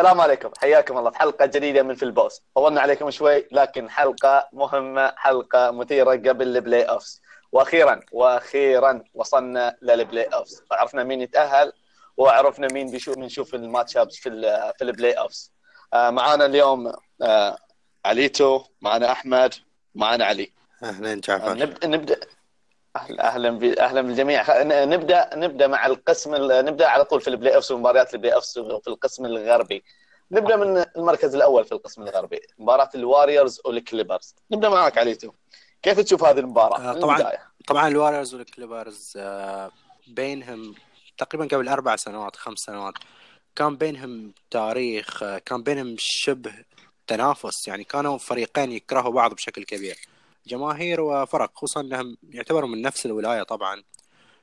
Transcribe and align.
السلام 0.00 0.20
عليكم. 0.20 0.50
حياكم 0.58 0.98
الله 0.98 1.10
في 1.10 1.18
حلقة 1.18 1.46
جديدة 1.46 1.82
من 1.82 1.94
في 1.94 2.02
البوست 2.02 2.42
طولنا 2.54 2.80
عليكم 2.80 3.10
شوي 3.10 3.46
لكن 3.52 3.90
حلقة 3.90 4.48
مهمة 4.52 5.12
حلقة 5.16 5.70
مثيرة 5.70 6.10
قبل 6.10 6.56
ال 6.56 6.82
playoffs 6.82 7.22
وأخيرا 7.52 8.00
وأخيرا 8.12 9.02
وصلنا 9.14 9.76
لل 9.82 10.24
playoffs 10.24 10.62
وعرفنا 10.70 11.04
مين 11.04 11.20
يتأهل 11.20 11.72
وعرفنا 12.16 12.68
مين 12.72 12.90
بيشوف 12.90 13.16
بنشوف 13.16 13.54
ال 13.54 13.96
matchups 13.96 14.16
في 14.16 14.30
في 14.78 14.84
ال 14.84 15.12
playoffs 15.12 15.52
آه 15.94 16.10
معانا 16.10 16.46
اليوم 16.46 16.92
آه 17.22 17.58
عليتو 18.04 18.62
معانا 18.80 19.12
أحمد 19.12 19.54
معانا 19.94 20.24
علي. 20.24 20.52
أهلا 20.82 21.14
جعفر. 21.14 21.54
نبدا 21.54 21.86
نبدا 21.88 22.20
أهلا 22.96 23.24
أهلا 23.34 23.50
ب- 23.50 23.64
أهلا 23.64 24.00
بالجميع. 24.02 24.62
نبدا 24.84 25.30
نبدأ 25.36 25.66
مع 25.66 25.86
القسم 25.86 26.34
ال- 26.34 26.64
نبدأ 26.64 26.86
على 26.88 27.04
طول 27.04 27.20
في 27.20 27.28
ال 27.28 27.54
playoffs 27.54 27.70
ومباريات 27.70 28.14
ال 28.14 28.34
playoffs 28.34 28.58
في 28.58 28.88
القسم 28.88 29.24
الغربي. 29.26 29.82
نبدأ 30.32 30.56
من 30.56 30.84
المركز 30.96 31.34
الأول 31.34 31.64
في 31.64 31.72
القسم 31.72 32.02
الغربي 32.02 32.40
مباراة 32.58 32.90
الواريورز 32.94 33.60
والكليبرز 33.64 34.34
نبدأ 34.50 34.68
معك 34.68 34.98
عليتو 34.98 35.32
كيف 35.82 36.00
تشوف 36.00 36.24
هذه 36.24 36.38
المباراة؟ 36.38 36.78
آه، 36.78 36.92
طبعاً. 36.92 37.16
البداية؟ 37.18 37.38
طبعا 37.66 37.88
الواريورز 37.88 38.34
والكليبرز 38.34 39.12
آه، 39.16 39.70
بينهم 40.06 40.74
تقريبا 41.18 41.56
قبل 41.56 41.68
أربع 41.68 41.96
سنوات 41.96 42.36
خمس 42.36 42.58
سنوات 42.58 42.94
كان 43.56 43.76
بينهم 43.76 44.32
تاريخ 44.50 45.22
آه، 45.22 45.38
كان 45.38 45.62
بينهم 45.62 45.96
شبه 45.98 46.52
تنافس. 47.06 47.68
يعني 47.68 47.84
كانوا 47.84 48.18
فريقين 48.18 48.72
يكرهوا 48.72 49.12
بعض 49.12 49.34
بشكل 49.34 49.64
كبير. 49.64 49.98
جماهير 50.50 51.00
وفرق 51.00 51.50
خصوصا 51.54 51.80
إنهم 51.80 52.16
يعتبروا 52.30 52.68
من 52.68 52.82
نفس 52.82 53.06
الولاية 53.06 53.42
طبعا. 53.42 53.82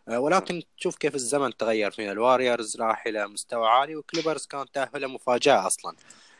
آه، 0.07 0.19
ولكن 0.19 0.61
تشوف 0.77 0.95
كيف 0.95 1.15
الزمن 1.15 1.57
تغير 1.57 1.91
فينا 1.91 2.11
الواريورز 2.11 2.77
راح 2.81 3.07
إلى 3.07 3.27
مستوى 3.27 3.67
عالي 3.67 3.95
وكليبرز 3.95 4.45
كان 4.45 4.65
تاهله 4.73 5.07
مفاجاه 5.07 5.67
أصلا. 5.67 5.95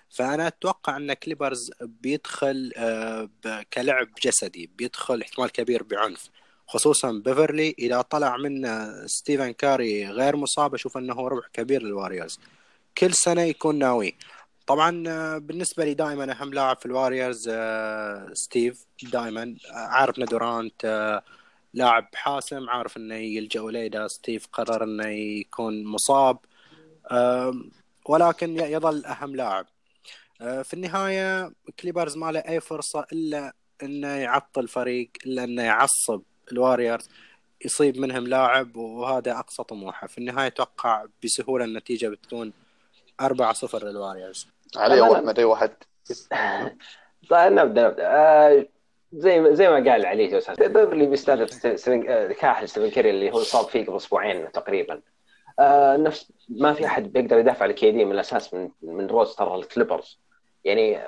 فأنا 0.10 0.48
أتوقع 0.48 0.98
إن 0.98 1.14
كليبرز 1.14 1.72
بيدخل 1.82 2.72
آه، 2.78 3.30
كلعب 3.74 4.08
جسدي 4.24 4.72
بيدخل 4.78 5.22
احتمال 5.22 5.52
كبير 5.52 5.84
بعنف. 5.84 6.30
خصوصا 6.68 7.12
بيفرلي 7.12 7.76
إذا 7.80 8.02
طلع 8.02 8.38
منه 8.38 8.94
ستيفن 9.08 9.52
كاري 9.52 10.08
غير 10.08 10.36
مصاب 10.36 10.74
أشوف 10.74 10.98
إنه 10.98 11.28
ربح 11.28 11.48
كبير 11.54 11.84
للواريورز 11.84 12.40
كل 12.98 13.14
سنة 13.14 13.42
يكون 13.42 13.80
ناوي. 13.80 14.16
طبعا 14.68 15.04
آه، 15.08 15.38
بالنسبة 15.38 15.86
لي 15.86 15.94
دائما 15.94 16.32
أهم 16.32 16.54
لاعب 16.54 16.78
في 16.78 16.86
الواريورز 16.86 17.50
آه، 17.52 18.30
ستيف 18.34 18.86
دائما 19.04 19.56
عارف 19.72 20.20
ان 20.20 20.26
دورانت 20.26 20.86
آه، 20.86 21.24
لاعب 21.74 22.08
حاسم 22.16 22.70
عارف 22.70 22.98
إنه 22.98 23.16
يلجأ 23.16 23.62
اليه 23.62 23.88
اذا 23.88 24.08
ستيف 24.08 24.48
قرر 24.54 24.84
إنه 24.84 25.08
يكون 25.08 25.86
مصاب 25.86 26.38
ولكن 28.06 28.60
يظل 28.60 29.06
أهم 29.06 29.36
لاعب. 29.36 29.66
في 30.40 30.74
النهاية 30.74 31.52
كليبرز 31.80 32.18
ما 32.18 32.32
له 32.32 32.40
أي 32.40 32.60
فرصة 32.60 33.06
إلا 33.14 33.54
إنه 33.84 34.08
يعطل 34.08 34.68
فريق 34.68 35.12
إلا 35.26 35.44
إنه 35.44 35.64
يعصب 35.64 36.22
الواريورز 36.52 37.10
يصيب 37.66 37.98
منهم 37.98 38.28
لاعب 38.28 38.76
وهذا 38.76 39.40
أقصى 39.40 39.64
طموحه. 39.64 40.08
في 40.08 40.18
النهاية 40.18 40.48
أتوقع 40.48 41.06
بسهولة 41.24 41.66
النتيجة 41.66 42.08
بتكون 42.08 42.54
4-0 43.22 43.84
للواريورز 43.84 44.48
علي 44.78 45.02
واحمد 45.02 45.40
اي 45.40 45.46
واحد. 45.46 45.72
طيب 47.30 47.52
نبدأ 47.52 47.88
نبدأ. 47.88 48.04
آه 48.08 48.66
زي 49.14 49.40
ما 49.40 49.54
زي 49.54 49.70
ما 49.70 49.76
قال 49.92 50.06
علي 50.06 50.28
جوسان 50.28 50.56
بيفرلي 50.56 51.06
بيستهدف 51.06 51.50
ستيفن- 51.52 52.32
كاحل 52.34 52.70
ستيفن 52.70 52.90
كاري 52.90 53.10
اللي 53.10 53.32
هو 53.32 53.40
صاب 53.40 53.66
فيه 53.66 53.86
قبل 53.86 53.96
أسبوعين 53.96 54.52
تقريبا. 54.52 55.02
آه 55.60 55.98
نفس 55.98 56.32
ما 56.50 56.74
في 56.74 56.86
أحد 56.86 57.14
بيقدر 57.14 57.40
يدافع 57.40 57.66
عن 57.66 57.72
كي 57.72 57.92
دي 57.92 58.06
من 58.06 58.12
الأساس 58.12 58.54
من 58.54 58.70
من 58.82 59.08
roster 59.08 59.56
الكليبرز. 59.56 60.20
يعني 60.64 61.00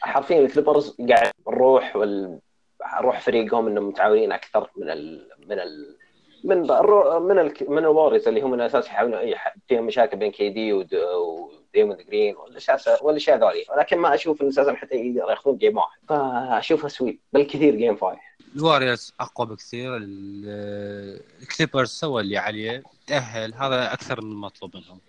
حرفيا 0.00 0.38
الكليبرز 0.40 0.96
قاعد 1.10 1.32
الروح 1.48 1.96
وال 1.96 2.38
روح 3.00 3.20
فريقهم 3.20 3.66
إنهم 3.66 3.88
متعاونين 3.88 4.32
أكثر 4.32 4.70
من 4.76 4.90
ال 4.90 5.28
من 5.48 5.60
ال 5.60 5.96
من 6.44 6.70
الرو- 6.70 7.20
من 7.20 7.38
ال 7.38 7.54
من 7.68 7.78
الواريورز 7.78 8.28
اللي 8.28 8.40
هم 8.40 8.50
من 8.50 8.60
الأساس 8.60 8.86
يحاولون 8.86 9.28
يح- 9.28 9.54
فيهم 9.68 9.86
مشاكل 9.86 10.16
بين 10.16 10.30
كي 10.30 10.48
دي 10.50 10.72
وديمون 11.74 11.96
جرين 11.96 12.36
والاشياء 12.36 13.06
والاشياء 13.06 13.38
ذولي. 13.38 13.64
ولكن 13.76 13.98
ما 13.98 14.14
أشوف 14.14 14.42
إن 14.42 14.48
أساسا 14.48 14.74
حتى 14.74 14.94
يقدر 14.94 15.30
ياخذون 15.30 15.56
game 15.58 15.76
واحد. 15.76 15.98
فأشوفها 16.08 16.88
sweep 16.88 17.18
بالكثير 17.32 17.74
game 17.74 17.96
five 17.96 18.18
الواريورز 18.56 19.12
أقوى 19.20 19.46
بكثير. 19.46 19.96
ال- 19.96 21.22
الكليبرز 21.42 21.88
سوى 21.88 22.22
اللي 22.22 22.38
عليه. 22.38 22.82
تأهل. 23.06 23.54
هذا 23.54 23.92
أكثر 23.92 24.20
من 24.20 24.32
المطلوب 24.32 24.76
منهم. 24.76 25.00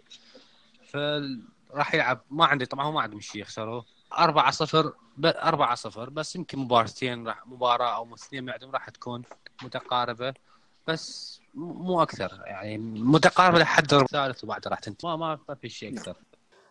فراح 0.89 1.93
يلعب. 1.95 2.21
ما 2.31 2.45
عندي 2.45 2.65
طبعا 2.65 2.85
هو 2.85 2.91
ما 2.91 3.01
عندهم 3.01 3.19
شيء 3.21 3.41
يخسروه 3.41 3.85
4 4.17 4.51
0 4.51 4.93
4 5.25 5.75
0 5.75 6.09
بس 6.09 6.35
يمكن 6.35 6.59
مباراتين 6.59 7.27
راح 7.27 7.47
مباراة 7.47 7.95
أو 7.95 8.13
اثنين 8.15 8.49
عندهم 8.49 8.71
راح 8.71 8.89
تكون 8.89 9.21
متقاربة. 9.63 10.33
بس 10.87 11.39
مو 11.55 12.01
أكثر. 12.01 12.41
يعني 12.45 12.77
متقاربة 12.77 13.59
لحد 13.59 13.93
الثالث 13.93 14.43
وبعدها 14.43 14.69
راح 14.69 14.79
تنتهي. 14.79 15.17
ما 15.17 15.39
ما 15.49 15.55
في 15.55 15.69
شيء 15.69 15.93
أكثر. 15.93 16.15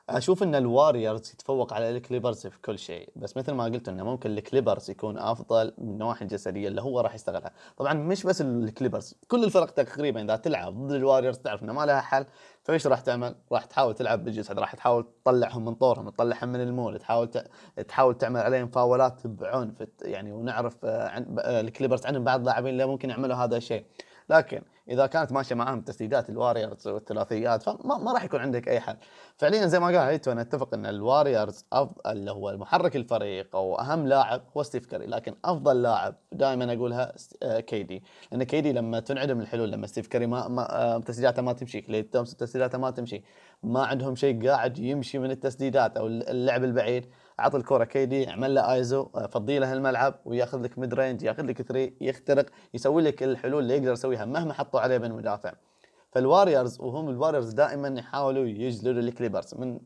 أشوف 0.09 0.43
إن 0.43 0.55
الواريورز 0.55 1.31
يتفوق 1.35 1.73
على 1.73 1.91
الكليبرز 1.91 2.47
في 2.47 2.59
كل 2.65 2.79
شيء 2.79 3.09
بس 3.17 3.37
مثل 3.37 3.53
ما 3.53 3.65
قلت 3.65 3.89
إنه 3.89 4.05
ممكن 4.05 4.31
الكليبرز 4.31 4.91
يكون 4.91 5.19
أفضل 5.19 5.75
من 5.79 5.89
النواحي 5.89 6.25
الجسدية 6.25 6.69
اللي 6.69 6.83
هو 6.83 7.01
راح 7.01 7.15
يستغلها 7.15 7.53
طبعا 7.77 7.95
مش 7.95 8.25
بس 8.27 8.41
الكليبرز 8.41 9.15
كل 9.29 9.45
الفرق 9.45 9.71
تقريبا 9.71 10.23
إذا 10.23 10.37
تلعب 10.37 10.87
ضد 10.87 10.93
الواريورز 10.93 11.39
تعرف 11.39 11.63
إنه 11.63 11.73
ما 11.73 11.87
لها 11.87 12.01
حل 12.01 12.27
فإيش 12.63 12.87
راح 12.87 13.01
تعمل 13.01 13.35
راح 13.53 13.65
تحاول 13.65 13.95
تلعب 13.95 14.25
بالجسد 14.25 14.59
راح 14.59 14.75
تحاول 14.75 15.07
تطلعهم 15.25 15.65
من 15.65 15.75
طورهم 15.75 16.11
تطلعهم 16.11 16.49
من 16.49 16.61
المود 16.61 16.99
تحاول. 16.99 17.31
تحاول 17.89 18.19
تعمل 18.19 18.41
عليهم 18.41 18.69
فاولات 18.69 19.27
بعنف 19.27 19.87
يعني 20.03 20.33
ونعرف 20.33 20.85
آه، 20.85 21.09
عن 21.09 21.37
آه، 21.39 21.61
الكليبرز 21.61 22.07
عندهم 22.07 22.25
بعض 22.25 22.41
اللاعبين 22.41 22.73
اللي 22.73 22.87
ممكن 22.87 23.11
يعملوا 23.11 23.37
هذا 23.37 23.57
الشيء 23.57 23.85
لكن 24.31 24.63
إذا 24.89 25.07
كانت 25.07 25.33
ماشية 25.33 25.55
معاهم 25.55 25.81
تسديدات 25.81 26.31
الواريورز 26.31 26.89
والثلاثيات 26.89 27.63
فما 27.63 27.99
ما 27.99 28.13
راح 28.13 28.25
يكون 28.25 28.41
عندك 28.41 28.69
أي 28.69 28.81
حل. 28.81 28.97
فعليا 29.37 29.67
زي 29.67 29.81
ما 29.81 29.87
قال 29.87 29.97
عليتو 29.97 30.33
أنا 30.33 30.41
أتفق 30.41 30.75
إن 30.75 30.87
الواريورز 30.87 31.65
أفضل 31.73 31.95
اللي 32.07 32.31
هو 32.31 32.51
المحرك 32.51 32.97
الفريق 32.97 33.57
أو 33.57 33.79
أهم 33.79 34.07
لاعب 34.07 34.43
هو 34.57 34.63
ستيف 34.63 34.87
كاري 34.87 35.07
لكن 35.07 35.35
أفضل 35.45 35.83
لاعب 35.83 36.15
دائما 36.33 36.73
أقولها 36.73 37.15
كيدي 37.43 38.03
لأن 38.33 38.43
كيدي 38.43 38.73
لما 38.73 39.01
تنعدم 39.01 39.41
الحلول 39.41 39.73
لما 39.73 39.87
ستيف 39.87 40.07
كاري 40.07 40.27
ما, 40.27 40.49
ما 40.49 40.95
آه، 40.95 40.99
تسديداته 40.99 41.43
ما 41.43 41.53
تمشي 41.53 41.81
كلاي 41.81 42.03
تسديداته 42.03 42.79
ما 42.79 42.91
تمشي 42.91 43.23
ما 43.63 43.87
عندهم 43.87 44.15
شيء 44.15 44.49
قاعد 44.49 44.79
يمشي 44.79 45.19
من 45.19 45.31
التسديدات 45.31 45.97
أو 45.97 46.07
اللعب 46.07 46.65
البعيد. 46.65 47.07
اعط 47.41 47.55
الكره 47.55 47.85
كيدي 47.85 48.29
اعمل 48.29 48.55
له 48.55 48.73
ايزو 48.73 49.09
آه، 49.15 49.27
فضي 49.27 49.59
له 49.59 49.73
الملعب 49.73 50.15
وياخذ 50.25 50.63
لك 50.63 50.79
mid-range 50.79 51.23
ياخذ 51.23 51.43
لك 51.43 51.63
three 51.63 51.97
يخترق 52.01 52.47
يسوي 52.75 53.03
لك 53.03 53.23
الحلول 53.23 53.63
اللي 53.63 53.77
يقدر 53.77 53.93
يسويها 53.93 54.25
مهما 54.25 54.53
حطوا 54.53 54.81
عليه 54.81 54.99
من 54.99 55.13
مدافع 55.13 55.53
فالواريورز 56.13 56.81
وهم 56.81 57.09
الواريورز 57.09 57.53
دائما 57.53 57.89
يحاولوا 57.89 58.47
يجلدوا 58.47 59.03
الكليبرز 59.03 59.55
من 59.55 59.79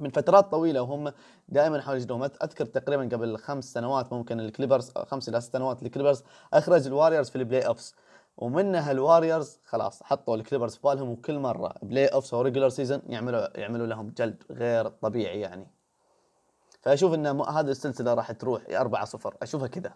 من 0.00 0.10
فترات 0.10 0.50
طويلة 0.50 0.82
وهم 0.82 1.12
دائما 1.48 1.76
يحاولوا 1.78 1.98
يجلدوهم. 1.98 2.22
أذكر 2.22 2.64
تقريبا 2.64 3.16
قبل 3.16 3.38
خمس 3.38 3.72
سنوات 3.72 4.12
ممكن 4.12 4.40
الكليبرز 4.40 4.90
خمس 4.90 5.28
إلى 5.28 5.40
ست 5.40 5.52
سنوات 5.52 5.82
الكليبرز 5.82 6.24
أخرج 6.52 6.86
الواريورز 6.86 7.30
في 7.30 7.36
ال 7.36 7.66
playoffs 7.66 7.94
ومنها 8.36 8.90
الواريورز 8.90 9.60
خلاص 9.64 10.02
حطوا 10.02 10.36
الكليبرز 10.36 10.74
في 10.74 10.80
بالهم 10.84 11.08
وكل 11.08 11.38
مرة 11.38 11.74
playoffs 11.82 12.34
أو 12.34 12.42
regular 12.42 12.68
season 12.68 13.02
يعملوا 13.08 13.60
يعملوا 13.60 13.86
لهم 13.86 14.14
جلد 14.16 14.42
غير 14.50 14.88
طبيعي 14.88 15.40
يعني. 15.40 15.81
فأشوف 16.82 17.14
إن 17.14 17.26
هذه 17.26 17.60
السلسلة 17.60 18.14
راح 18.14 18.32
تروح 18.32 18.62
4 18.70 19.04
0 19.04 19.34
أشوفها 19.42 19.66
كذا. 19.66 19.92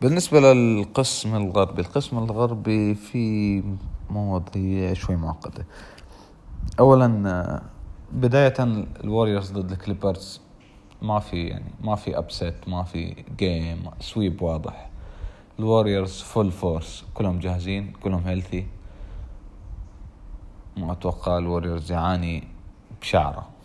بالنسبة 0.00 0.40
للقسم 0.40 1.36
الغربي 1.36 1.80
القسم 1.80 2.18
الغربي 2.18 2.94
في 2.94 3.62
مواضيع 4.10 4.92
شوي 4.92 5.16
معقدة. 5.16 5.66
أولا 6.80 7.62
بداية 8.12 8.54
الواريورز 9.04 9.52
ضد 9.52 9.70
الكليبرز 9.70 10.40
ما 11.02 11.18
في 11.20 11.46
يعني 11.46 11.72
ما 11.80 11.94
في 11.94 12.18
upset 12.18 12.68
ما 12.68 12.82
في 12.82 13.24
game 13.36 13.90
sweep 14.00 14.42
واضح. 14.42 14.90
الوريورز 15.58 16.20
full 16.20 16.52
force 16.52 17.04
كلهم 17.14 17.38
جاهزين 17.38 17.92
كلهم 17.92 18.26
healthy 18.26 18.66
ما 20.76 20.92
أتوقع 20.92 21.38
الوريورز 21.38 21.92
يعاني 21.92 22.48
بشعره. 23.00 23.57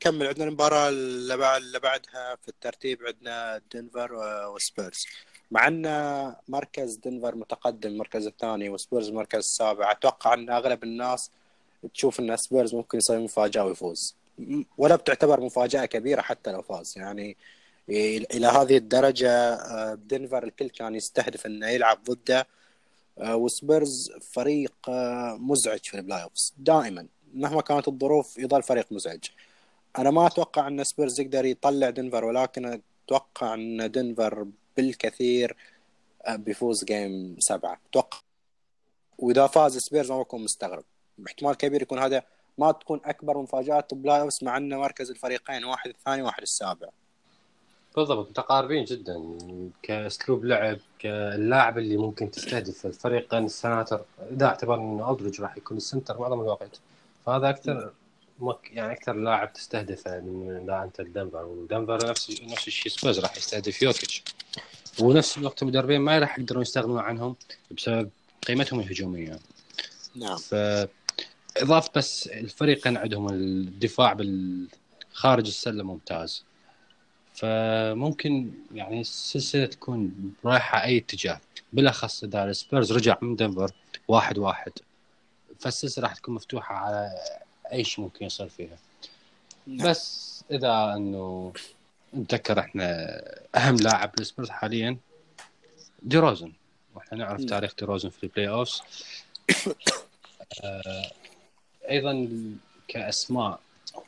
كمل 0.00 0.26
عندنا 0.26 0.44
المباراة 0.44 0.88
اللي 0.88 1.36
بعد 1.36 1.62
اللي 1.62 1.78
بعدها 1.78 2.36
في 2.42 2.48
الترتيب 2.48 2.98
عندنا 3.06 3.60
دنفر 3.74 4.10
وسبيرز. 4.54 5.06
مع 5.50 5.68
إن 5.68 6.34
مركز 6.48 6.94
دنفر 6.94 7.34
متقدم 7.34 7.88
المركز 7.90 8.26
الثاني 8.26 8.68
وسبيرز 8.68 9.08
المركز 9.08 9.38
السابع. 9.38 9.92
أتوقع 9.92 10.34
إن 10.34 10.50
أغلب 10.50 10.84
الناس 10.84 11.30
تشوف 11.94 12.20
إن 12.20 12.36
سبيرز 12.36 12.74
ممكن 12.74 12.98
يسوي 12.98 13.18
مفاجأة 13.18 13.64
ويفوز. 13.64 14.14
ولا 14.78 14.96
بتعتبر 14.96 15.40
مفاجأة 15.40 15.84
كبيرة 15.84 16.20
حتى 16.20 16.52
لو 16.52 16.62
فاز. 16.62 16.98
يعني 16.98 17.36
إلى 17.88 18.46
هذه 18.46 18.76
الدرجة 18.76 19.30
آه، 19.54 19.94
دنفر 19.94 20.44
الكل 20.44 20.68
كان 20.68 20.94
يستهدف 20.94 21.46
إنه 21.46 21.68
يلعب 21.68 22.04
ضده. 22.04 22.46
آه، 23.18 23.36
وسبيرز 23.36 24.12
فريق 24.32 24.74
آه، 24.88 25.36
مزعج 25.40 25.80
في 25.82 25.94
ال 25.94 26.22
playoffs 26.22 26.54
دائما 26.58 27.06
مهما 27.34 27.60
كانت 27.62 27.88
الظروف 27.88 28.38
يظل 28.38 28.62
فريق 28.62 28.86
مزعج. 28.90 29.24
أنا 29.98 30.10
ما 30.10 30.26
أتوقع 30.26 30.68
إن 30.68 30.84
سبيرز 30.84 31.20
يقدر 31.20 31.44
يطلع 31.44 31.90
دنفر 31.90 32.24
ولكن 32.24 32.80
أتوقع 33.06 33.54
إن 33.54 33.90
دنفر 33.90 34.46
بالكثير 34.76 35.56
آه، 36.26 36.36
بيفوز 36.36 36.84
game 36.84 37.36
سبعة. 37.38 37.80
أتوقع. 37.90 38.18
وإذا 39.18 39.46
فاز 39.46 39.78
سبيرز 39.78 40.10
ما 40.10 40.18
بكون 40.18 40.44
مستغرب. 40.44 40.84
احتمال 41.26 41.54
كبير 41.54 41.82
يكون 41.82 41.98
هذا 41.98 42.22
ما 42.58 42.72
تكون 42.72 43.00
أكبر 43.04 43.38
مفاجآت 43.38 43.94
playoffs 43.94 44.42
مع 44.42 44.56
إن 44.56 44.74
مركز 44.74 45.10
الفريقين 45.10 45.64
واحد 45.64 45.90
الثاني 45.90 46.22
واحد 46.22 46.42
السابع. 46.42 46.88
بالضبط. 47.96 48.30
متقاربين 48.30 48.84
جدا. 48.84 49.38
كأسلوب 49.82 50.44
لعب 50.44 50.78
كاللاعب 50.98 51.78
اللي 51.78 51.96
ممكن 51.96 52.30
تستهدف 52.30 52.86
الفريقين 52.86 53.44
السناتر 53.44 54.04
إذا 54.30 54.46
اعتبرنا 54.46 54.82
ان 54.82 55.10
ألدريج 55.10 55.40
راح 55.40 55.56
يكون 55.56 55.76
ال 55.76 55.82
center 55.82 56.18
معظم 56.18 56.40
الوقت. 56.40 56.80
فهذا 57.26 57.50
أكثر 57.50 57.92
مك 58.40 58.70
يعني 58.72 58.92
أكثر 58.92 59.12
لاعب 59.12 59.52
تستهدفه 59.52 60.20
من 60.20 60.56
اذا 60.62 60.82
أنت 60.82 61.00
دنفر 61.00 61.44
ودنفر 61.44 62.10
نفس 62.10 62.42
نفس 62.42 62.68
الشيء 62.68 62.92
سبيرز 62.92 63.20
راح 63.20 63.36
يستهدف 63.36 63.82
يوكيتش. 63.82 64.22
ونفس 65.00 65.38
الوقت 65.38 65.62
المدربين 65.62 66.00
ما 66.00 66.18
راح 66.18 66.38
يقدرون 66.38 66.62
يستغنون 66.62 66.98
عنهم 66.98 67.36
بسبب 67.70 68.10
قيمتهم 68.46 68.80
الهجومية. 68.80 69.38
نعم. 70.16 70.36
ف 70.36 70.54
إضافة 71.56 71.90
بس 71.96 72.26
الفريقين 72.26 72.96
عندهم 72.96 73.28
الدفاع 73.28 74.12
بالخارج 74.12 75.46
السلة 75.46 75.82
ممتاز. 75.82 76.44
فممكن 77.34 78.50
يعني 78.74 79.00
السلسلة 79.00 79.66
تكون 79.66 80.32
رايحة 80.44 80.84
أي 80.84 80.98
اتجاه. 80.98 81.40
بالأخص 81.72 82.24
إذا 82.24 82.44
السبيرز 82.44 82.92
رجع 82.92 83.18
من 83.22 83.36
دنفر 83.36 83.72
واحد 84.08 84.38
واحد 84.38 84.72
فالسلسلة 85.58 86.04
راح 86.04 86.14
تكون 86.14 86.34
مفتوحة 86.34 86.74
على 86.74 87.10
اي 87.72 87.84
شيء 87.84 88.04
ممكن 88.04 88.26
يصير 88.26 88.48
فيها 88.48 88.78
نعم. 89.66 89.90
بس 89.90 90.30
إذا 90.50 90.94
إنه 90.96 91.52
نتذكر 92.14 92.60
إحنا 92.60 92.84
أهم 93.56 93.76
لاعب 93.76 94.12
للسبيرز 94.18 94.50
حاليا 94.50 94.96
ديروزن 96.02 96.52
وإحنا 96.94 97.18
نعرف 97.18 97.38
نعم. 97.40 97.48
تاريخ 97.48 97.74
ديروزن 97.78 98.08
في 98.08 98.24
ال 98.24 98.48
playoffs 98.48 98.82
آه، 100.64 101.10
أيضا 101.90 102.28
كأسماء 102.88 103.60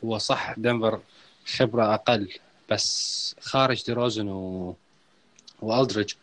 هو 0.05 0.19
صح 0.19 0.55
دنفر 0.59 1.01
خبرة 1.47 1.95
أقل 1.95 2.33
بس 2.71 3.37
خارج 3.41 3.85
ديروزن 3.85 4.29
و... 4.29 4.75
وألدريج 5.63 6.15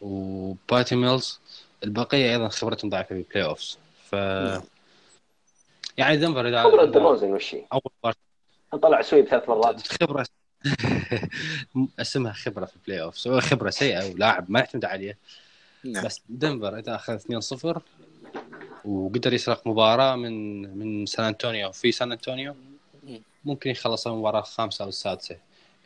وباتي 0.00 0.96
ميلز 0.96 1.40
البقية 1.84 2.32
أيضا 2.32 2.48
خبرتهم 2.48 2.90
ضعيفة 2.90 3.08
في 3.08 3.14
ال 3.14 3.44
playoffs 3.44 3.78
ف 4.10 4.14
نعم. 4.14 4.62
يعني 5.98 6.16
دنفر 6.16 6.48
إذا 6.48 6.62
خبرة 6.62 6.84
دروزن 6.84 7.32
وش؟ 7.32 7.56
أول 7.72 7.82
مره 8.04 8.14
طلع 8.82 9.02
sweep 9.02 9.26
ثلاث 9.26 9.48
مرات. 9.48 9.86
خبرة 10.02 10.26
اسمها 12.00 12.32
خبرة 12.32 12.64
في 12.64 12.76
ال 12.76 13.02
playoff 13.02 13.18
سواء 13.18 13.40
خبرة 13.40 13.70
سيئة 13.70 14.12
ولاعب 14.12 14.50
ما 14.50 14.58
يعتمد 14.58 14.84
عليه. 14.84 15.18
نعم. 15.84 16.04
بس 16.04 16.20
دنفر 16.28 16.78
إذا 16.78 16.94
أخذ 16.94 17.18
2-0 17.18 17.78
وقدر 18.84 19.32
يسرق 19.32 19.66
مباراة 19.66 20.16
من 20.16 20.62
من 20.78 21.06
سان 21.06 21.24
أنطونيو 21.24 21.72
في 21.72 21.92
سان 21.92 22.12
أنطونيو؟ 22.12 22.54
ممكن 23.44 23.70
يخلص 23.70 24.06
المباراة 24.06 24.40
الخامسه 24.40 24.82
أو 24.82 24.88
السادسة. 24.88 25.36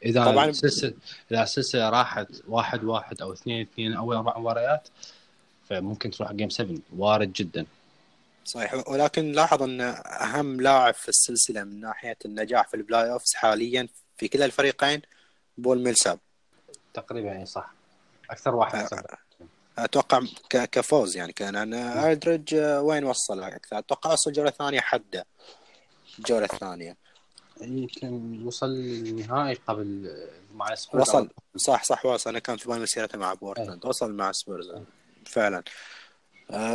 إذا. 0.04 0.24
طبعا. 0.24 0.44
السلسله 0.44 0.92
إذا 1.32 1.42
السلسلة 1.42 1.90
راحت 1.90 2.28
واحد 2.48 2.84
واحد 2.84 3.22
أو 3.22 3.32
اثنين 3.32 3.60
اثنين 3.60 3.94
أو 3.94 4.12
أربع 4.12 4.38
مباريات 4.38 4.88
فممكن 5.68 6.10
تروح 6.10 6.32
game 6.32 6.50
7 6.50 6.76
وارد 6.96 7.32
جدا. 7.32 7.66
صحيح. 8.48 8.88
ولكن 8.88 9.32
لاحظ 9.32 9.62
أن 9.62 9.80
أهم 10.06 10.60
لاعب 10.60 10.94
في 10.94 11.08
السلسلة 11.08 11.64
من 11.64 11.80
ناحية 11.80 12.16
النجاح 12.24 12.68
في 12.68 12.74
ال 12.74 13.12
playoffs 13.12 13.34
حاليا 13.34 13.88
في 14.16 14.28
كلا 14.28 14.44
الفريقين 14.44 15.02
بول 15.58 15.82
ميلساب. 15.82 16.18
تقريبا 16.94 17.28
يعني 17.28 17.46
صح. 17.46 17.72
أكثر 18.30 18.54
واحد. 18.54 18.86
سبب. 18.86 19.04
أتوقع 19.78 20.22
كفوز 20.50 21.16
يعني 21.16 21.32
كان. 21.32 21.56
أنا 21.56 22.12
ألدريج 22.12 22.54
آه، 22.54 22.82
وين 22.82 23.04
وصل؟ 23.04 23.42
أكثر 23.42 23.78
أتوقع 23.78 24.12
وصل 24.12 24.30
الجوله 24.30 24.48
الثانية 24.48 24.80
حده 24.80 25.26
الجوله 26.18 26.44
الثانية 26.44 26.96
يمكن 27.60 28.42
وصل 28.46 28.66
للنهائي 28.66 29.54
قبل 29.54 30.16
مع 30.54 30.72
السبيرز 30.72 31.08
وصل. 31.08 31.30
صح 31.56 31.84
صح 31.84 32.06
وصل. 32.06 32.30
أنا 32.30 32.38
كان 32.38 32.56
في 32.56 32.68
بالي 32.68 32.80
مسيرته 32.80 33.18
مع 33.18 33.34
بورتلاند. 33.34 33.86
وصل 33.86 34.12
مع 34.12 34.32
سبيرز 34.32 34.72
فعلا. 35.26 35.62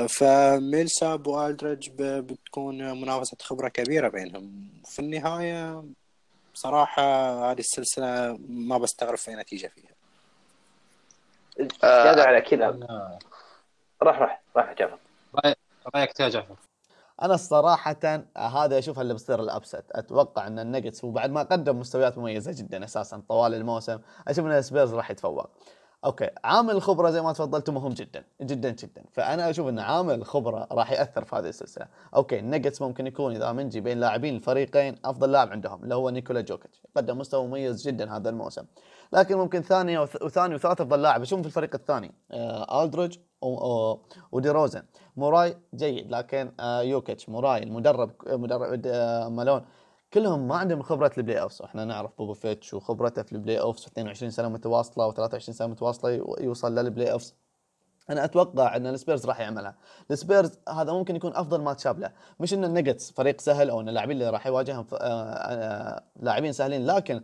فميلساب 0.08 1.28
والدريج 1.28 1.90
بتكون 2.02 3.02
منافسة 3.02 3.38
خبرة 3.42 3.68
كبيرة 3.68 4.08
بينهم. 4.08 4.68
في 4.86 5.00
النهاية 5.00 5.84
صراحة 6.54 7.04
هذه 7.52 7.60
السلسلة 7.60 8.38
ما 8.50 8.78
بستغرب 8.78 9.18
في 9.18 9.32
نتيجة 9.32 9.68
فيها. 9.68 9.94
زيادة 11.82 12.24
على 12.24 12.42
كذا 12.42 12.72
أنا- 12.72 13.24
راح 14.04 14.20
راح 14.20 14.42
راح 14.56 14.74
جعفر 14.74 14.98
رأيك 15.96 16.20
يا 16.20 16.30
جعفر؟ 16.30 16.56
أنا 17.22 17.34
الصراحه 17.34 17.96
هذا 18.38 18.78
اشوفها 18.80 19.02
اللي 19.02 19.14
بتصير 19.14 19.40
الابست 19.40 19.84
أتوقع 19.92 20.48
إن 20.48 20.60
النجتس 20.60 21.04
وبعد 21.04 21.30
ما 21.30 21.44
قدم 21.44 21.80
مستويات 21.80 22.18
مميزة 22.18 22.52
جدا 22.52 22.84
أساسا 22.84 23.24
طوال 23.30 23.54
الموسم 23.54 24.00
أشوف 24.28 24.46
إن 24.46 24.52
السبيرز 24.52 24.94
راح 24.94 25.12
يتفوق. 25.12 25.50
أوكي 26.06 26.30
عامل 26.44 26.72
الخبرة 26.72 27.10
زي 27.10 27.22
ما 27.22 27.34
تفضلت 27.34 27.70
مهم 27.70 27.92
جدا 27.94 28.24
جدا 28.42 28.70
جدا. 28.70 29.04
فأنا 29.12 29.50
أشوف 29.50 29.68
إن 29.68 29.80
عامل 29.80 30.14
الخبرة 30.16 30.68
راح 30.72 30.92
يأثر 30.92 31.24
في 31.24 31.36
هذه 31.36 31.50
السلسلة. 31.50 31.88
أوكي 32.16 32.40
النجتس 32.40 32.82
ممكن 32.82 33.08
يكون 33.08 33.36
إذا 33.36 33.52
ما 33.52 33.59
نجي 33.59 33.82
بين 33.82 34.00
لاعبين 34.00 34.36
الفريقين 34.36 34.96
أفضل 35.06 35.32
لاعب 35.32 35.50
عندهم 35.52 35.84
اللي 35.84 35.96
هو 35.96 36.10
نيكولا 36.10 36.42
جوكيتش. 36.42 36.82
قدم 36.96 37.18
مستوى 37.18 37.48
مميز 37.48 37.88
جدا 37.88 38.16
هذا 38.16 38.30
الموسم. 38.30 38.64
لكن 39.14 39.38
ممكن 39.38 39.62
ثاني 39.62 40.06
وث- 40.06 40.22
وثاني 40.22 40.56
وثالث 40.56 40.82
أفضل 40.82 41.02
لاعب 41.02 41.22
اشوفهم 41.22 41.42
في 41.42 41.48
الفريق 41.48 41.76
الثاني. 41.76 42.12
آه 42.32 42.92
و- 43.42 43.98
وديروزن 44.32 44.84
موراي 45.18 45.58
جيد 45.76 46.12
لكن 46.12 46.52
آه 46.60 46.82
يوكيتش 46.82 47.30
موراي 47.30 47.64
المدرب 47.64 48.12
مدرب 48.28 48.82
آه 48.86 49.30
مالون. 49.30 49.66
كلهم 50.14 50.48
ما 50.48 50.56
عندهم 50.56 50.82
خبرة 50.82 51.12
ال 51.18 51.42
playoffs 51.42 51.62
إحنا 51.62 51.86
نعرف 51.86 52.12
بوبوفيتش 52.18 52.74
وخبرته 52.74 53.22
في 53.24 53.32
ال 53.34 53.60
playoffs 53.60 53.86
22 53.86 54.32
سنة 54.32 54.50
متواصلة 54.50 55.12
و23 55.12 55.38
سنة 55.38 55.68
متواصلة 55.68 56.12
يو- 56.12 56.38
يوصل 56.40 56.76
لل 56.76 57.12
playoffs 57.12 57.36
أنا 58.10 58.24
أتوقع 58.26 58.76
إن 58.76 58.88
السبيرز 58.88 59.26
راح 59.26 59.40
يعملها. 59.40 59.76
السبيرز 60.12 60.52
هذا 60.70 60.94
ممكن 60.94 61.16
يكون 61.16 61.36
أفضل 61.36 61.62
ماتش 61.62 61.88
له. 61.88 62.12
مش 62.40 62.54
إن 62.54 62.64
النجتس 62.64 63.12
فريق 63.12 63.42
سهل 63.42 63.70
أو 63.70 63.82
إن 63.82 63.90
اللاعبين 63.90 64.18
اللي 64.18 64.30
راح 64.30 64.48
يواجههم 64.48 64.84
ف- 64.84 64.94
آه، 64.94 64.98
آه، 65.34 66.04
لاعبين 66.20 66.52
سهلين 66.52 66.86
لكن 66.86 67.22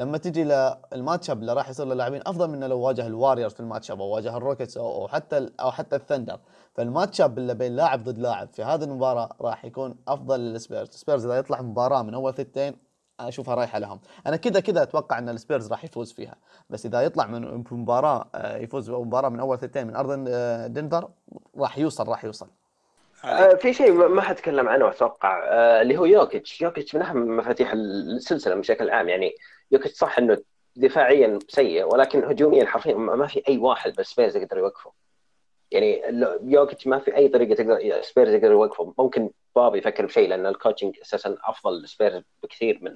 لما 0.00 0.18
تجي 0.18 0.44
لل 0.44 1.30
matchup 1.30 1.40
اللي 1.40 1.52
راح 1.52 1.68
يصير 1.68 1.86
للاعبين 1.86 2.20
أفضل 2.26 2.50
من 2.50 2.64
لو 2.64 2.80
واجه 2.80 3.06
الواريورز 3.06 3.52
في 3.52 3.60
ال 3.60 3.90
matchup 3.90 4.00
أو 4.00 4.06
واجه 4.06 4.36
الروكيتس 4.36 4.76
أو 4.76 5.08
حتى 5.08 5.48
أو 5.60 5.70
حتى 5.70 5.96
الثندر 5.96 6.40
فال 6.74 7.20
matchup 7.20 7.38
اللي 7.38 7.54
بين 7.54 7.76
لاعب 7.76 8.04
ضد 8.04 8.18
لاعب 8.18 8.48
في 8.52 8.62
هذه 8.62 8.84
المباراة 8.84 9.28
راح 9.40 9.64
يكون 9.64 9.96
أفضل 10.08 10.40
للسبيرز 10.40 10.88
السبيرز 10.88 11.26
إذا 11.26 11.38
يطلع 11.38 11.62
مباراة 11.62 12.02
من 12.02 12.14
أول 12.14 12.34
ثنتين 12.34 12.76
أشوفها 13.20 13.54
رايحة 13.54 13.78
لهم. 13.78 14.00
أنا 14.26 14.36
كذا 14.36 14.60
كذا 14.60 14.82
أتوقع 14.82 15.18
إن 15.18 15.28
السبيرز 15.28 15.70
راح 15.70 15.84
يفوز 15.84 16.12
فيها. 16.12 16.36
بس 16.70 16.86
إذا 16.86 17.00
يطلع 17.00 17.26
من 17.26 17.64
مباراة 17.70 18.30
آه، 18.34 18.56
يفوز 18.56 18.90
مباراه 18.90 19.28
من 19.28 19.40
أول 19.40 19.58
ثنتين 19.58 19.86
من 19.86 19.96
أرض 19.96 20.24
آه، 20.28 20.66
دنفر 20.66 21.10
راح 21.56 21.78
يوصل 21.78 22.08
راح 22.08 22.24
يوصل. 22.24 22.48
آه، 23.24 23.54
في 23.54 23.72
شيء 23.72 23.92
ما 23.92 24.22
حتكلم 24.22 24.68
عنه 24.68 24.88
أتوقع 24.88 25.44
آه، 25.48 25.82
اللي 25.82 25.98
هو 25.98 26.04
يوكيتش. 26.04 26.60
يوكيتش 26.60 26.94
من 26.94 27.02
أهم 27.02 27.36
مفاتيح 27.36 27.72
السلسلة 27.72 28.54
بشكل 28.54 28.90
عام. 28.90 29.08
يعني 29.08 29.34
يوكيتش 29.70 29.96
صح 29.96 30.18
إنه 30.18 30.38
دفاعيا 30.76 31.38
سيء 31.48 31.84
ولكن 31.94 32.24
هجوميا 32.24 32.66
حرفيا 32.66 32.94
ما 32.94 33.26
في 33.26 33.42
أي 33.48 33.58
واحد 33.58 33.92
بس 33.92 34.06
سبيرز 34.06 34.36
يقدر 34.36 34.58
يوقفه. 34.58 34.92
يعني 35.70 36.02
يوكيتش 36.42 36.86
ما 36.86 36.98
في 36.98 37.16
أي 37.16 37.28
طريقة 37.28 37.54
تقدر 37.54 38.02
سبيرز 38.02 38.34
يقدر 38.34 38.50
يوقفه. 38.50 38.94
ممكن 38.98 39.30
بابا 39.56 39.76
يفكر 39.78 40.06
بشيء 40.06 40.28
لأن 40.28 40.46
الكوتشنج 40.46 40.98
أساسا 41.02 41.36
أفضل 41.44 41.88
سبيرز 41.88 42.22
بكثير 42.42 42.78
من 42.82 42.92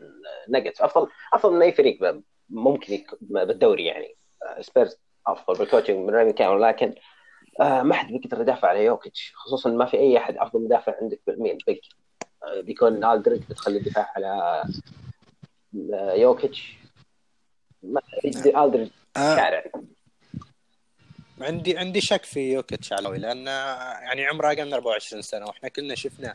نجتس. 0.49 0.81
افضل 0.83 1.09
أفضل 1.33 1.52
من 1.54 1.62
أي 1.62 1.73
فريق 1.73 2.23
ممكن 2.49 3.04
بالدوري 3.21 3.87
يعني. 3.87 4.16
آه، 4.43 4.61
سبيرز 4.61 4.99
أفضل 5.26 5.59
بالكوتشنج 5.59 6.11
من 6.11 6.31
كامل 6.31 6.62
لكن 6.62 6.95
آه 7.61 7.82
ما 7.82 7.94
حد 7.94 8.12
بيقدر 8.12 8.40
يدافع 8.40 8.68
على 8.68 8.84
يوكيتش 8.84 9.32
خصوصا 9.34 9.70
ما 9.70 9.84
في 9.87 9.96
أي 9.96 10.18
أحد 10.18 10.37
أفضل 10.37 10.64
مدافع 10.64 10.94
عندك 11.02 11.20
مين 11.28 11.58
بيج 11.66 11.78
آه 12.44 12.61
بيكون 12.61 13.04
الدرج 13.04 13.40
بتخلي 13.50 13.78
الدفاع 13.78 14.12
على 14.16 14.62
آه 15.94 16.12
يوكيتش. 16.12 16.75
ما 17.82 18.00
الدرج 18.64 18.88
آه، 19.16 19.37
شارع 19.37 19.64
عندي 21.40 21.78
عندي 21.78 22.00
شك 22.00 22.25
في 22.25 22.52
يوكيتش 22.52 22.92
علاوي 22.92 23.18
لأن 23.18 23.46
يعني 24.02 24.26
عمره 24.26 24.46
أقل 24.49 24.66
من 24.66 24.73
24 24.75 25.23
سنة 25.23 25.46
وإحنا 25.46 25.68
كلنا 25.68 25.94
شفنا 25.94 26.34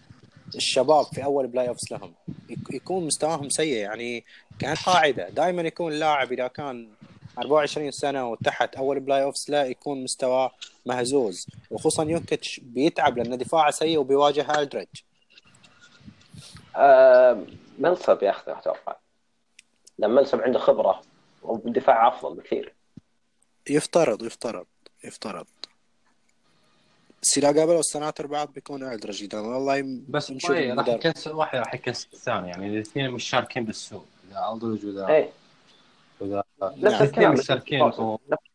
الشباب 0.55 1.05
في 1.05 1.23
أول 1.23 1.47
playoffs 1.47 1.91
لهم 1.91 2.13
يك- 2.49 2.73
يكون 2.73 3.05
مستواهم 3.05 3.49
سيء 3.49 3.75
يعني 3.77 4.25
كان 4.59 4.75
قاعدة. 4.75 5.29
دائما 5.29 5.61
يكون 5.61 5.91
اللاعب 5.93 6.31
إذا 6.31 6.47
كان 6.47 6.89
24 7.39 7.91
سنة 7.91 8.29
وتحت 8.29 8.75
أول 8.75 8.99
playoffs 8.99 9.45
لا 9.49 9.65
يكون 9.65 10.03
مستواه 10.03 10.51
مهزوز 10.85 11.47
وخصوصا 11.71 12.03
يوكيتش 12.03 12.59
بيتعب 12.63 13.17
لأن 13.17 13.37
دفاعه 13.37 13.71
سيء 13.71 13.97
وبيواجه 13.99 14.59
ألدريج 14.61 14.87
آه 16.75 17.43
ميلساب 17.79 18.23
ياخذه 18.23 18.57
أتوقع. 18.59 18.95
لأن 19.97 20.11
ميلساب 20.11 20.41
عنده 20.41 20.59
خبرة 20.59 21.01
والدفاع 21.41 22.07
أفضل 22.07 22.35
بكثير. 22.35 22.73
يفترض 23.69 24.23
يفترض 24.23 24.65
يفترض. 25.03 25.45
بس 27.23 27.37
اذا 27.37 27.47
قابلوا 27.47 27.79
السناتر 27.79 28.27
بعض 28.27 28.53
بيكون 28.53 28.83
اعذر 28.83 29.11
جدا. 29.11 29.39
والله 29.39 29.77
يم- 29.77 30.05
بس 30.09 30.31
نشوف 30.31 30.49
واحد 30.51 30.79
راح. 30.79 30.87
يكنسل 30.89 31.31
واحد 31.31 31.57
راح 31.59 31.73
يكنسل 31.73 32.07
الثاني 32.13 32.49
يعني 32.49 32.67
الاثنين 32.67 33.11
مشاركين 33.11 33.65
بالسوق 33.65 34.05
إذا 34.31 34.49
الدرج 34.53 34.85
وإذا 34.85 35.07
إيه. 35.07 35.13
واذا 35.23 35.31
نفس 36.61 37.01
الاثنين 37.01 37.01
الكلام. 37.01 37.33
مشاركين 37.33 37.87
نفس 37.87 37.99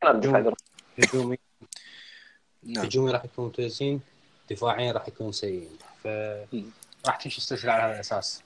الكلام. 0.04 0.54
هجومي. 0.98 1.38
نعم. 2.62 2.84
هجومي 2.84 3.10
راح 3.10 3.24
يكونوا 3.24 3.50
ممتازين. 3.50 4.00
دفاعيا 4.50 4.92
راح 4.92 5.08
يكونوا 5.08 5.32
سيئين. 5.32 5.78
ف 6.02 6.06
راح 7.06 7.16
تمشي 7.16 7.38
السلسله 7.38 7.72
على 7.72 7.82
هذا 7.82 7.94
الأساس. 7.94 8.42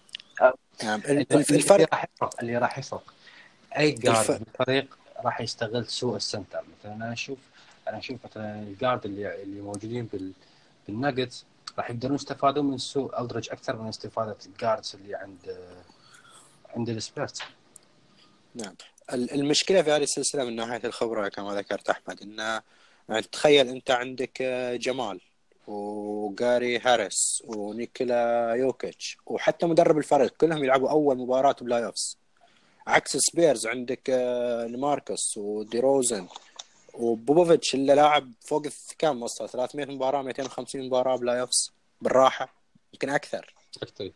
نعم. 0.85 1.01
الفرق 1.07 1.89
راح 1.95 2.05
يفرق 2.17 2.41
اللي 2.41 2.59
راح 2.59 2.79
يفرق. 2.79 3.15
أي 3.79 3.91
guard 3.93 4.17
الف- 4.19 4.31
بالفريق 4.43 4.99
راح 5.25 5.41
يستغل 5.41 5.87
سوء 5.87 6.17
ال 6.17 6.23
center. 6.23 6.65
مثلا 6.81 6.95
أنا 6.95 7.13
أشوف 7.13 7.39
أنا 7.89 7.99
أشوف 7.99 8.17
مثلا 8.25 8.63
ال 8.63 8.70
guard 8.70 9.05
اللي 9.05 9.43
اللي 9.43 9.61
موجودين 9.61 10.05
بال 10.07 10.33
بالناجتس 10.87 11.45
راح 11.79 11.91
يقدرون 11.91 12.15
يستفادون 12.15 12.67
من 12.71 12.79
سوء 12.79 13.21
ألدريج 13.21 13.51
أكثر 13.51 13.77
من 13.83 13.89
استفادة 13.89 14.37
ال 14.47 14.54
guards 14.54 14.95
اللي 14.95 15.15
عند 15.15 15.59
عند 16.77 16.89
السبيرز 16.89 17.41
نعم. 18.55 18.75
المشكلة 19.13 19.83
في 19.83 19.91
هذه 19.91 20.03
السلسلة 20.03 20.45
من 20.45 20.57
ناحية 20.57 20.81
الخبرة 20.85 21.29
كما 21.29 21.55
ذكرت 21.55 21.91
أحمد 21.91 22.23
انه 22.23 22.63
يعني 23.09 23.23
تخيل 23.23 23.69
أنت 23.69 23.91
عندك 23.91 24.43
آه، 24.43 24.77
جمال 24.77 25.21
وجاري 25.67 26.79
هاريس 26.79 27.43
ونيكولا 27.45 28.55
يوكيتش 28.55 29.19
وحتى 29.27 29.67
مدرب 29.67 29.99
الفريق 29.99 30.31
كلهم 30.31 30.65
يلعبوا 30.65 30.91
أول 30.91 31.19
مباراة 31.19 31.57
playoffs 31.61 32.19
عكس 32.87 33.17
سبيرز 33.17 33.67
عندك 33.67 34.11
آه، 34.11 34.67
ماركوس 34.67 35.37
وديروزن 35.37 36.27
وبوبوفيتش 36.95 37.75
اللي 37.75 37.95
لاعب 37.95 38.33
فوق 38.41 38.67
كم 38.99 39.23
وصل 39.23 39.49
300 39.49 39.87
مباراة 39.87 40.23
250 40.23 40.87
مباراة 40.87 41.17
playoffs 41.17 41.73
بالراحة 42.01 42.55
يمكن 42.93 43.11
أكثر. 43.11 43.55
أكثر 43.83 44.11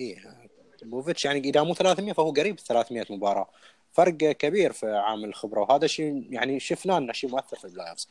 إيه. 0.00 0.48
بوفيتش 0.82 1.24
يعني 1.24 1.38
إذا 1.38 1.62
مو 1.62 1.74
300 1.74 2.12
فهو 2.12 2.30
قريب 2.30 2.60
300 2.60 3.04
مباراه 3.10 3.48
فرق 3.92 4.16
كبير 4.16 4.72
في 4.72 4.86
عامل 4.86 5.28
الخبرة 5.28 5.60
وهذا 5.60 5.86
شيء 5.86 6.26
يعني 6.30 6.60
شفناه 6.60 6.98
إنه 6.98 7.12
شيء 7.12 7.30
مؤثر 7.30 7.56
في 7.56 7.64
ال 7.64 7.90
playoffs 7.90 8.08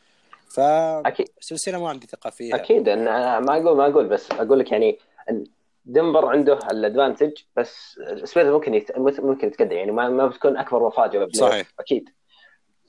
فالسلسله 0.50 1.76
أكيد 1.76 1.84
ما 1.84 1.90
عندي 1.90 2.08
ثقة 2.08 2.30
فيها. 2.30 2.56
أكيد 2.56 2.90
أنا 2.90 3.40
ما 3.40 3.54
أقول 3.58 3.78
ما 3.78 3.88
أقول 3.88 4.08
بس 4.08 4.32
أقول 4.32 4.60
لك 4.60 4.72
يعني 4.72 5.00
إن 5.30 5.44
دنفر 5.86 6.26
عنده 6.26 6.60
ال 6.72 6.78
advantage 6.78 7.34
بس 7.56 8.00
سبيرز 8.24 8.48
ممكن 8.48 8.74
يت... 8.74 8.98
ممكن 8.98 9.48
يتقدم 9.48 9.78
يعني 9.78 9.92
ما, 9.92 10.10
ما 10.10 10.28
بتكون 10.28 10.58
أكبر 10.58 10.88
مفاجاه 10.88 11.28
صحيح. 11.34 11.68
أكيد. 11.80 12.10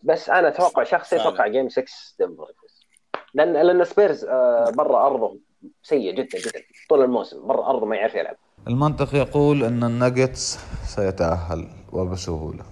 بس 0.02 0.30
أنا 0.30 0.49
أتوقع 0.49 0.85
شخصي. 0.85 1.16
أتوقع 1.16 1.47
game 1.47 1.68
6 1.68 1.85
دنفر 2.18 2.47
يفوز 2.50 2.87
لأن 3.35 3.52
لأن 3.52 3.85
سبيرز 3.85 4.25
آه، 4.25 4.71
برا 4.71 5.06
ارضه 5.06 5.38
سيء 5.83 6.14
جدا 6.14 6.38
جدا. 6.38 6.62
طول 6.88 7.02
الموسم 7.02 7.47
برا 7.47 7.71
ارضه 7.71 7.87
ما 7.87 7.97
يعرف 7.97 8.14
يلعب. 8.14 8.37
المنطق 8.68 9.14
يقول 9.14 9.64
أن 9.64 9.85
الناجتس 9.85 10.58
سيتأهل 10.85 11.68
وبسهولة. 11.92 12.64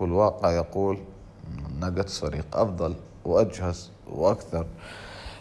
والواقع 0.00 0.50
يقول 0.50 0.98
أن 1.48 1.66
الناجتس 1.66 2.18
فريق 2.18 2.56
أفضل 2.56 2.94
وأجهز 3.24 3.90
وأكثر. 4.10 4.66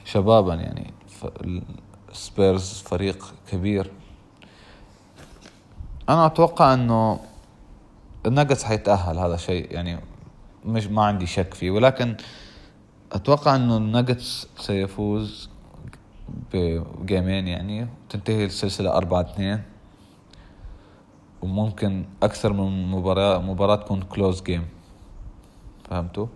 شبابا 0.05 0.53
يعني 0.53 0.93
السبيرز 2.11 2.73
فريق 2.73 3.33
كبير. 3.51 3.91
أنا 6.09 6.25
أتوقع 6.25 6.73
أنه 6.73 7.19
الناجتس 8.25 8.63
حيتأهل 8.63 9.19
هذا 9.19 9.37
شيء 9.37 9.73
يعني 9.73 9.99
مش 10.65 10.87
ما 10.87 11.05
عندي 11.05 11.25
شك 11.25 11.53
فيه. 11.53 11.71
ولكن 11.71 12.15
أتوقع 13.11 13.55
أنه 13.55 13.77
الناجتس 13.77 14.47
سيفوز 14.57 15.49
بجيمين 16.53 17.47
يعني 17.47 17.87
تنتهي 18.09 18.45
السلسلة 18.45 18.97
أربعة 18.97 19.21
اثنين. 19.21 19.61
وممكن 21.41 22.05
أكثر 22.23 22.53
من 22.53 22.91
مباراة 22.91 23.39
مباراة 23.41 23.75
تكون 23.75 24.01
close 24.01 24.41
game 24.41 24.67
فهمتوا؟ 25.89 26.27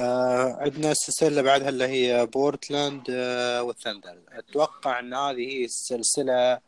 آه 0.00 0.56
عندنا 0.60 0.90
السلسله 0.90 1.28
اللي 1.28 1.42
بعدها 1.42 1.68
اللي 1.68 1.86
هي 1.86 2.26
بورتلاند 2.26 3.06
آه 3.10 3.62
والثندر. 3.62 4.18
أتوقع 4.32 4.98
إن 4.98 5.14
هذه 5.14 5.48
هي 5.52 5.64
السلسلة 5.64 6.58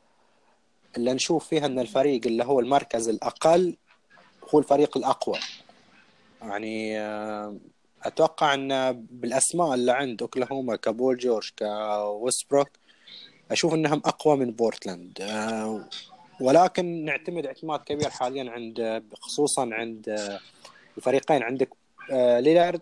اللي 0.97 1.13
نشوف 1.13 1.49
فيها 1.49 1.67
إن 1.67 1.79
الفريق 1.79 2.27
اللي 2.27 2.45
هو 2.45 2.61
المركز 2.61 3.09
الأقل 3.09 3.77
هو 4.55 4.59
الفريق 4.59 4.97
الأقوى. 4.97 5.39
يعني 6.43 7.01
آه 7.01 7.57
أتوقع 8.03 8.55
إن 8.55 8.93
بالأسماء 9.11 9.75
اللي 9.75 9.93
عند 9.93 10.23
أوكلاهوما 10.23 10.77
كبول 10.77 11.19
جورج 11.19 11.51
كويستبروك 11.59 12.69
أشوف 13.51 13.75
إنهم 13.75 14.03
أقوى 14.05 14.37
من 14.37 14.51
بورتلاند. 14.51 15.19
آه 15.21 15.89
ولكن 16.41 17.05
نعتمد 17.05 17.47
اعتماد 17.47 17.81
كبير 17.81 18.11
حاليا 18.11 18.51
عند 18.51 19.05
خصوصا 19.21 19.71
عند 19.73 20.09
آه، 20.09 20.41
الفريقين. 20.97 21.43
عندك 21.43 21.69
آه، 22.13 22.41
ليلارد 22.41 22.81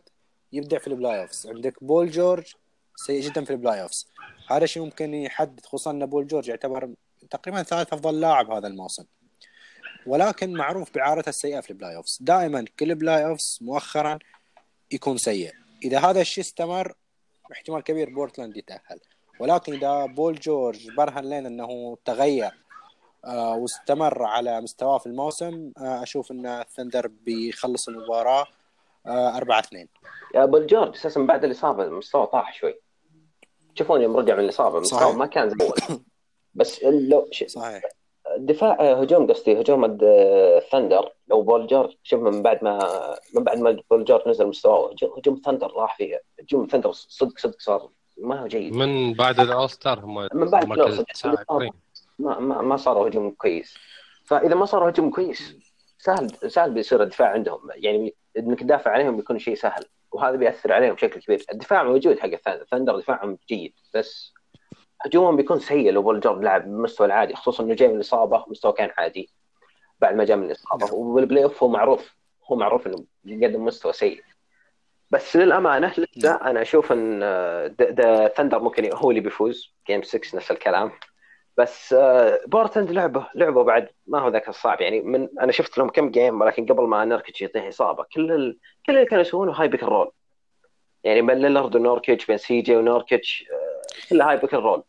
يبدع 0.53 0.79
في 0.79 0.87
ال 0.87 1.21
playoffs. 1.21 1.47
عندك 1.47 1.85
بول 1.85 2.11
جورج 2.11 2.55
سيء 2.97 3.21
جدا 3.21 3.45
في 3.45 3.51
ال 3.51 3.83
playoffs. 3.83 4.07
هذا 4.51 4.67
شيء 4.67 4.83
ممكن 4.83 5.15
يحدد 5.15 5.67
خصوصا 5.67 5.91
أن 5.91 6.07
بول 6.07 6.27
جورج 6.27 6.49
يعتبر 6.49 6.91
تقريبا 7.31 7.63
ثالث 7.63 7.93
أفضل 7.93 8.21
لاعب 8.21 8.51
هذا 8.51 8.69
الموسم. 8.69 9.05
ولكن 10.07 10.53
معروف 10.53 10.95
بعادته 10.95 11.29
السيئة 11.29 11.61
في 11.61 11.71
ال 11.71 11.97
playoffs. 11.97 12.19
دائما 12.21 12.65
كل 12.79 12.95
playoffs 12.95 13.59
مؤخرا 13.61 14.19
يكون 14.93 15.17
سيء. 15.17 15.53
إذا 15.85 15.99
هذا 15.99 16.21
الشيء 16.21 16.45
استمر 16.45 16.95
احتمال 17.53 17.81
كبير 17.81 18.11
بورتلاند 18.11 18.57
يتأهل. 18.57 19.01
ولكن 19.41 19.75
إذا 19.75 20.07
بول 20.07 20.35
جورج 20.35 20.91
برهن 20.97 21.25
لنا 21.25 21.49
أنه 21.49 21.99
تغير 22.05 22.62
واستمر 23.29 24.23
على 24.23 24.61
مستواه 24.61 24.99
في 24.99 25.07
الموسم. 25.07 25.73
آه، 25.79 26.03
أشوف 26.03 26.31
إن 26.33 26.47
الثندر 26.47 27.07
بيخلص 27.07 27.89
المباراة 27.89 28.47
4 29.07 29.59
2 29.61 29.89
يا 30.35 30.45
بول 30.45 30.67
جورج 30.67 30.95
أساسا 30.97 31.21
بعد 31.21 31.45
الإصابة 31.45 31.89
مستواه 31.89 32.25
طاح 32.25 32.55
شوي. 32.55 32.75
تشوفون 33.75 34.03
يوم 34.03 34.17
رجع 34.17 34.35
من 34.35 34.45
الإصابة 34.45 34.81
مستواه 34.81 35.01
صحيح. 35.01 35.17
ما 35.17 35.27
كان 35.27 35.51
زي 35.51 35.57
اول 35.67 36.01
بس 36.55 36.85
لو 36.85 37.29
ش- 37.33 37.45
صحيح. 37.45 37.83
دفاع 38.39 38.93
هجوم 39.01 39.27
قصدي 39.33 39.61
هجوم 39.61 39.99
الثندر. 40.03 41.13
لو 41.29 41.43
بول 41.43 41.67
جورج 41.67 41.97
شوف 42.03 42.21
من 42.21 42.43
بعد 42.43 42.65
ما 42.65 42.79
من 43.35 43.45
بعد 43.45 43.59
ما 43.59 43.83
بول 43.91 44.05
جورج 44.05 44.29
نزل 44.29 44.47
مستواه 44.47 44.91
هجوم- 45.19 45.35
الثندر 45.37 45.73
راح 45.73 45.97
فيه. 45.97 46.23
هجوم 46.41 46.65
الثندر 46.65 46.93
صدق 46.93 47.39
صدق 47.39 47.61
صار 47.61 47.89
ما 48.19 48.41
هو 48.43 48.47
جيد. 48.47 48.75
من 48.77 49.15
بعد 49.15 49.41
ال 49.41 49.71
All-Star 49.71 50.01
هم 50.01 50.29
من 50.35 50.51
بعد 50.51 50.69
ما 52.23 52.39
ما 52.39 52.63
ما 52.63 52.77
صاروا 52.77 53.09
هجوم 53.09 53.31
كويس. 53.31 53.79
فإذا 54.27 54.55
ما 54.55 54.65
صاروا 54.65 54.91
هجوم 54.91 55.11
كويس 55.11 55.57
سهل 55.99 56.51
سهل 56.51 56.71
بيصير 56.71 57.03
الدفاع 57.03 57.29
عندهم. 57.29 57.61
يعني 57.75 58.15
إنك 58.39 58.61
تدافع 58.61 58.91
عليهم 58.91 59.17
بيكون 59.17 59.39
شيء 59.39 59.55
سهل. 59.55 59.85
وهذا 60.13 60.37
بيأثر 60.37 60.73
عليهم 60.73 60.95
بشكل 60.95 61.21
كبير. 61.21 61.45
الدفاع 61.53 61.83
موجود 61.83 62.19
حق 62.19 62.29
الث- 62.29 62.49
الثندر 62.49 62.99
دفاعهم 62.99 63.39
جيد 63.49 63.73
بس 63.95 64.35
هجومهم 65.01 65.37
بيكون 65.37 65.59
سيء 65.59 65.91
لو 65.93 66.03
بول 66.03 66.21
جورج 66.21 66.43
لعب 66.43 66.63
بالمستوى 66.65 67.07
العادي 67.07 67.35
خصوصا 67.35 67.65
إنه 67.65 67.75
جاي 67.75 67.89
من 67.89 67.95
الإصابة 67.95 68.45
مستوى 68.49 68.73
كان 68.73 68.91
عادي 68.99 69.31
بعد 70.01 70.15
ما 70.15 70.25
جاء 70.25 70.37
من 70.37 70.45
الإصابة. 70.47 70.95
وبال 70.95 71.45
playoff 71.45 71.63
هو 71.63 71.69
معروف 71.69 72.17
هو 72.51 72.57
معروف 72.57 72.87
إنه 72.87 73.05
يقدم 73.25 73.65
مستوى 73.65 73.93
سيء. 73.93 74.23
بس 75.11 75.37
للأمانة 75.37 75.93
لسه 75.99 76.35
أنا 76.35 76.63
أشوف 76.63 76.93
إن 76.93 77.21
the 77.83 78.29
Thunder 78.29 78.59
ممكن 78.59 78.91
هو 78.95 79.11
اللي 79.11 79.21
بيفوز. 79.21 79.75
game 79.87 80.03
6 80.03 80.37
نفس 80.37 80.51
الكلام. 80.51 80.91
بس 81.57 81.93
آه، 81.93 82.41
بورتلاند 82.47 82.91
لعبه 82.91 83.27
لعبه 83.35 83.65
بعد 83.65 83.89
ما 84.07 84.19
هو 84.19 84.29
ذاك 84.29 84.49
الصعب. 84.49 84.81
يعني 84.81 85.01
من 85.01 85.29
أنا 85.41 85.53
شفت 85.53 85.79
لهم 85.79 85.89
كم 85.89 86.11
game 86.11 86.41
ولكن 86.41 86.67
قبل 86.67 86.83
ما 86.83 87.05
نوركيتش 87.05 87.43
يطيح 87.43 87.67
إصابة 87.67 88.05
كل 88.15 88.33
ال... 88.33 88.59
كل 88.87 88.95
اللي 88.97 89.07
كانوا 89.07 89.23
يسوونه 89.23 89.53
high 89.53 89.69
pick 89.69 89.83
roll. 89.83 90.11
يعني 91.05 91.23
بين 91.23 91.39
ليلارد 91.39 91.77
ونوركيتش 91.77 92.27
بين 92.27 92.37
سي 92.37 92.61
جي 92.61 92.77
ونوركيتش 92.77 93.45
آه، 93.53 94.09
كلها 94.11 94.31
high 94.31 94.37
pick 94.37 94.55
roll. 94.55 94.83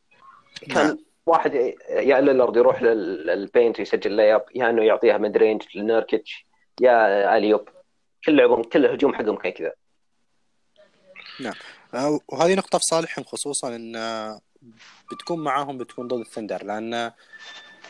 كان 0.74 0.88
نعم. 0.88 0.98
واحد 1.26 1.54
يا 1.90 2.22
ليلارد 2.22 2.58
يروح 2.58 2.82
لل- 2.82 3.26
لل 3.28 3.43
paint 3.43 3.80
ويسجل 3.80 4.12
layup 4.12 4.46
يا 4.56 4.70
إنه 4.70 4.84
يعطيها 4.84 5.18
mid 5.18 5.38
range 5.38 5.64
لنوركيتش 5.76 6.48
يا 6.82 7.38
alley-oop. 7.38 7.70
كل 8.26 8.36
لعبهم 8.38 8.64
كل 8.64 8.86
الهجوم 8.86 9.14
حقهم 9.14 9.36
كان 9.36 9.52
كذا 9.52 9.74
آه، 11.94 12.20
وهذه 12.28 12.56
نقطة 12.56 12.78
في 12.78 12.84
صالحهم 12.84 13.26
خصوصا 13.26 13.76
إن 13.76 13.96
بتكون 15.12 15.40
معاهم 15.44 15.78
بتكون 15.78 16.08
ضد 16.08 16.20
الثندر 16.20 16.64
لأن 16.66 16.94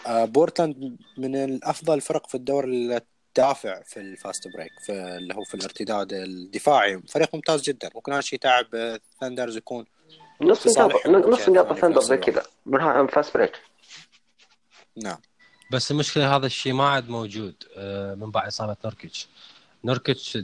آه، 0.08 0.26
بورتلاند 0.26 0.98
من 1.18 1.36
الأفضل 1.36 1.94
الفرق 1.94 2.28
في 2.28 2.36
الدور 2.36 2.66
الدافع 2.66 3.82
في 3.86 4.00
ال 4.00 4.09
fast 4.09 4.48
break 4.48 4.72
في 4.86 4.92
اللي 4.92 5.36
هو 5.36 5.44
في 5.44 5.54
الارتداد 5.54 6.14
الدفاعي 6.14 7.02
فريق 7.10 7.36
ممتاز 7.36 7.62
جدا 7.62 7.90
ممكن 7.96 8.12
هذا 8.12 8.20
الشيء 8.20 8.36
يتعب 8.40 8.66
آه، 8.76 8.96
الثندرز 9.14 9.58
يكون 9.58 9.86
نص 10.42 10.68
نقاط 10.78 11.08
نص 11.08 11.50
نقاط 11.50 11.74
في 11.74 11.82
ثندر 11.82 12.02
زي. 12.02 12.18
كذا 12.18 12.44
بالها- 12.66 13.08
fast 13.08 13.38
break. 13.38 13.52
نعم. 14.98 15.18
بس 15.72 15.92
المشكلة 15.92 16.36
هذا 16.36 16.46
الشيء 16.46 16.74
ما 16.74 16.90
عاد 16.90 17.10
موجود 17.10 17.56
آه، 17.78 18.16
من 18.16 18.32
بعد 18.32 18.48
إصابة 18.48 18.76
نوركيتش. 18.86 19.28
نوركيتش 19.84 20.38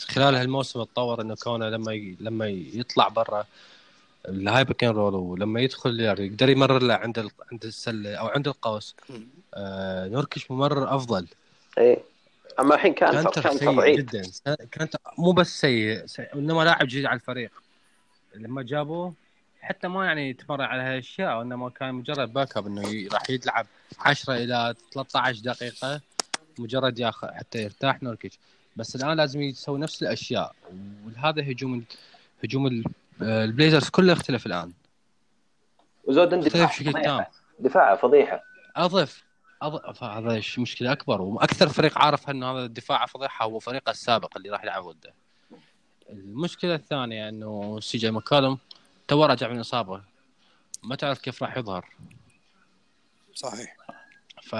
خلال 0.00 0.34
هالموسم 0.34 0.82
تطور 0.84 1.20
إنه 1.20 1.34
كونه 1.34 1.68
لما 1.68 1.92
ي... 1.92 2.16
لما 2.20 2.48
يطلع 2.48 3.08
برا 3.08 3.46
ال 4.28 4.33
high 4.33 4.52
pick 4.52 4.72
and 4.72 4.88
roll 4.88 5.14
ولما 5.14 5.60
يدخل 5.60 6.00
يعني 6.00 6.26
يقدر 6.26 6.48
يمرر 6.48 6.82
له 6.82 6.94
عند. 6.94 7.28
عند 7.52 7.64
السله 7.64 8.14
أو 8.14 8.26
عند 8.26 8.48
القوس. 8.48 8.96
آه 9.54 10.08
نوركيتش 10.08 10.50
ممرر 10.50 10.96
أفضل. 10.96 11.26
اي 11.78 11.98
أما 12.60 12.74
الحين 12.74 12.94
كانتر 12.94 13.24
كان 13.24 13.58
سيء 13.58 13.96
جدا. 13.96 14.22
كان 14.72 14.88
مو 15.18 15.32
بس 15.32 15.60
سيء, 15.60 16.06
سيء 16.06 16.34
إنما 16.34 16.64
لاعب 16.64 16.86
جديد 16.86 17.06
على 17.06 17.14
الفريق. 17.14 17.50
لما 18.34 18.62
جابوه 18.62 19.14
حتى 19.60 19.88
ما 19.88 20.06
يعني 20.06 20.30
يتمرن 20.30 20.64
على 20.64 20.82
هالأشياء 20.82 21.38
وانما 21.38 21.70
كان 21.70 21.94
مجرد 21.94 22.32
backup 22.32 22.66
إنه 22.66 23.08
راح 23.12 23.30
يلعب 23.30 23.66
10 23.98 24.34
إلى 24.34 24.74
13 24.92 25.40
دقيقة 25.40 26.00
مجرد 26.58 26.98
ياخذ 26.98 27.28
حتى 27.28 27.62
يرتاح 27.62 28.02
نوركيتش 28.02 28.38
بس 28.76 28.96
الآن 28.96 29.16
لازم 29.16 29.42
يسوي 29.42 29.78
نفس 29.78 30.02
الأشياء 30.02 30.54
وهذا 31.06 31.42
هجوم 31.42 31.84
هجوم 32.44 32.82
البليزرز 33.22 33.88
كله 33.88 34.12
اختلف 34.12 34.46
الآن. 34.46 34.72
وزود 36.04 36.28
دفاع 36.28 36.64
اختلف 36.64 36.88
بشكل 36.88 37.02
تام. 37.02 37.24
دفاعه 37.58 37.96
فضيحة. 37.96 38.44
أضف. 38.76 39.24
اضف 39.62 40.04
هذا 40.04 40.42
مشكلة 40.58 40.92
أكبر؟ 40.92 41.22
وأكثر 41.22 41.68
فريق 41.68 41.98
عارف 41.98 42.30
إنه 42.30 42.52
هذا 42.52 42.64
الدفاع 42.64 43.06
فضيحة 43.06 43.44
هو 43.44 43.58
فريقه 43.58 43.90
السابق 43.90 44.36
اللي 44.36 44.50
راح 44.50 44.64
يلعب 44.64 44.82
ضده. 44.82 45.14
المشكلة 46.10 46.74
الثانية 46.74 47.28
إنه 47.28 47.80
سي 47.80 47.98
جي 47.98 48.10
ماكالوم 48.10 48.58
تو 49.08 49.24
راجع 49.24 49.48
من 49.48 49.60
إصابة. 49.60 50.02
ما 50.82 50.96
تعرف 50.96 51.18
كيف 51.18 51.42
راح 51.42 51.56
يظهر. 51.56 51.88
صحيح. 53.34 53.76
ف 54.42 54.54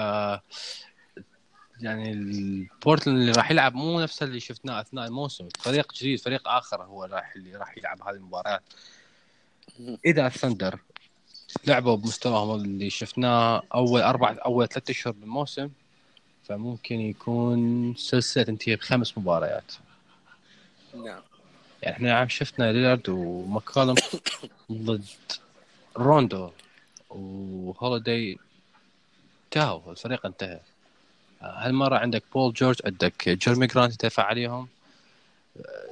يعني 1.83 2.11
البورتلاند 2.11 3.19
اللي 3.19 3.31
راح 3.31 3.51
يلعب 3.51 3.75
مو 3.75 4.01
نفس 4.01 4.23
اللي 4.23 4.39
شفناه 4.39 4.81
أثناء 4.81 5.07
الموسم. 5.07 5.47
فريق 5.59 5.93
جديد 5.93 6.19
فريق 6.19 6.47
آخر 6.47 6.83
هو 6.83 7.03
راح 7.03 7.33
اللي 7.35 7.55
راح 7.55 7.77
يلعب 7.77 8.01
هذه 8.01 8.15
المباريات. 8.15 8.63
إذا 10.05 10.27
الثندر 10.27 10.79
لعبوا 11.67 11.95
بمستواهم 11.95 12.55
اللي 12.55 12.89
شفناه 12.89 13.61
أول 13.73 14.01
أربع 14.01 14.35
أول 14.45 14.67
ثلاث 14.67 14.89
أشهر 14.89 15.13
بالموسم 15.13 15.69
فممكن 16.43 16.99
يكون 16.99 17.93
سلسلة 17.95 18.43
تنتهي 18.43 18.75
بخمس 18.75 19.17
مباريات. 19.17 19.71
نعم. 20.95 21.21
يعني 21.81 21.95
إحنا 21.95 22.13
عم 22.13 22.29
شفنا 22.29 22.71
ليلارد 22.71 23.09
وماكالم 23.09 23.95
ضد 24.71 25.05
روندو 25.97 26.51
وهوليداي 27.09 28.37
انتهوا 29.45 29.91
الفريق 29.91 30.25
انتهى. 30.25 30.59
هالمرة 31.43 31.97
عندك 31.97 32.23
بول 32.33 32.53
جورج 32.53 32.79
عندك 32.85 33.29
جيرمي 33.29 33.67
جرانت 33.67 33.93
يدافع 33.93 34.23
عليهم. 34.23 34.67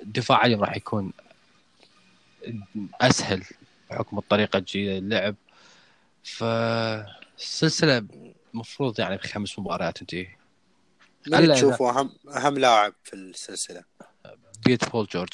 الدفاع 0.02 0.38
عليهم 0.38 0.62
راح 0.62 0.76
يكون 0.76 1.14
أسهل 3.02 3.44
بحكم 3.90 4.18
الطريقة 4.18 4.58
الجديده 4.58 5.00
للعب. 5.00 5.36
فالسلسله 6.24 8.06
المفروض 8.54 9.00
يعني 9.00 9.18
بخمس 9.18 9.60
مباريات 9.60 9.98
تنتهي 9.98 10.28
من 11.28 11.54
تشوفه 11.54 11.90
اهم 11.90 12.12
اهم 12.36 12.58
لاعب 12.58 12.94
في 13.04 13.14
السلسلة. 13.14 13.84
بيت 14.66 14.90
بول 14.90 15.06
جورج. 15.06 15.34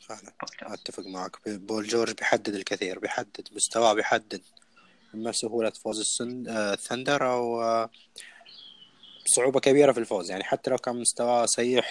فعلا 0.00 0.32
أتفق 0.62 1.06
معك. 1.06 1.36
بول 1.46 1.86
جورج 1.88 2.12
بيحدد 2.12 2.54
الكثير 2.54 2.98
بيحدد 2.98 3.48
مستواه 3.52 3.94
بيحدد 3.94 4.42
اما 5.14 5.32
سهولة 5.32 5.70
فوز 5.70 6.00
السن... 6.00 6.48
آه، 6.48 6.72
الثندر 6.72 7.30
أو 7.30 7.62
آه، 7.62 7.90
صعوبة 9.30 9.60
كبيرة 9.60 9.92
في 9.92 10.00
الفوز 10.00 10.30
يعني 10.30 10.44
حتى 10.44 10.70
لو 10.70 10.76
كان 10.78 10.96
مستواه 11.00 11.46
سيء 11.46 11.84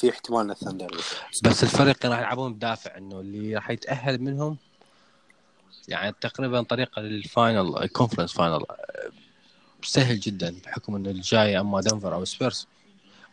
في 0.00 0.10
احتمال 0.10 0.40
إن 0.40 0.50
الثندر. 0.50 0.96
بس 1.44 1.62
الفريق 1.62 2.06
راح 2.06 2.18
يلعبون 2.18 2.54
بدافع 2.54 2.96
إنه 2.96 3.20
اللي 3.20 3.54
راح 3.54 3.70
يتأهل 3.70 4.18
منهم 4.22 4.56
يعني 5.88 6.14
تقريبا 6.20 6.62
طريقة 6.62 7.02
لل 7.02 7.24
final 7.24 7.78
ال 7.82 7.87
conference 7.87 8.32
final 8.32 8.64
سهل 9.84 10.20
جدا 10.20 10.54
بحكم 10.64 10.94
إنه 10.96 11.10
الجاي 11.10 11.60
أما 11.60 11.80
دنفر 11.80 12.14
أو 12.14 12.24
سبيرز 12.24 12.66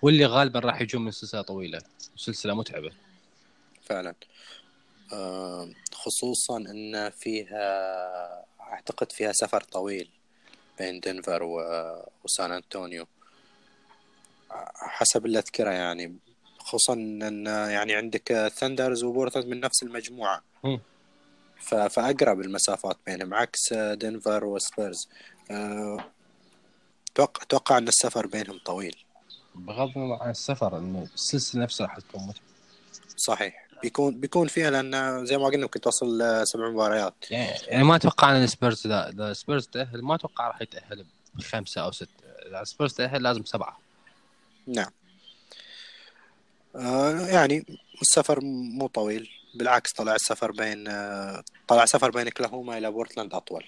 واللي 0.01 0.25
غالبا 0.25 0.59
راح 0.59 0.81
يجون 0.81 1.05
من 1.05 1.11
سلسلة 1.11 1.41
طويلة 1.41 1.81
سلسلة 2.15 2.53
متعبة. 2.53 2.91
فعلا. 3.83 4.15
آه، 5.13 5.69
خصوصا 5.93 6.57
إن 6.57 7.09
فيها 7.09 7.65
أعتقد 8.61 9.11
فيها 9.11 9.31
سفر 9.31 9.61
طويل 9.63 10.09
بين 10.79 10.99
دنفر 10.99 11.43
و- 11.43 12.05
وسان 12.23 12.51
أنطونيو. 12.51 13.07
حسب 14.75 15.25
اللي 15.25 15.39
اذكره 15.39 15.69
يعني. 15.69 16.15
خصوصا 16.59 16.93
إن 16.93 17.45
يعني 17.45 17.95
عندك 17.95 18.51
ثندر 18.55 19.03
وبورتلاند 19.03 19.47
من 19.47 19.59
نفس 19.59 19.83
المجموعة. 19.83 20.41
ف- 21.59 21.75
فأقرب 21.75 22.41
المسافات 22.41 22.97
بينهم 23.05 23.33
عكس 23.33 23.73
دنفر 23.73 24.45
وسبيرز 24.45 25.09
آه، 25.51 26.05
أتوقع 27.13 27.43
أتوقع 27.43 27.77
إن 27.77 27.87
السفر 27.87 28.27
بينهم 28.27 28.59
طويل. 28.65 28.95
بغض 29.55 29.97
النظر 29.97 30.23
عن 30.23 30.29
السفر 30.29 30.77
إنه 30.77 31.07
السلسلة 31.13 31.61
نفسها 31.63 31.87
راح 31.87 31.99
تكون 31.99 32.21
متعبه 32.21 32.45
صحيح. 33.17 33.67
بيكون 33.81 34.19
بيكون 34.19 34.47
فيها 34.47 34.69
لأن 34.69 35.25
زي 35.25 35.37
ما 35.37 35.45
قلنا 35.45 35.61
ممكن 35.63 35.81
توصل 35.81 36.41
سبع 36.47 36.69
مباريات. 36.69 37.13
يعني, 37.31 37.51
يعني 37.67 37.83
ما 37.83 37.95
أتوقع 37.95 38.31
إن 38.37 38.43
السبيرز 38.43 38.87
إذا 38.87 39.09
السبيرز 39.31 39.67
تأهل 39.67 40.01
ما 40.01 40.15
أتوقع 40.15 40.47
راح 40.47 40.61
يتأهل 40.61 41.05
بخمسة 41.35 41.81
أو 41.81 41.91
ستة. 41.91 42.07
إذا 42.47 42.61
السبيرز 42.61 42.93
تأهل 42.93 43.23
لازم 43.23 43.45
سبعة. 43.45 43.79
نعم. 44.67 44.91
آه 46.75 47.27
يعني 47.27 47.65
السفر 48.01 48.39
مو 48.43 48.87
طويل 48.87 49.29
بالعكس 49.55 49.93
طلع 49.93 50.15
السفر 50.15 50.51
بين 50.51 50.87
آه 50.87 51.43
طلع 51.67 51.85
سفر 51.85 52.11
بين 52.11 52.29
أوكلاهوما 52.29 52.77
إلى 52.77 52.91
بورتلاند 52.91 53.33
أطول. 53.33 53.65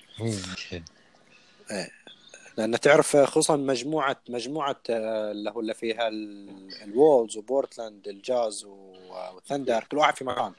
لأن 2.57 2.79
تعرف 2.79 3.15
آه، 3.15 3.25
خصوصا 3.25 3.55
مجموعة 3.55 4.21
مجموعة 4.29 4.79
اللي 4.89 5.51
هو 5.51 5.59
اللي 5.59 5.73
فيها 5.73 6.07
ال- 6.07 6.83
الولفز 6.83 7.37
وبورتلاند 7.37 8.07
الجاز 8.07 8.65
والثندر 8.65 9.83
كل 9.83 9.97
واحد 9.97 10.15
في 10.17 10.23
مكان. 10.25 10.53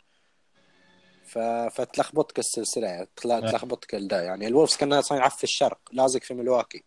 فتلخبطك 1.70 2.38
السلسلة 2.38 3.06
نعم. 3.26 3.40
تلخبطك 3.40 3.94
ال-دا 3.94 4.22
يعني 4.22 4.46
الولفز 4.46 4.76
كأنها 4.76 5.00
صاير 5.00 5.28
في 5.30 5.44
الشرق 5.44 5.78
لازق 5.92 6.22
في 6.22 6.34
ملواكي 6.34 6.84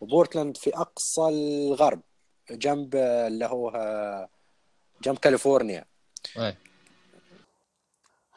وبورتلاند 0.00 0.56
في 0.56 0.76
أقصى 0.76 1.28
الغرب. 1.28 2.00
جنب 2.50 2.94
اللي 2.96 3.46
هو 3.46 3.70
جنب 5.02 5.18
كاليفورنيا. 5.18 5.84
إيه. 6.36 6.56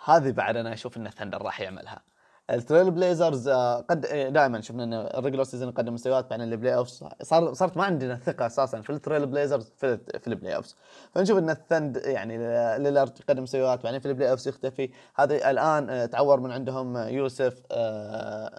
هذه 0.05 0.31
بعد 0.31 0.57
أنا 0.57 0.73
أشوف 0.73 0.97
إن 0.97 1.07
الثندر 1.07 1.41
راح 1.41 1.61
يعملها. 1.61 2.01
التريل 2.49 2.91
بليزرز 2.91 3.47
آه، 3.47 3.81
قد 3.81 4.01
دائما 4.33 4.61
شفنا 4.61 4.83
إن 4.83 4.93
ال 4.93 5.00
regular 5.00 5.43
season 5.43 5.69
يقدم 5.69 5.93
مستويات 5.93 6.29
بعدين 6.29 6.53
ال 6.53 6.75
playoff 6.75 6.87
صار 7.21 7.53
صارت 7.53 7.77
ما 7.77 7.83
عندنا 7.83 8.15
ثقة 8.15 8.45
أساسا 8.45 8.81
في 8.81 8.89
التريل 8.89 9.25
بليزرز 9.25 9.71
في, 9.77 9.97
في 9.97 10.27
ال 10.27 10.55
playoff 10.55 10.73
فنشوف 11.11 11.37
إن 11.37 11.49
الثند 11.49 11.97
يعني 11.97 12.37
ليلارد 12.77 13.19
يقدم 13.19 13.43
مستويات 13.43 13.83
بعدين 13.83 13.99
في 13.99 14.07
ال 14.07 14.31
playoff 14.31 14.47
يختفي. 14.47 14.89
هذا 15.15 15.51
الآن 15.51 15.89
آه، 15.89 16.05
تعور 16.05 16.39
من 16.39 16.51
عندهم 16.51 16.97
آه، 16.97 17.07
يوسف 17.07 17.61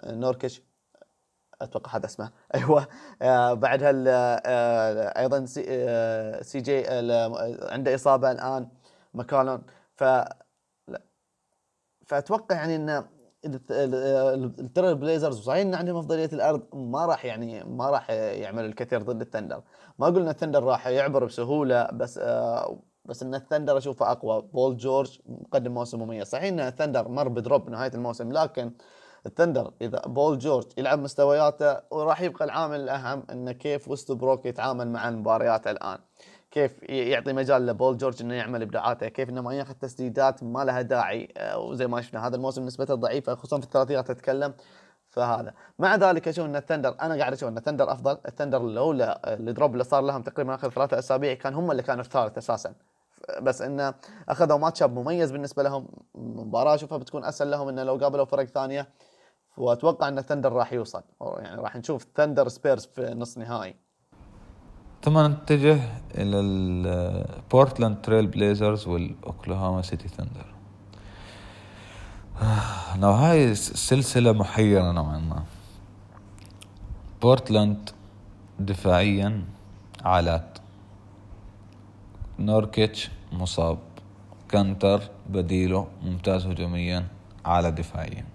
نوركيتش. 0.05 0.61
أتوقع 1.61 1.95
هذا 1.97 2.05
اسمه. 2.05 2.31
أيوه. 2.55 2.87
آه 3.21 3.53
بعدها 3.53 3.91
آه 4.45 5.19
أيضا 5.21 5.45
سي, 5.45 5.65
آه 5.67 6.41
سي 6.41 6.59
جي 6.61 6.83
عنده 7.71 7.95
إصابة 7.95 8.31
الآن 8.31 8.67
ماكالون. 9.13 9.63
ف. 9.95 10.03
فأتوقع 12.05 12.55
يعني 12.55 12.75
إن 12.75 13.05
التريل 14.59 14.89
بليزرز 14.89 15.39
صحيح 15.41 15.61
إن 15.61 15.75
عندهم 15.75 15.97
أفضلية 15.97 16.29
الأرض 16.33 16.75
ما 16.75 17.05
راح 17.05 17.25
يعني 17.25 17.63
ما 17.63 17.89
راح 17.89 18.09
يعمل 18.09 18.65
الكثير 18.65 19.01
ضد 19.01 19.21
الثندر. 19.21 19.63
ما 19.99 20.07
قلنا 20.07 20.31
الثندر 20.31 20.63
راح 20.63 20.87
يعبر 20.87 21.25
بسهولة 21.25 21.87
بس 21.93 22.17
آه 22.17 22.79
بس 23.05 23.23
إن 23.23 23.35
الثندر 23.35 23.77
أشوفه 23.77 24.11
أقوى. 24.11 24.41
بول 24.41 24.77
جورج 24.77 25.19
مقدم 25.25 25.73
موسم 25.73 26.01
مميز. 26.01 26.27
صحيح 26.27 26.43
إن 26.43 26.59
الثندر 26.59 27.07
مر 27.07 27.27
ب 27.27 27.35
drop 27.35 27.69
نهاية 27.69 27.91
الموسم 27.93 28.31
لكن 28.31 28.71
الثندر 29.25 29.71
إذا 29.81 29.99
بول 29.99 30.37
جورج 30.37 30.65
يلعب 30.77 30.99
مستوياته 30.99 31.77
وراح 31.91 32.21
يبقى 32.21 32.45
العامل 32.45 32.79
الأهم 32.79 33.23
إنه 33.31 33.51
كيف 33.51 33.87
وست 33.87 34.11
بروك 34.11 34.45
يتعامل 34.45 34.87
مع 34.87 35.09
المباريات 35.09 35.67
الآن. 35.67 35.97
كيف 36.51 36.83
يعطي 36.83 37.33
مجال 37.33 37.65
لبول 37.65 37.97
جورج 37.97 38.21
إنه 38.21 38.33
يعمل 38.33 38.61
إبداعاته 38.61 39.07
كيف 39.07 39.29
إنه 39.29 39.41
ما 39.41 39.53
ياخذ 39.53 39.73
تسديدات 39.73 40.43
ما 40.43 40.63
لها 40.63 40.81
داعي 40.81 41.33
آه، 41.37 41.59
وزي 41.59 41.87
ما 41.87 42.01
شفنا 42.01 42.27
هذا 42.27 42.35
الموسم 42.35 42.65
نسبته 42.65 42.95
ضعيفة 42.95 43.35
خصوصا 43.35 43.59
في 43.59 43.65
الثلاثيات 43.65 44.09
اتكلم 44.09 44.53
فهذا. 45.09 45.53
مع 45.79 45.95
ذلك 45.95 46.27
أشوف 46.27 46.45
إن 46.45 46.55
الثندر 46.55 46.95
أنا 47.01 47.15
قاعد 47.15 47.33
أشوف 47.33 47.49
إن 47.49 47.57
الثندر 47.57 47.91
أفضل. 47.91 48.17
الثندر 48.27 48.61
لولا 48.61 49.33
ال 49.33 49.41
drop 49.41 49.73
اللي 49.73 49.83
صار 49.83 50.01
لهم 50.01 50.21
تقريبا 50.21 50.55
آخر 50.55 50.69
ثلاثة 50.69 50.99
أسابيع 50.99 51.33
كان 51.33 51.53
هم 51.53 51.71
اللي 51.71 51.83
كانوا 51.83 52.03
الثالث 52.03 52.37
أساسا. 52.37 52.73
بس 53.41 53.61
انه 53.61 53.93
أخذوا 54.29 54.57
match 54.57 54.83
up 54.83 54.99
مميز 54.99 55.31
بالنسبة 55.31 55.63
لهم 55.63 55.87
مباراة 56.15 56.75
أشوفها 56.75 56.97
بتكون 56.97 57.25
أسهل 57.25 57.51
لهم 57.51 57.67
إنه 57.67 57.83
لو 57.83 57.95
قابلوا 57.95 58.25
فرق 58.25 58.43
ثانية 58.43 58.87
وأتوقع 59.57 60.07
إن 60.07 60.21
ثندر 60.21 60.53
راح 60.53 60.73
يوصل. 60.73 61.03
يعني 61.21 61.61
راح 61.61 61.75
نشوف 61.75 62.07
ثندر 62.15 62.47
سبيرز 62.47 62.85
في 62.85 63.13
نص 63.17 63.37
نهائي. 63.37 63.75
ثم 65.03 65.25
نتجه 65.25 65.79
إلى 66.15 66.39
البورتلاند 66.39 68.01
تريل 68.01 68.27
بليزرز 68.27 68.87
والاوكلاهوما 68.87 69.81
سيتي 69.81 70.07
ثندر 70.07 70.53
لو 72.95 73.09
هاي 73.09 73.55
سلسلة 73.55 74.31
محيرة 74.31 74.91
نوعا 74.91 75.17
ما. 75.17 75.43
بورتلاند 77.21 77.89
دفاعيا 78.59 79.45
عالات. 80.03 80.57
نوركيتش 82.39 83.11
مصاب. 83.31 83.79
كانتر 84.49 85.01
بديله 85.29 85.87
ممتاز 86.03 86.45
هجوميا 86.47 87.07
على 87.45 87.71
دفاعيا. 87.71 88.25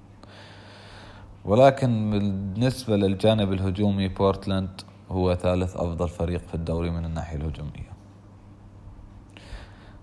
ولكن 1.48 2.11
بالنسبة 2.11 2.96
للجانب 2.96 3.52
الهجومي 3.52 4.08
بورتلاند 4.08 4.80
هو 5.11 5.34
ثالث 5.34 5.76
أفضل 5.76 6.08
فريق 6.08 6.40
في 6.48 6.54
الدوري 6.54 6.90
من 6.90 7.04
الناحية 7.04 7.37
الهجومية. 7.37 7.92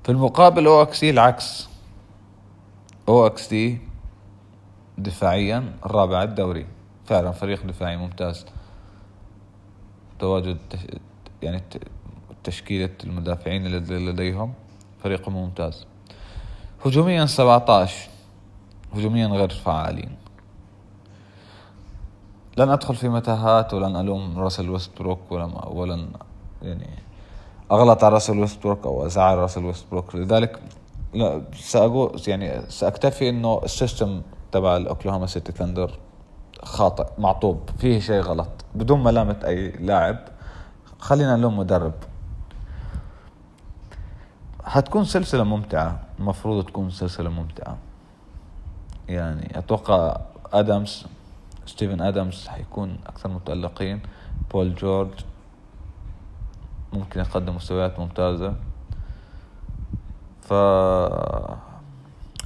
في 0.04 0.10
المقابل 0.10 0.66
OKC 0.66 1.04
العكس. 1.04 1.70
OKC 3.08 3.56
دفاعيا 4.98 5.74
الرابع 5.86 6.24
الدوري. 6.24 6.66
فعلا 7.06 7.32
فريق 7.32 7.66
دفاعي 7.66 7.98
ممتاز. 7.98 8.46
تواجد 10.20 10.58
يعني 11.42 11.64
تشكيلة 12.44 12.94
المدافعين 13.04 13.66
الذي 13.66 14.06
لديهم. 14.06 14.54
فريق 15.04 15.30
ممتاز. 15.30 15.86
هجوميا 16.86 17.26
17 17.26 18.10
هجوميا 18.94 19.28
غير 19.28 19.50
فعالين. 19.50 20.25
لن 22.58 22.70
أدخل 22.70 22.96
في 22.96 23.10
متاهات 23.10 23.74
ولن 23.74 23.96
ألوم 23.96 24.40
راسل 24.40 24.70
ويستبروك 24.70 25.20
ولن 25.32 25.54
ولن 25.68 26.10
يعني 26.62 26.90
أغلط 27.72 28.04
على 28.04 28.14
راسل 28.14 28.40
ويستبروك 28.40 28.86
أو 28.86 29.06
أزعل 29.06 29.38
راسل 29.38 29.66
ويستبروك 29.66 30.16
لذلك 30.16 30.60
لا 31.14 31.42
سأقول 31.54 32.22
يعني 32.28 32.62
سأكتفي 32.70 33.30
إنه 33.30 33.62
ال 33.64 33.72
system 33.72 34.22
تبع 34.52 34.78
الأوكلاهوما 34.78 35.26
سيتي 35.26 35.52
ثاندر 35.52 36.00
خاطئ 36.64 37.06
معطوب 37.18 37.70
فيه 37.78 38.00
شيء 38.00 38.22
غلط 38.22 38.50
بدون 38.76 39.04
ملامة 39.04 39.40
أي 39.46 39.70
لاعب. 39.72 40.18
خلينا 41.00 41.36
نلوم 41.36 41.60
مدرب. 41.60 41.94
حتكون 44.64 45.06
سلسلة 45.06 45.44
ممتعة 45.44 46.00
المفروض 46.20 46.66
تكون 46.66 46.90
سلسلة 46.90 47.30
ممتعة. 47.30 47.78
يعني 49.10 49.60
أتوقع 49.60 50.18
ادمز 50.54 51.06
ستيفن 51.66 52.02
ادمز 52.02 52.48
حيكون 52.48 52.98
أكثر 53.08 53.30
متألقين. 53.30 54.02
بول 54.52 54.76
جورج 54.76 55.10
ممكن 56.94 57.20
يقدم 57.20 57.56
مستويات 57.56 58.00
ممتازة. 58.00 58.54
ف 60.42 60.54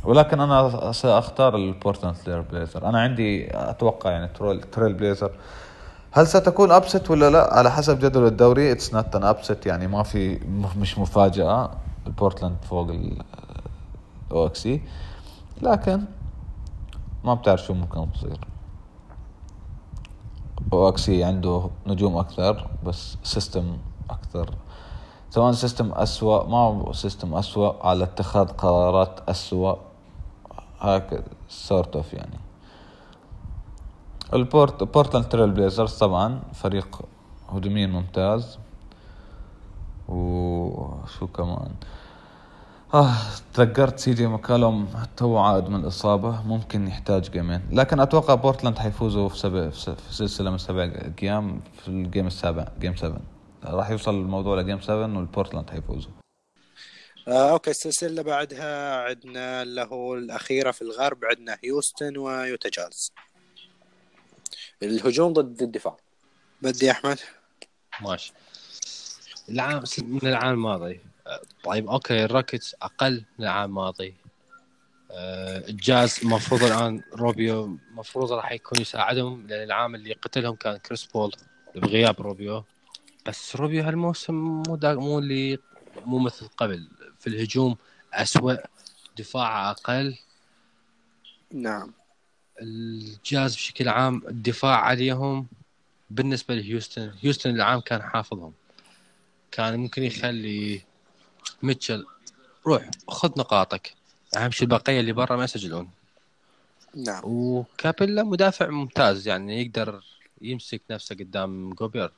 ولكن 0.03 0.39
أنا 0.39 0.91
سأختار 0.91 1.55
البورتلاند 1.55 2.15
تريل 2.15 2.41
بليزر. 2.41 2.89
أنا 2.89 3.01
عندي 3.01 3.58
أتوقع 3.58 4.12
يعني 4.12 4.27
تريل, 4.27 4.62
تريل 4.62 4.93
بليزر. 4.93 5.32
هل 6.12 6.27
ستكون 6.27 6.71
upset 6.71 7.12
ولا 7.12 7.29
لا؟ 7.29 7.53
على 7.53 7.71
حسب 7.71 7.99
جدول 7.99 8.27
الدوري 8.27 8.71
it's 8.71 8.93
not 8.93 9.15
an 9.15 9.23
upset 9.23 9.65
يعني 9.65 9.88
ما 9.88 10.03
في 10.03 10.39
مش 10.77 10.99
مفاجأة. 10.99 11.71
البورتلاند 12.08 12.58
فوق 12.69 12.89
ال 12.89 14.45
OKC 14.45 14.81
لكن 15.62 16.01
ما 17.23 17.34
بتعرف 17.34 17.62
شو 17.62 17.73
ممكن 17.73 18.12
تصير. 18.13 18.39
و 20.71 20.84
OKC 20.84 21.23
عنده 21.23 21.69
نجوم 21.88 22.17
أكثر 22.17 22.67
بس 22.86 23.17
system 23.23 23.77
أكثر. 24.10 24.53
سواء 25.29 25.51
system 25.51 25.91
أسوأ 25.91 26.47
ما 26.47 26.58
هو 26.58 26.93
system 26.93 27.33
أسوأ 27.34 27.88
على 27.88 28.03
اتخاذ 28.03 28.47
قرارات 28.47 29.29
أسوأ. 29.29 29.75
هكذا 30.79 31.23
sort 31.49 31.95
of 31.95 32.13
يعني. 32.13 32.39
البورت 34.34 34.84
بورتلاند 34.84 35.27
تريل 35.27 35.51
بليزرز 35.51 35.93
طبعا 35.97 36.41
فريق 36.53 37.01
هجوميا 37.49 37.88
ممتاز. 37.88 38.58
وشو 40.08 41.27
كمان؟ 41.27 41.71
آه 42.93 43.15
تذكرت 43.54 43.99
سي 43.99 44.13
جي 44.13 44.28
مكالوم 44.28 44.93
توه 45.17 45.38
عاد 45.38 45.69
من 45.69 45.80
الإصابة 45.80 46.41
ممكن 46.41 46.88
يحتاج 46.88 47.30
game 47.31 47.49
ين. 47.49 47.62
لكن 47.71 47.99
أتوقع 47.99 48.34
بورتلاند 48.34 48.78
حيفوزوا 48.78 49.30
في 49.30 49.38
سبع 49.38 49.69
في 49.69 49.95
سلسلة 50.12 50.52
من 50.52 50.58
سبع 50.58 50.91
أيام 51.23 51.62
في 51.82 51.88
ال 51.88 51.95
game 51.95 52.27
السابع 52.28 52.67
game 52.79 52.95
7 52.95 53.21
راح 53.63 53.89
يوصل 53.89 54.15
الموضوع 54.15 54.62
ل 54.62 54.65
game 54.65 54.81
7 54.82 55.17
والبورتلاند 55.17 55.69
حيفوزوا. 55.69 56.12
آه، 57.28 57.52
أوكي 57.52 57.71
السلسلة 57.71 58.10
اللي 58.10 58.23
بعدها 58.23 59.02
عندنا 59.04 59.62
اللي 59.62 59.82
هو 59.82 60.15
الأخيرة 60.15 60.71
في 60.71 60.82
الغرب 60.82 61.25
عندنا 61.25 61.58
هيوستن 61.63 62.17
ويوتا 62.17 62.69
جاز 62.69 63.13
الهجوم 64.84 65.34
ضد 65.34 65.62
الدفاع. 65.62 65.97
بدي 66.62 66.91
أحمد. 66.91 67.19
ماشي. 68.02 68.34
العام 69.49 69.84
من 69.99 70.28
العام 70.28 70.54
الماضي. 70.54 70.99
طيب 71.63 71.89
أوكي 71.89 72.25
الروكيتس 72.25 72.75
أقل 72.81 73.25
من 73.39 73.45
العام 73.45 73.69
الماضي. 73.69 74.15
آه، 75.11 75.69
الجاز 75.69 76.19
المفروض 76.23 76.63
الآن 76.63 77.01
روبيو 77.13 77.65
المفروض 77.65 78.31
راح 78.31 78.51
يكون 78.51 78.81
يساعدهم 78.81 79.47
لأن 79.47 79.63
العام 79.63 79.95
اللي 79.95 80.13
قتلهم 80.13 80.55
كان 80.55 80.77
كريس 80.77 81.05
بول 81.05 81.31
بغياب 81.75 82.21
روبيو. 82.21 82.63
بس 83.25 83.55
روبيو 83.55 83.83
هالموسم 83.83 84.33
مو 84.67 84.75
دا 84.75 84.95
مو 84.95 85.19
اللي 85.19 85.59
مو 86.05 86.19
مثل 86.19 86.47
قبل. 86.47 86.89
في 87.19 87.27
الهجوم 87.27 87.77
أسوأ 88.13 88.55
دفاع 89.17 89.71
أقل. 89.71 90.17
نعم. 91.53 91.93
الجاز 92.61 93.55
بشكل 93.55 93.89
عام 93.89 94.21
الدفاع 94.27 94.81
عليهم. 94.81 95.47
بالنسبة 96.09 96.55
لهيوستن 96.55 97.13
هيوستن 97.23 97.49
العام 97.49 97.79
كان 97.79 98.01
حافظهم. 98.01 98.53
كان 99.51 99.79
ممكن 99.79 100.03
يخلي 100.03 100.88
ميتشل 101.63 102.05
روح 102.67 102.89
خذ 103.07 103.29
نقاطك. 103.39 103.93
أهم 104.38 104.51
شيء 104.51 104.63
البقية 104.63 104.99
اللي 104.99 105.13
برا 105.13 105.35
ما 105.35 105.43
يسجلون. 105.43 105.89
نعم. 106.95 107.21
وكابيلا 107.25 108.23
مدافع 108.23 108.69
ممتاز 108.69 109.27
يعني 109.27 109.62
يقدر 109.62 110.03
يمسك 110.41 110.81
نفسه 110.89 111.15
قدام 111.15 111.73
جوبير. 111.73 112.12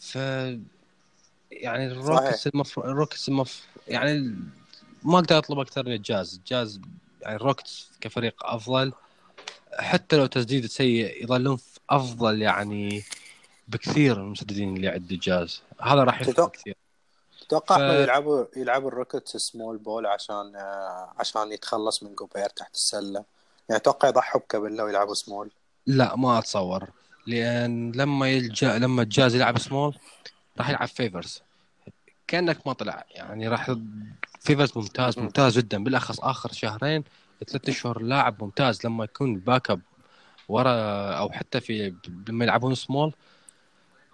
ف 0.00 0.14
يعني 1.52 1.86
الروكتس 1.86 2.46
المفروض 2.46 2.86
الروكتس 2.86 3.28
المف... 3.28 3.66
يعني 3.88 4.34
ما 5.02 5.18
أقدر 5.18 5.38
أطلب 5.38 5.58
أكثر 5.58 5.86
من 5.86 5.92
الجاز. 5.92 6.34
الجاز 6.34 6.80
يعني 7.22 7.36
الروكتس 7.36 7.90
كفريق 8.00 8.46
أفضل. 8.46 8.92
حتى 9.78 10.16
لو 10.16 10.26
تسديد 10.26 10.66
سيء 10.66 11.24
يظلون 11.24 11.58
أفضل 11.90 12.42
يعني 12.42 13.02
بكثير 13.68 14.18
من 14.18 14.24
المسددين 14.24 14.76
اللي 14.76 14.88
عند 14.88 15.12
الجاز. 15.12 15.62
هذا 15.80 16.04
راح 16.04 16.20
يفرق 16.20 16.50
كثير. 16.50 16.76
تتوقع 17.48 17.76
ف... 17.76 17.80
يلعبوا 17.80 18.44
يلعبوا 18.56 18.88
الروكيتس 18.88 19.36
small 19.36 19.78
ball 19.78 20.06
عشان 20.06 20.56
آه، 20.56 21.12
عشان 21.18 21.52
يتخلص 21.52 22.02
من 22.02 22.14
جوبير 22.14 22.48
تحت 22.48 22.74
السلة. 22.74 23.24
يعني 23.68 23.80
أتوقع 23.80 24.08
يضحوا 24.08 24.40
بكابيلا 24.40 24.82
ويلعبوا 24.82 25.14
سمول 25.14 25.50
لا 25.86 26.16
ما 26.16 26.38
أتصور. 26.38 26.90
لأن 27.26 27.92
لما 27.92 28.28
يلجأ 28.28 28.78
لما 28.78 29.02
الجاز 29.02 29.34
يلعب 29.34 29.58
سمول 29.58 29.98
راح 30.58 30.70
يلعب 30.70 30.88
فيفرز 30.88 31.42
كأنك 32.26 32.66
ما 32.66 32.72
طلع. 32.72 33.04
يعني 33.10 33.48
راح 33.48 33.74
فيفرز 34.40 34.72
ممتاز 34.76 35.18
ممتاز 35.18 35.58
جدا. 35.58 35.84
بالأخص 35.84 36.20
آخر 36.20 36.52
شهرين 36.52 37.04
ثلاث 37.48 37.68
اشهر 37.68 38.02
لاعب 38.02 38.44
ممتاز. 38.44 38.86
لما 38.86 39.04
يكون 39.04 39.34
ال 39.34 39.70
backup 39.70 39.80
ورا 40.48 40.70
أو 41.12 41.30
حتى 41.30 41.60
في 41.60 41.94
لما 42.28 42.44
يلعبون 42.44 42.74
سمول 42.74 43.12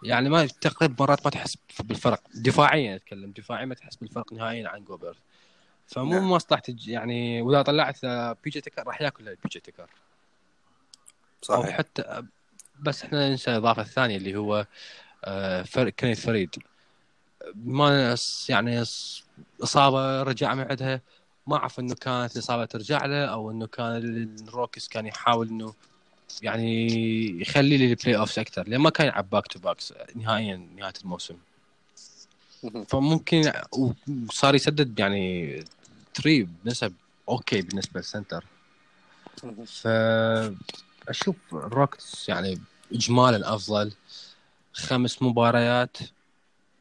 يعني 0.04 0.28
ما 0.28 0.46
تقريبا 0.46 0.94
مرات 1.00 1.24
ما 1.24 1.30
تحس 1.30 1.58
بالفرق. 1.80 2.22
دفاعيا 2.34 2.96
أتكلم. 2.96 3.30
دفاعيا 3.30 3.64
ما 3.64 3.74
تحس 3.74 3.96
بالفرق 3.96 4.32
نهائيا 4.32 4.68
عن 4.68 4.84
جوبرت. 4.84 5.16
فمو 5.86 6.10
نعم. 6.10 6.30
مصلحة 6.30 6.62
يعني 6.86 7.42
وإذا 7.42 7.62
طلعت 7.62 8.06
بيجي 8.44 8.60
تكر 8.60 8.86
راح 8.86 9.00
ياكل 9.00 9.36
بيجي 9.44 9.60
تكر 9.60 9.90
صحيح. 11.42 11.66
أو 11.66 11.72
حتى 11.72 12.22
بس 12.80 13.04
إحنا 13.04 13.28
ننسى 13.28 13.50
الإضافة 13.50 13.82
الثانية 13.82 14.16
اللي 14.16 14.36
هو 14.36 14.66
آه، 15.24 15.64
كنيث 15.98 16.26
فريد. 16.26 16.54
ما 17.54 18.16
يعني 18.48 18.82
إصابة 19.62 20.22
رجع 20.22 20.54
من 20.54 20.66
عندها. 20.70 21.00
ما 21.46 21.56
أعرف 21.56 21.80
إنه 21.80 21.94
كانت 21.94 22.36
الاصابه 22.36 22.64
ترجع 22.64 23.06
له 23.06 23.24
أو 23.24 23.50
إنه 23.50 23.66
كان 23.66 23.96
الروكتس 24.48 24.88
كان 24.88 25.06
يحاول 25.06 25.48
إنه 25.48 25.74
يعني 26.42 26.86
يخلي 27.40 27.76
لي 27.76 27.86
ال 27.86 28.16
playoffs 28.16 28.38
أكثر 28.38 28.68
لأن 28.68 28.80
ما 28.80 28.90
كان 28.90 29.06
يلعب 29.06 29.30
back 29.30 29.46
to 29.46 29.58
backs 29.58 29.94
نهائيا 30.14 30.56
نهاية 30.76 30.92
الموسم. 31.04 31.36
فممكن 32.88 33.52
وصار 34.28 34.54
يسدد 34.54 34.98
يعني 34.98 35.64
three 36.14 36.48
بنسب 36.64 36.94
أوكي 37.28 37.62
بالنسبة 37.62 38.00
لل 38.00 38.11
center 38.11 38.44
فأشوف 39.66 41.36
الروكتس 41.52 42.28
يعني 42.28 42.60
اجمالا 42.92 43.54
أفضل. 43.54 43.92
خمس 44.72 45.22
مباريات 45.22 45.96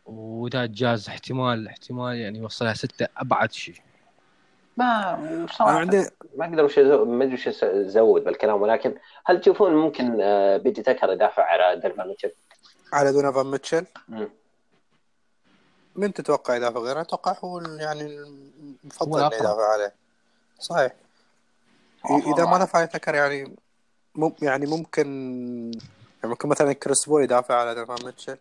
وإذا 0.05 0.65
جاز 0.65 1.09
احتمال 1.09 1.67
احتمال 1.67 2.17
يعني 2.17 2.39
يوصلها 2.39 2.73
ستة 2.73 3.07
أبعد 3.17 3.53
شيء. 3.53 3.81
ما 4.77 5.45
بصراحة 5.49 5.71
عندي 5.71 6.09
ما 6.35 6.45
أقدر 6.45 6.63
وش 6.65 6.79
ما 6.79 7.23
أدري 7.23 7.33
وش 7.33 7.47
أزود 7.63 8.23
بالكلام 8.23 8.61
ولكن 8.61 8.95
هل 9.25 9.41
تشوفون 9.41 9.73
ممكن 9.73 10.21
آه، 10.21 10.57
بيجي 10.57 10.81
تكر 10.81 11.11
يدافع 11.11 11.43
على 11.43 11.79
دونيفان 11.79 12.07
ميتشل؟ 12.07 12.31
على 12.93 13.11
دونيفان 13.11 13.45
ميتشل. 13.45 13.85
من 15.95 16.13
تتوقع 16.13 16.55
يدافع 16.55 16.79
غيره؟ 16.79 17.01
أتوقع 17.01 17.35
هو 17.43 17.59
يعني 17.61 18.01
المفضل 18.83 19.19
انه 19.19 19.27
الأقرب. 19.27 19.39
يدافع 19.39 19.73
عليه 19.73 19.93
صحيح 20.59 20.93
إذا 22.35 22.45
ما 22.45 22.57
دفع 22.57 22.83
بيجي 22.83 23.02
تكر 23.02 23.15
يعني 23.15 23.55
مم 24.15 24.33
يعني 24.41 24.65
ممكن 24.65 25.07
يعني 26.23 26.33
ممكن 26.33 26.49
مثلا 26.49 26.73
كريس 26.73 27.05
بول 27.05 27.23
يدافع 27.23 27.55
على 27.55 27.75
دونيفان 27.75 28.05
ميتشل 28.05 28.37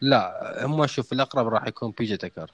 لا 0.00 0.56
هم 0.66 0.86
شوف 0.86 1.12
الأقرب 1.12 1.48
راح 1.48 1.66
يكون 1.66 1.90
بيجي 1.90 2.16
تكر 2.16 2.50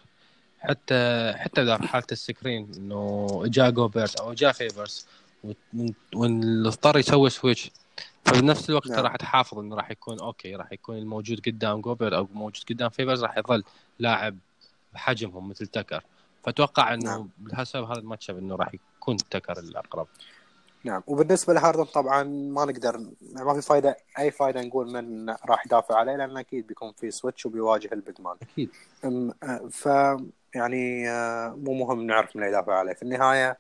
حتى 0.62 1.32
حتى 1.36 1.78
في 1.78 1.88
حالة 1.88 2.06
ال 2.12 2.21
screen 2.21 2.72
إنه 2.76 3.26
جاء 3.46 3.70
جوبرت 3.70 4.20
أو 4.20 4.32
جاء 4.32 4.52
فيفرز 4.52 5.06
واضطر 6.14 6.98
يسوي 6.98 7.30
switch 7.30 7.70
فبنفس 8.24 8.70
الوقت 8.70 8.90
نعم. 8.90 9.04
راح 9.04 9.16
تحافظ 9.16 9.58
إنه 9.58 9.76
راح 9.76 9.90
يكون 9.90 10.20
أوكي 10.20 10.56
راح 10.56 10.72
يكون 10.72 10.98
الموجود 10.98 11.40
قدام 11.46 11.80
جوبر 11.80 12.16
أو 12.16 12.28
موجود 12.34 12.64
قدام 12.70 12.88
فيفرز 12.88 13.24
راح 13.24 13.38
يظل 13.38 13.64
لاعب 13.98 14.38
بحجمهم 14.94 15.48
مثل 15.48 15.66
تكر. 15.66 16.04
فأتوقع 16.44 16.94
إنه 16.94 17.10
نعم. 17.10 17.28
بحسب 17.38 17.82
هذا 17.82 17.98
الماتش 17.98 18.30
إنه 18.30 18.56
راح 18.56 18.74
يكون 18.74 19.16
تكر 19.16 19.58
الأقرب. 19.58 20.06
نعم. 20.84 21.02
وبالنسبة 21.06 21.54
لهاردن 21.54 21.84
طبعا 21.84 22.22
ما 22.22 22.64
نقدر 22.64 23.06
ما 23.32 23.54
في 23.54 23.62
فايده 23.62 23.96
أي 24.18 24.30
فايدة 24.30 24.62
نقول 24.62 24.92
من 24.92 25.30
راح 25.30 25.66
يدافع 25.66 25.96
عليه 25.96 26.16
لأن 26.16 26.36
أكيد 26.36 26.66
بيكون 26.66 26.92
في 26.92 27.10
switch 27.10 27.46
وبيواجه 27.46 27.88
ال 27.92 27.99
big 27.99 28.20
man 28.20 28.36
أكيد 28.42 28.70
آه، 29.04 29.68
ف 29.70 29.88
يعني 30.54 31.10
آه، 31.10 31.48
مو 31.48 31.74
مهم 31.74 32.06
نعرف 32.06 32.36
من 32.36 32.42
يدافع 32.42 32.74
عليه. 32.74 32.92
في 32.92 33.02
النهاية 33.02 33.58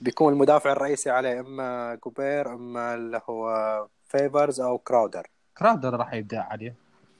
بيكون 0.00 0.32
المدافع 0.32 0.72
الرئيسي 0.72 1.10
عليه 1.10 1.40
إما 1.40 1.98
جوبير 2.04 2.52
إما 2.52 2.94
اللي 2.94 3.20
هو 3.28 3.86
فيفرز 4.08 4.60
أو 4.60 4.78
كراودر. 4.78 5.26
كراودر 5.58 5.94
راح 5.94 6.14
يبدأ 6.14 6.40
عليه 6.40 6.74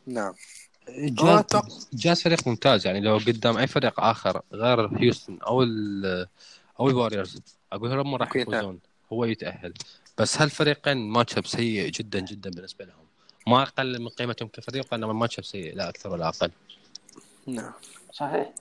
نعم. 0.06 0.34
جاز 1.92 2.22
فريق 2.22 2.48
ممتاز 2.48 2.86
يعني 2.86 3.00
لو 3.00 3.16
قدام 3.16 3.56
أي 3.56 3.66
فريق 3.66 4.00
آخر 4.00 4.42
غير 4.52 4.98
هيوستن 4.98 5.38
أو 5.46 5.62
ال 5.62 6.26
أو 6.80 6.88
الواريورز 6.88 7.40
أقول 7.72 7.98
هم 8.00 8.14
راح 8.14 8.36
نعم. 8.36 8.42
يفوزون. 8.42 8.80
هو 9.12 9.24
يتأهل. 9.24 9.74
بس 10.18 10.42
هالفريقين 10.42 10.96
matchup 11.08 11.46
سيء 11.46 11.90
جدا 11.90 12.20
جدا 12.20 12.50
بالنسبة 12.50 12.84
لهم. 12.84 13.04
ما 13.46 13.62
أقل 13.62 14.02
من 14.02 14.08
قيمتهم 14.08 14.48
كفريق 14.48 14.94
انما 14.94 15.12
ال 15.12 15.38
matchup 15.38 15.44
سيء 15.44 15.74
لا 15.74 15.88
أكثر 15.88 16.12
ولا 16.12 16.28
أقل. 16.28 16.50
نعم. 17.46 17.72
صحيح. 18.12 18.52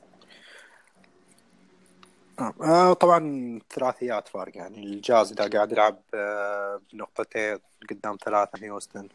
آه، 2.40 2.94
طبعا 2.94 3.60
ثلاثيات 3.70 4.28
فارق 4.28 4.58
يعني 4.58 4.84
الجاز 4.84 5.32
إذا 5.32 5.48
قاعد 5.48 5.72
يلعب 5.72 6.00
آه، 6.14 6.82
بنقطتين 6.94 7.60
قدام 7.90 8.18
ثلاثة 8.26 8.64
هيوستن 8.64 9.10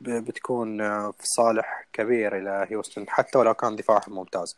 بتكون 0.00 0.80
آه، 0.80 1.10
في 1.10 1.26
صالح 1.26 1.86
كبير 1.92 2.38
إلى 2.38 2.66
هيوستن 2.70 3.08
حتى 3.08 3.38
ولو 3.38 3.54
كان 3.54 3.76
دفاعهم 3.76 4.14
ممتاز. 4.14 4.56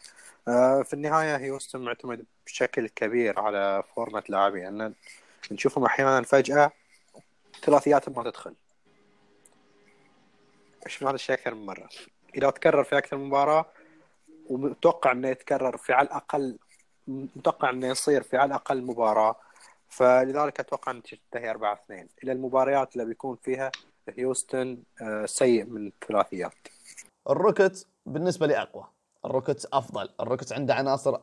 آه، 0.48 0.82
في 0.82 0.94
النهاية 0.94 1.36
هيوستن 1.36 1.80
معتمد 1.80 2.24
بشكل 2.46 2.88
كبير 2.88 3.40
على 3.40 3.82
فورمة 3.94 4.22
لاعبين 4.28 4.78
لأن 4.78 4.94
نشوفهم 5.50 5.84
أحيانا 5.84 6.22
فجأة 6.22 6.72
ثلاثياتهم 7.62 8.14
ما 8.16 8.30
تدخل. 8.30 8.54
شفنا 10.86 11.08
هذا 11.08 11.14
الشيء 11.14 11.34
أكثر 11.34 11.54
من 11.54 11.66
مرة. 11.66 11.88
إذا 12.34 12.50
تكرر 12.50 12.84
في 12.84 12.98
أكثر 12.98 13.16
من 13.16 13.24
مباراة 13.24 13.66
ومتوقع 14.46 15.12
إنه 15.12 15.28
يتكرر 15.28 15.76
في 15.76 15.92
على 15.92 16.06
الأقل 16.06 16.58
متوقع 17.08 17.70
إنه 17.70 17.86
يصير 17.86 18.22
في 18.22 18.36
على 18.36 18.48
الأقل 18.48 18.82
مباراة. 18.82 19.36
فلذلك 19.88 20.60
أتوقع 20.60 20.92
ان 20.92 21.02
تنتهي 21.02 21.50
4 21.50 21.74
2 21.84 22.08
إلى 22.24 22.32
المباريات 22.32 22.92
اللي 22.92 23.04
بيكون 23.04 23.36
فيها 23.42 23.70
هيوستن 24.08 24.78
آه، 25.02 25.26
سيء 25.26 25.64
من 25.64 25.86
الثلاثيات. 25.86 26.52
الروكت 27.30 27.86
بالنسبة 28.06 28.46
لي 28.46 28.62
اقوى 28.62 28.84
الروكت 29.24 29.68
أفضل. 29.72 30.08
الروكت 30.20 30.52
عنده 30.52 30.74
عناصر. 30.74 31.16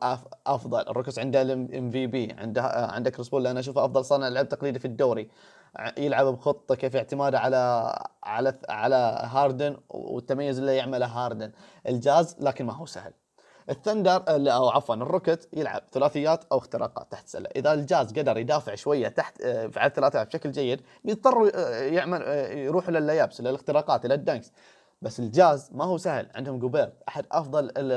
أفضل. 0.46 0.80
الروكت 0.80 1.18
عنده 1.18 1.42
ال 1.42 1.90
MVP 1.90 2.32
عنده 2.38 2.62
آه، 2.62 2.90
عنده 2.90 3.10
كريس 3.10 3.28
بول. 3.28 3.46
أنا 3.46 3.60
أشوفه 3.60 3.84
أفضل 3.84 4.04
صانع 4.04 4.28
لعب 4.28 4.48
تقليدي 4.48 4.78
في 4.78 4.84
الدوري. 4.84 5.28
يلعب 5.98 6.26
بخطة 6.26 6.74
كيف 6.74 6.96
اعتماده 6.96 7.38
على 7.38 7.92
على 8.22 8.58
على 8.68 9.20
هاردن 9.24 9.76
والتميز 9.88 10.58
اللي 10.58 10.76
يعمله 10.76 11.06
هاردن. 11.06 11.52
الجاز 11.88 12.36
لكن 12.40 12.66
ما 12.66 12.72
هو 12.72 12.86
سهل. 12.86 13.12
الثندر 13.70 14.24
آه، 14.28 14.48
أو 14.50 14.68
عفوا 14.68 14.94
الروكت 14.94 15.48
يلعب 15.52 15.82
ثلاثيات 15.92 16.44
أو 16.52 16.58
اختراقات 16.58 17.12
تحت 17.12 17.24
السلة. 17.24 17.48
إذا 17.56 17.72
الجاز 17.72 18.18
قدر 18.18 18.38
يدافع 18.38 18.74
شوية 18.74 19.08
تحت 19.08 19.40
آه، 19.42 19.70
على 19.76 19.88
الثلاثيات 19.88 20.26
بشكل 20.26 20.50
جيد 20.50 20.80
بيضطروا 21.04 21.50
آه، 21.54 21.82
يعمل 21.82 22.22
آه، 22.22 22.48
يروحوا 22.52 22.90
لل 22.92 23.04
layups 23.04 23.40
للاختراقات 23.40 24.04
إلى 24.04 24.14
ال 24.14 24.19
dunks. 24.19 24.52
بس 25.02 25.20
الجاز 25.20 25.70
ما 25.72 25.84
هو 25.84 25.98
سهل. 25.98 26.28
عندهم 26.34 26.58
جوبير 26.58 26.92
أحد 27.08 27.26
أفضل 27.32 27.64
ال- 27.64 27.92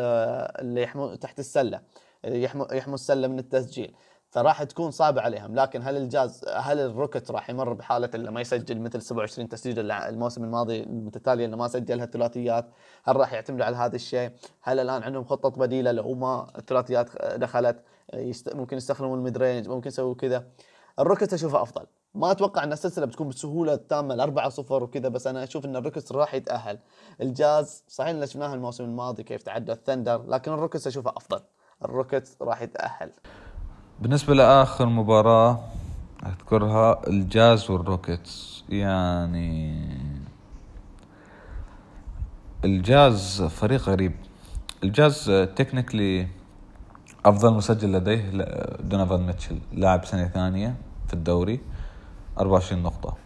اللي 0.62 0.82
يحموا 0.82 1.15
تحت 1.15 1.39
السلة 1.39 1.82
يحموا 2.25 2.73
يحموا 2.73 2.95
السلة 2.95 3.27
من 3.27 3.39
التسجيل. 3.39 3.95
فراح 4.29 4.63
تكون 4.63 4.91
صعبة 4.91 5.21
عليهم. 5.21 5.55
لكن 5.55 5.81
هل 5.81 5.97
الجاز 5.97 6.45
هل 6.55 6.79
الروكت 6.79 7.31
راح 7.31 7.49
يمر 7.49 7.73
بحالة 7.73 8.09
اللي 8.15 8.31
ما 8.31 8.41
يسجل 8.41 8.79
مثل 8.79 9.01
27 9.01 9.49
تسجيل 9.49 9.91
الموسم 9.91 10.43
الماضي 10.43 10.83
المتتاليه 10.83 11.45
اللي 11.45 11.57
ما 11.57 11.67
سجلها 11.67 12.05
الثلاثيات؟ 12.05 12.65
هل 13.03 13.15
راح 13.15 13.33
يعتمدوا 13.33 13.65
على 13.65 13.77
هذا 13.77 13.95
الشيء؟ 13.95 14.31
هل 14.61 14.79
الآن 14.79 15.03
عندهم 15.03 15.23
خطه 15.23 15.49
بديلة 15.49 15.91
لو 15.91 16.13
ما 16.13 16.47
الثلاثيات 16.57 17.09
دخلت 17.35 17.83
يست... 18.13 18.55
ممكن 18.55 18.77
يستخدموا 18.77 19.15
ال 19.15 19.21
mid 19.21 19.38
range 19.38 19.69
ممكن 19.69 19.87
يسووا 19.87 20.15
كذا؟ 20.15 20.47
الروكت 20.99 21.33
أشوفه 21.33 21.61
أفضل. 21.61 21.85
ما 22.15 22.31
أتوقع 22.31 22.63
إن 22.63 22.73
السلسلة 22.73 23.05
بتكون 23.05 23.27
بالسهوله 23.27 23.73
التامه 23.73 24.13
الأربعة 24.13 24.49
صفر 24.49 24.83
وكذا 24.83 25.09
بس 25.09 25.27
أنا 25.27 25.43
أشوف 25.43 25.65
إن 25.65 25.75
الروكتس 25.75 26.12
راح 26.11 26.33
يتأهل. 26.33 26.79
الجاز 27.21 27.83
صحيح 27.87 28.09
اللي 28.09 28.27
شفناها 28.27 28.53
الموسم 28.53 28.83
الماضي 28.83 29.23
كيف 29.23 29.43
تعدى 29.43 29.71
الثندر 29.71 30.23
لكن 30.27 30.53
الروكتس 30.53 30.88
أشوفه 30.87 31.13
أفضل. 31.17 31.41
الروكت 31.85 32.37
راح 32.41 32.61
يتأهل. 32.61 33.11
بالنسبة 34.01 34.33
لآخر 34.33 34.86
مباراة 34.86 35.60
أذكرها 36.25 37.07
الجاز 37.07 37.71
والروكيتس. 37.71 38.63
يعني 38.69 39.88
الجاز 42.65 43.41
فريق 43.41 43.89
غريب. 43.89 44.13
الجاز 44.83 45.31
technically 45.56 46.27
أفضل 47.25 47.53
مسجل 47.53 47.91
لديه 47.91 48.31
دونيفان 48.79 49.25
ميتشل 49.25 49.60
لاعب 49.73 50.05
سنة 50.05 50.27
ثانية 50.27 50.75
في 51.07 51.13
الدوري 51.13 51.60
24 52.39 52.83
نقطة. 52.83 53.17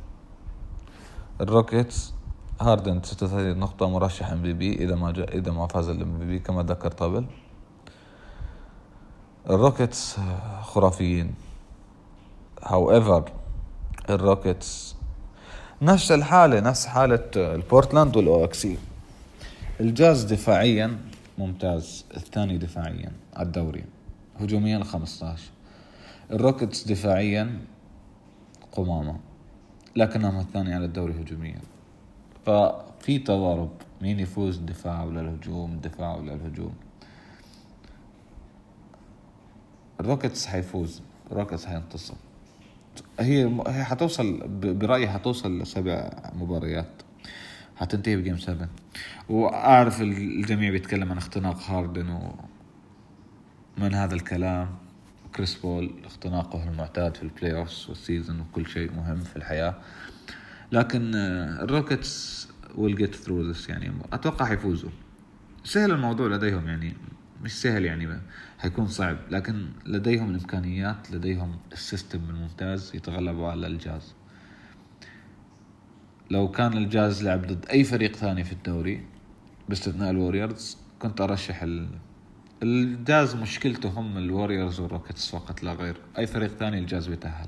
الروكيتس 1.41 2.13
هاردن 2.61 3.01
36 3.03 3.57
نقطة 3.57 3.89
مرشح 3.89 4.29
MVP 4.31 4.73
إذا 4.73 4.95
ما 4.95 5.09
إذا 5.09 5.51
ما 5.51 5.67
فاز 5.67 5.89
ال 5.89 6.19
MVP 6.19 6.39
كما 6.39 6.63
ذكر 6.63 6.91
طابل 6.91 7.25
الروكيتس 9.49 10.15
خرافيين. 10.61 11.33
However 12.61 13.21
الروكيتس 14.09 14.95
نفس 15.81 16.11
الحالة 16.11 16.59
نفس 16.59 16.85
حالة 16.85 17.29
البورتلاند 17.35 18.17
وال 18.17 18.43
OKC 18.43 18.77
الجاز 19.79 20.23
دفاعيا 20.23 20.97
ممتاز 21.37 22.05
الثاني 22.17 22.57
دفاعيا 22.57 23.11
على 23.33 23.45
الدوري 23.45 23.83
هجوميا 24.39 24.83
15 24.83 25.43
الروكيتس 26.31 26.83
دفاعيا 26.87 27.59
قمامة 28.71 29.15
لكنهم 29.95 30.39
الثاني 30.39 30.73
على 30.73 30.85
الدوري 30.85 31.13
هجوميا. 31.13 31.61
ففي 32.45 33.19
تضارب 33.19 33.69
مين 34.01 34.19
يفوز؟ 34.19 34.57
دفاع 34.57 35.03
ولا 35.03 35.21
الهجوم؟ 35.21 35.79
دفاع 35.83 36.15
ولا 36.15 36.33
الهجوم؟ 36.33 36.73
الروكيتس 40.01 40.45
حيفوز 40.45 41.01
الروكيتس 41.31 41.65
حينتصر 41.65 42.13
هي 43.19 43.61
هي 43.67 43.83
حتوصل 43.83 44.47
ب- 44.47 44.79
برأيي 44.79 45.09
حتوصل 45.09 45.59
لسبع 45.61 46.09
مباريات. 46.35 47.01
حتنتهي 47.75 48.15
ب 48.17 48.21
game 48.21 48.37
7 48.37 48.67
وأعرف 49.29 50.01
الجميع 50.01 50.69
بيتكلم 50.71 51.11
عن 51.11 51.17
اختناق 51.17 51.59
هاردن 51.69 52.09
و 52.09 52.35
من 53.77 53.93
هذا 53.93 54.15
الكلام؟ 54.15 54.69
كريس 55.35 55.55
بول 55.55 55.91
اختناقه 56.05 56.69
المعتاد 56.69 57.15
في 57.17 57.23
ال 57.23 57.57
playoffs 57.57 57.89
وال 57.89 58.02
season 58.02 58.39
وكل 58.39 58.67
شيء 58.67 58.91
مهم 58.91 59.19
في 59.19 59.35
الحياة. 59.35 59.75
لكن 60.71 61.11
الروكيتس 61.15 62.47
will 62.75 62.95
get 62.97 63.11
through 63.25 63.53
this 63.55 63.69
يعني 63.69 63.91
أتوقع 64.13 64.45
حيفوزوا. 64.45 64.89
سهل 65.63 65.91
الموضوع 65.91 66.27
لديهم 66.27 66.67
يعني. 66.67 66.93
مش 67.43 67.61
سهل 67.61 67.85
يعني 67.85 68.19
حيكون 68.59 68.87
صعب. 68.87 69.17
لكن 69.29 69.69
لديهم 69.85 70.29
الإمكانيات 70.29 71.11
لديهم 71.11 71.57
ال 71.71 71.78
system 71.78 72.19
الممتاز 72.29 72.95
يتغلبوا 72.95 73.51
على 73.51 73.67
الجاز. 73.67 74.13
لو 76.31 76.51
كان 76.51 76.73
الجاز 76.77 77.23
لعب 77.23 77.41
ضد 77.41 77.65
أي 77.65 77.83
فريق 77.83 78.15
ثاني 78.15 78.43
في 78.43 78.51
الدوري 78.51 79.05
باستثناء 79.69 80.09
الوريورز 80.11 80.77
كنت 80.99 81.21
أرشح 81.21 81.63
ال... 81.63 81.87
الجاز 82.63 83.35
مشكلته 83.35 83.89
هم 83.89 84.17
الوريورز 84.17 84.79
والروكيتس 84.79 85.29
فقط 85.29 85.63
لا 85.63 85.73
غير. 85.73 85.97
أي 86.17 86.27
فريق 86.27 86.49
ثاني 86.49 86.79
الجاز 86.79 87.07
بيتأهل. 87.07 87.47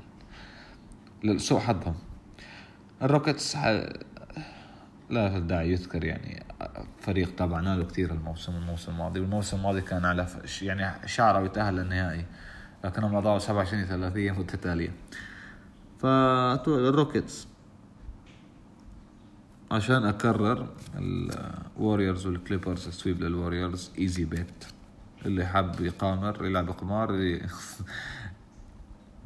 لسوء 1.24 1.58
حظهم. 1.58 1.94
الروكيتس. 3.02 3.56
لا 5.10 5.38
داعي 5.38 5.72
يذكر 5.72 6.04
يعني 6.04 6.46
فريق 7.00 7.34
تابعنا 7.34 7.76
له 7.76 7.84
كثير 7.84 8.12
الموسم 8.12 8.52
الموسم 8.56 8.92
الماضي 8.92 9.20
والموسم 9.20 9.56
الماضي 9.56 9.80
كان 9.80 10.04
على 10.04 10.26
ف- 10.26 10.62
يعني 10.62 11.08
شعره 11.08 11.44
يتأهل 11.44 11.74
للنهائي 11.76 12.24
لكنهم 12.84 13.16
أضاعوا 13.16 13.38
27 13.38 13.84
ثلاثية 13.84 14.32
متتالية. 14.32 14.92
فالروكيتس 15.98 17.48
عشان 19.70 20.04
أكرر 20.04 20.68
الوريورز 20.98 22.26
والكليبرز 22.26 22.88
sweep 22.88 23.20
للوريورز 23.22 23.90
easy 23.98 24.24
bet. 24.24 24.64
اللي 25.26 25.46
حاب 25.46 25.80
يقامر 25.80 26.46
يلعب 26.46 26.70
قمار 26.70 27.14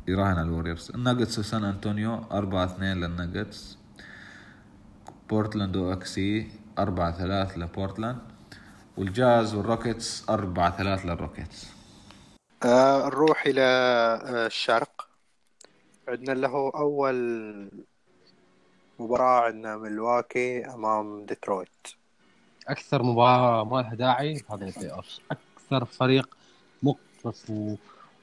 يراهن 0.09 0.39
على 0.39 0.43
الوريورز 0.43 0.91
الناجتس 0.95 1.39
وسان 1.39 1.65
أنطونيو 1.65 2.15
4 2.33 2.65
2 2.65 2.97
للناجتس. 3.01 3.78
بورتلاند 5.31 5.77
و 5.77 5.95
OKC 5.95 6.49
4 6.79 7.19
3 7.19 7.59
لبورتلاند 7.59 8.19
والجاز 8.97 9.55
والروكيتس 9.55 10.31
4 10.31 10.77
3 10.77 11.07
للروكيتس. 11.07 11.67
آه 12.65 13.07
نروح 13.07 13.47
إلى 13.47 13.61
آه 13.61 14.47
الشرق. 14.47 15.09
عندنا 16.09 16.35
له 16.35 16.73
أول 16.75 17.71
مباراة 18.99 19.41
عندنا 19.41 19.77
ملواكي 19.77 20.67
أمام 20.67 21.25
ديترويت. 21.27 21.69
أكثر 22.69 23.03
مباراة 23.03 23.65
ما 23.65 23.83
لها 23.83 23.95
داعي 23.95 24.43
هذا 24.51 24.65
ال 24.67 24.74
play 24.74 25.03
أكثر 25.31 25.85
فريق 25.85 26.37
مقرف 26.83 27.53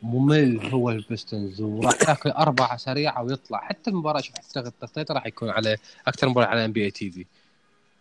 وممل 0.04 0.66
هو 0.66 0.90
البيستونز 0.90 1.62
وراح 1.62 2.10
ياكل 2.10 2.30
أربعة 2.30 2.78
سريعة 2.78 3.24
ويطلع. 3.24 3.60
حتى 3.60 3.90
المباراة 3.90 4.22
شوف 4.22 4.36
حتى 4.36 4.60
التغطيه 4.60 5.06
راح 5.14 5.26
يكون 5.26 5.50
على 5.50 5.78
أكثر 6.08 6.30
مباراة 6.30 6.48
على 6.48 6.66
ام 6.66 6.72
بي 6.72 6.84
اي 6.86 6.92
تي 6.92 7.12
في 7.12 7.26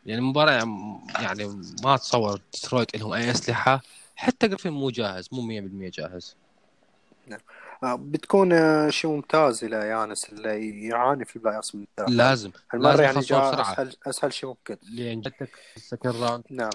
يعني 0.07 0.21
المباراه 0.21 0.53
يعني 1.21 1.47
ما 1.85 1.95
اتصور 1.95 2.41
ديترويت 2.55 2.97
لهم 2.97 3.13
أي 3.13 3.31
أسلحة. 3.31 3.83
حتى 4.17 4.49
جريفن 4.49 4.71
مو 4.71 4.91
جاهز 4.91 5.29
مو 5.33 5.43
100% 5.43 5.91
جاهز. 5.91 6.37
آه 7.85 7.95
بتكون 7.95 8.53
آه 8.53 8.91
شيء 8.91 9.11
ممتاز 9.11 9.65
إلى 9.65 9.77
يانس 9.77 10.25
اللي 10.33 10.87
يعاني 10.87 11.25
في 11.25 11.37
البلاي 11.37 11.61
من 11.75 11.85
الدرجة. 11.99 12.17
لازم. 12.17 12.51
المرة 12.75 12.91
لازم 12.91 13.03
يعني 13.03 13.21
جاء. 13.21 13.61
أسهل 13.61 13.97
أسهل 14.07 14.33
شيء 14.33 14.49
ممكن. 14.49 14.77
لأن 14.91 15.21
جدك 15.21 15.51
السكند 15.77 16.17
راوند. 16.17 16.45
نعم. 16.51 16.71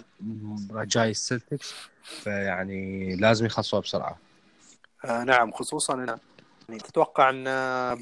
جاي 0.71 1.11
السلتكس 1.11 1.73
فيعني 2.03 3.15
لازم 3.15 3.45
يخلصوها 3.45 3.81
بسرعة. 3.81 4.17
آه 5.05 5.23
نعم 5.23 5.51
خصوصا 5.51 5.93
إن 5.93 6.17
يعني 6.69 6.81
تتوقع 6.81 7.29
أن 7.29 7.45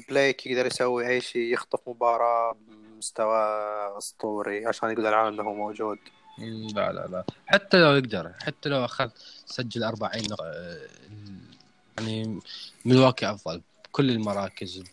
بليك 0.08 0.46
يقدر 0.46 0.66
يسوي 0.66 1.08
أي 1.08 1.20
شيء 1.20 1.52
يخطف 1.52 1.80
مباراة 1.88 2.56
بمستوى 2.68 3.38
أسطوري 3.98 4.66
عشان 4.66 4.90
يقول 4.90 5.06
العالم 5.06 5.40
أنه 5.40 5.52
موجود. 5.52 5.98
لا 6.74 6.92
لا 6.92 7.06
لا. 7.06 7.24
حتى 7.46 7.76
لو 7.80 7.96
يقدر 7.96 8.32
حتى 8.42 8.68
لو 8.68 8.84
أخذ 8.84 9.10
سجل 9.46 9.84
40 9.84 10.22
نقطة 10.30 10.44
آه، 10.46 10.88
يعني 11.98 12.40
ملواكي 12.84 13.30
أفضل. 13.30 13.62
بكل 13.84 14.10
المراكز 14.10 14.84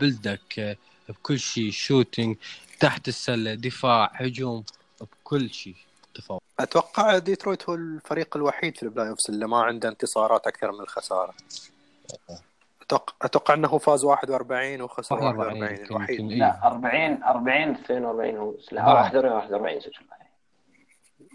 بلدك 0.00 0.78
بكل 1.08 1.38
شيء 1.38 1.70
shooting 1.70 2.36
تحت 2.80 3.08
السلة 3.08 3.54
دفاع 3.54 4.10
هجوم 4.14 4.64
بكل 5.00 5.50
شيء. 5.50 5.76
تفوق 6.18 6.42
أتوقع 6.60 7.18
ديترويت 7.18 7.68
هو 7.68 7.74
الفريق 7.74 8.36
الوحيد 8.36 8.76
في 8.76 8.82
ال 8.82 9.08
playoffs 9.08 9.28
اللي 9.30 9.46
ما 9.48 9.62
عنده 9.62 9.88
انتصارات 9.88 10.46
أكثر 10.46 10.72
من 10.72 10.80
الخسارة. 10.80 11.34
أتوقع 12.82 13.14
أتوقع 13.22 13.54
أنه 13.54 13.78
فاز 13.78 14.04
41 14.04 14.82
وخسر 14.82 15.14
41 15.14 15.38
41 15.62 15.78
يمكن- 15.80 15.84
الوحيد. 15.94 16.20
لا 16.20 16.46
إيه. 16.46 16.66
40 16.66 17.22
40 17.22 17.70
42 17.74 18.36
هو. 18.36 18.54
لا 18.72 18.84
بعض. 18.84 19.14
41 19.14 19.32
41 19.32 19.80
سجل 19.80 19.92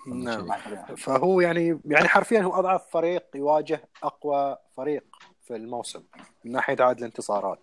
نعم. 0.07 0.49
41. 0.49 0.95
فهو 0.95 1.41
يعني 1.41 1.79
يعني 1.85 2.07
حرفيا 2.07 2.41
هو 2.41 2.59
أضعف 2.59 2.89
فريق 2.91 3.23
يواجه 3.35 3.81
أقوى 4.03 4.57
فريق 4.77 5.03
في 5.47 5.55
الموسم 5.55 6.03
من 6.45 6.51
ناحية 6.51 6.77
عدد 6.79 6.97
الانتصارات. 6.99 7.59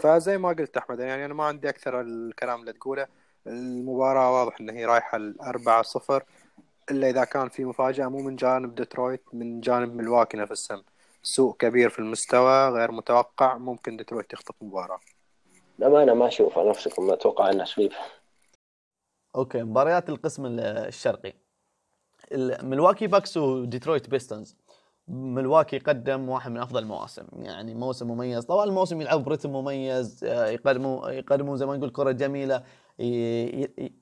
فزي 0.00 0.38
ما 0.38 0.48
قلت 0.48 0.76
أحمد 0.76 1.00
يعني 1.00 1.24
أنا 1.24 1.34
ما 1.34 1.44
عندي 1.44 1.68
أكثر 1.68 2.00
الكلام 2.00 2.60
اللي 2.60 2.72
تقوله. 2.72 3.06
المباراة 3.46 4.32
واضح 4.32 4.60
إن 4.60 4.70
هي 4.70 4.84
رايحة 4.84 5.16
الأربعة 5.16 5.82
صفر. 5.82 6.24
إلا 6.90 7.10
إذا 7.10 7.24
كان 7.24 7.48
في 7.48 7.64
مفاجأة 7.64 8.06
مو 8.08 8.18
من 8.18 8.36
جانب 8.36 8.74
ديترويت 8.74 9.22
من 9.32 9.60
جانب 9.60 9.94
ملواكي 9.94 10.36
نفسهم 10.36 10.82
سوء 11.22 11.56
كبير 11.56 11.90
في 11.90 11.98
المستوى 11.98 12.68
غير 12.68 12.92
متوقع 12.92 13.56
ممكن 13.58 13.96
ديترويت 13.96 14.32
يخطف 14.32 14.54
مباراة. 14.62 15.00
للأمانة 15.78 16.14
ما 16.14 16.28
أشوف 16.28 16.58
نفسكم 16.58 17.06
ما 17.06 17.14
أتوقع 17.14 17.50
أنه 17.50 17.64
sweep 17.64 17.92
okay 19.36 19.62
مباريات 19.62 20.08
القسم 20.08 20.46
ال- 20.46 20.60
الشرقي. 20.60 21.32
ال- 22.32 22.66
ملواكي 22.66 23.06
باكس 23.06 23.36
وديترويت 23.36 24.10
بيستنز 24.10 24.56
ملواكي 25.08 25.78
قدم 25.78 26.28
واحد 26.28 26.50
من 26.50 26.58
أفضل 26.58 26.82
المواسم. 26.82 27.26
يعني 27.32 27.74
موسم 27.74 28.10
مميز. 28.10 28.44
طبعا 28.44 28.64
الموسم 28.64 29.00
يلعب 29.00 29.24
برتم 29.24 29.50
مميز 29.52 30.24
آه، 30.24 30.46
يقدموا 30.46 31.10
يقدموا 31.10 31.56
زي 31.56 31.66
ما 31.66 31.76
نقول 31.76 31.90
كرة 31.90 32.10
جميلة. 32.10 32.62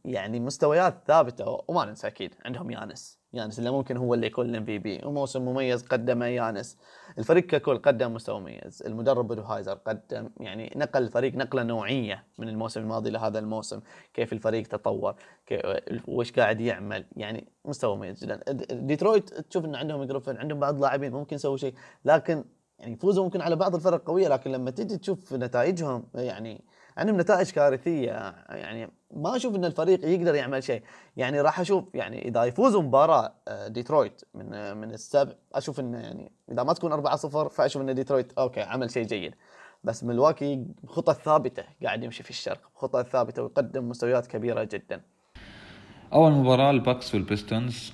يعني 0.04 0.40
مستويات 0.40 0.94
ثابتة. 1.06 1.64
وما 1.68 1.84
ننسى 1.84 2.06
أكيد 2.06 2.34
عندهم 2.44 2.70
يانس. 2.70 3.18
يانس 3.32 3.58
اللي 3.58 3.70
ممكن 3.70 3.96
هو 3.96 4.14
اللي 4.14 4.26
يكون 4.26 4.50
ال 4.50 4.64
MVP. 4.64 5.00
وموسم 5.04 5.42
مميز 5.42 5.82
قدمه 5.82 6.26
يانس. 6.26 6.78
الفريق 7.18 7.46
ككل 7.46 7.78
قدم 7.78 8.14
مستوى 8.14 8.40
مميز. 8.40 8.82
المدرب 8.86 9.28
بودوهايزر 9.28 9.74
قدم 9.74 10.30
يعني 10.40 10.72
نقل 10.76 11.02
الفريق 11.02 11.34
نقلة 11.34 11.62
نوعية 11.62 12.26
من 12.38 12.48
الموسم 12.48 12.80
الماضي 12.80 13.10
لهذا 13.10 13.38
الموسم. 13.38 13.80
كيف 14.14 14.32
الفريق 14.32 14.66
تطور 14.66 15.14
وش 16.08 16.32
قاعد 16.32 16.60
يعمل. 16.60 17.04
يعني 17.16 17.52
مستوى 17.64 17.96
مميز 17.96 18.24
جدا. 18.24 18.40
ديترويت 18.72 19.34
تشوف 19.34 19.64
ان 19.64 19.74
عندهم 19.74 20.04
جريفين 20.04 20.36
عندهم 20.36 20.60
بعض 20.60 20.80
لاعبين 20.80 21.12
ممكن 21.12 21.36
يسووا 21.36 21.56
شيء. 21.56 21.74
لكن 22.04 22.44
يعني 22.78 22.92
يفوزوا 22.92 23.24
ممكن 23.24 23.40
على 23.40 23.56
بعض 23.56 23.74
الفرق 23.74 24.04
قوية. 24.04 24.28
لكن 24.28 24.52
لما 24.52 24.70
تيجي 24.70 24.96
تشوف 24.96 25.32
نتائجهم 25.32 26.04
يعني 26.14 26.64
عندهم 26.98 27.20
نتائج 27.20 27.50
كارثية. 27.50 28.34
يعني 28.48 28.90
ما 29.14 29.36
أشوف 29.36 29.56
إن 29.56 29.64
الفريق 29.64 30.04
يقدر 30.04 30.34
يعمل 30.34 30.62
شيء. 30.62 30.82
يعني 31.16 31.40
راح 31.40 31.60
أشوف 31.60 31.84
يعني 31.94 32.28
إذا 32.28 32.44
يفوزوا 32.44 32.82
مباراة 32.82 33.32
آه، 33.48 33.68
ديترويت 33.68 34.22
من 34.34 34.54
آه، 34.54 34.74
من 34.74 34.90
السبع 34.90 35.32
أشوف 35.54 35.80
انه 35.80 35.98
يعني 35.98 36.32
إذا 36.52 36.62
ما 36.62 36.72
تكون 36.72 36.92
4-0 36.92 37.48
فأشوف 37.48 37.82
إن 37.82 37.94
ديترويت 37.94 38.32
okay 38.38 38.60
عمل 38.60 38.90
شيء 38.90 39.06
جيد. 39.06 39.34
بس 39.84 40.04
ملواكي 40.04 40.64
بخطى 40.82 41.14
ثابتة 41.24 41.64
قاعد 41.82 42.04
يمشي 42.04 42.22
في 42.22 42.30
الشرق. 42.30 42.60
بخطى 42.74 43.04
ثابتة 43.10 43.42
ويقدم 43.42 43.88
مستويات 43.88 44.26
كبيرة 44.26 44.68
جدا. 44.72 45.00
أول 46.12 46.32
مباراة 46.32 46.70
الباكس 46.70 47.14
والبيستونز. 47.14 47.92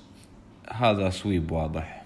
هذا 0.70 1.10
sweep 1.10 1.52
واضح. 1.52 2.04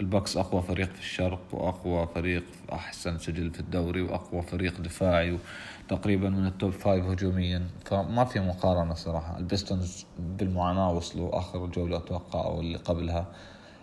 الباكس 0.00 0.36
أقوى 0.36 0.62
فريق 0.62 0.92
في 0.92 1.00
الشرق 1.00 1.40
وأقوى 1.52 2.08
فريق 2.14 2.44
أحسن 2.72 3.18
سجل 3.18 3.50
في 3.50 3.60
الدوري 3.60 4.02
وأقوى 4.02 4.42
فريق 4.42 4.80
دفاعي 4.80 5.38
تقريبا 5.88 6.28
من 6.28 6.46
ال 6.46 6.52
top 6.52 6.70
five 6.70 7.04
هجوميا. 7.04 7.68
فما 7.84 8.24
في 8.24 8.40
مقارنة 8.40 8.94
صراحة. 8.94 9.38
البيستونز 9.38 10.06
بالمعاناة 10.18 10.92
وصلوا. 10.92 11.38
آخر 11.38 11.66
جولة 11.66 11.96
أتوقع 11.96 12.44
أو 12.44 12.60
اللي 12.60 12.78
قبلها. 12.78 13.26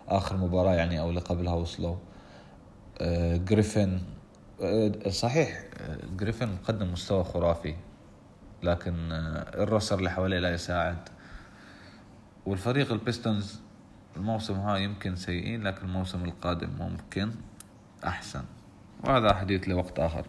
آخر 0.08 0.36
مباراة 0.36 0.74
يعني 0.74 1.00
أو 1.00 1.08
اللي 1.08 1.20
قبلها 1.20 1.54
وصلوا. 1.54 1.96
آه، 3.00 3.36
جريفن. 3.36 4.00
آه، 4.62 5.08
صحيح. 5.08 5.64
آه، 5.80 5.98
جريفن 6.16 6.48
مقدم 6.48 6.92
مستوى 6.92 7.24
خرافي. 7.24 7.74
لكن 8.62 9.12
آه، 9.12 9.62
ال 9.62 9.67
roster 9.67 9.98
اللي 9.98 10.10
حواليه 10.10 10.38
لا 10.38 10.54
يساعد. 10.54 11.08
والفريق 12.46 12.92
البيستونز 12.92 13.60
الموسم 14.16 14.54
هاي 14.54 14.84
يمكن 14.84 15.16
سيئين 15.16 15.62
لكن 15.62 15.86
الموسم 15.86 16.24
القادم 16.24 16.70
ممكن 16.78 17.30
أحسن. 18.04 18.44
وهذا 19.04 19.34
حديث 19.34 19.68
لوقت 19.68 19.98
آه 19.98 20.24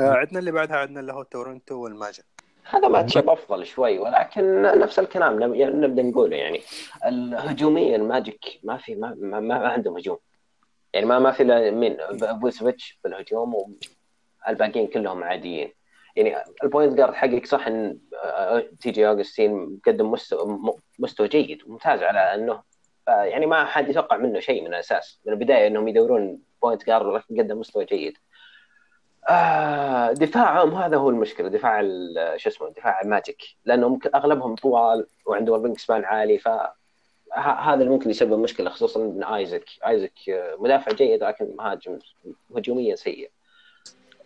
عندنا 0.00 0.38
اللي 0.38 0.52
بعدها 0.52 0.76
عندنا 0.76 1.00
اللي 1.00 1.12
هو 1.12 1.22
تورنتو 1.22 1.74
والماجيك 1.74 2.24
هذا 2.70 2.88
ماتش 2.88 3.16
أفضل 3.16 3.66
شوي 3.66 3.98
ولكن 3.98 4.62
نفس 4.62 4.98
الكلام 4.98 5.54
يعني 5.54 5.74
نبدأ 5.74 6.02
نقوله 6.02 6.36
يعني 6.36 6.60
الهجوميا 7.06 7.98
ماجيك 7.98 8.60
ما 8.62 8.76
في 8.76 8.94
ما, 8.94 9.16
ما, 9.20 9.40
ما 9.40 9.68
عندهم 9.68 9.96
هجوم. 9.96 10.18
يعني 10.92 11.06
ما 11.06 11.18
ما 11.18 11.30
في 11.32 11.42
الا 11.42 11.70
مين 11.70 11.96
فوسيفيتش 12.40 12.98
بالهجوم 13.04 13.54
والباقيين 14.46 14.86
كلهم 14.86 15.24
عاديين. 15.24 15.72
يعني 16.16 16.36
ال 16.64 16.69
point 16.69 16.94
guard 16.94 17.14
حقك 17.14 17.46
صح 17.46 17.66
إن 17.66 17.98
آه، 18.24 18.64
دي 18.80 18.90
جي 18.90 19.08
اوغستين 19.08 19.54
مقدم 19.54 20.10
مستوى 20.10 20.60
مستوى 20.98 21.28
جيد 21.28 21.62
وممتاز 21.62 22.02
على 22.02 22.34
إنه 22.34 22.62
يعني 23.08 23.46
ما 23.46 23.64
حد 23.64 23.88
يتوقع 23.88 24.16
منه 24.16 24.40
شيء 24.40 24.62
من 24.62 24.68
الأساس. 24.68 25.20
من 25.26 25.32
البداية 25.32 25.66
إنهم 25.66 25.88
يدورون 25.88 26.38
point 26.62 26.86
guard 26.86 27.22
قدم 27.30 27.58
مستوى 27.58 27.84
جيد. 27.84 28.18
آه 29.28 30.12
دفاعهم 30.12 30.74
هذا 30.74 30.96
هو 30.96 31.10
المشكلة. 31.10 31.48
دفاع 31.48 31.82
شو 32.36 32.48
اسمه 32.48 32.68
دفاع 32.68 33.00
ماجيك. 33.04 33.42
لأنهم 33.64 33.98
أغلبهم 34.14 34.54
طوال 34.54 35.06
وعندهم 35.26 35.54
ال 35.56 35.60
wing 35.60 35.78
span 35.78 36.04
عالي 36.04 36.38
ف 36.38 36.48
ه- 36.48 36.70
هذا 37.34 37.74
اللي 37.80 37.90
ممكن 37.90 38.10
يسبب 38.10 38.38
مشكلة 38.38 38.70
خصوصا 38.70 39.00
من 39.00 39.24
ايزك 39.24 39.64
ايزك 39.88 40.12
آه، 40.28 40.56
مدافع 40.58 40.92
جيد 40.92 41.24
لكن 41.24 41.54
مهاجم 41.58 41.98
هجوميا 42.56 42.96
سيء. 42.96 43.30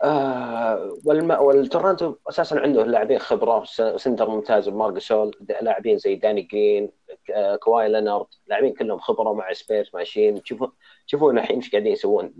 آه. 0.02 0.96
والتورنتو 1.04 2.14
أساسا 2.28 2.54
عنده 2.54 2.84
لاعبين 2.84 3.18
خبرة 3.18 3.64
و 3.80 3.87
center 3.87 4.30
ممتاز 4.30 4.68
بمارك 4.68 5.02
جاسول 5.02 5.36
لاعبين 5.60 5.98
زي 5.98 6.14
داني 6.14 6.42
جرين 6.42 6.90
آه، 7.34 7.56
كواي 7.56 7.88
لينارد. 7.88 8.26
لاعبين 8.46 8.74
كلهم 8.74 8.98
خبرة 8.98 9.32
مع 9.32 9.52
سبيرز 9.52 9.90
ماشيين. 9.94 10.42
تشوفون 10.42 10.72
تشوفون 11.06 11.38
الحين 11.38 11.56
إيش 11.56 11.70
قاعدين 11.70 11.92
يسوون 11.92 12.34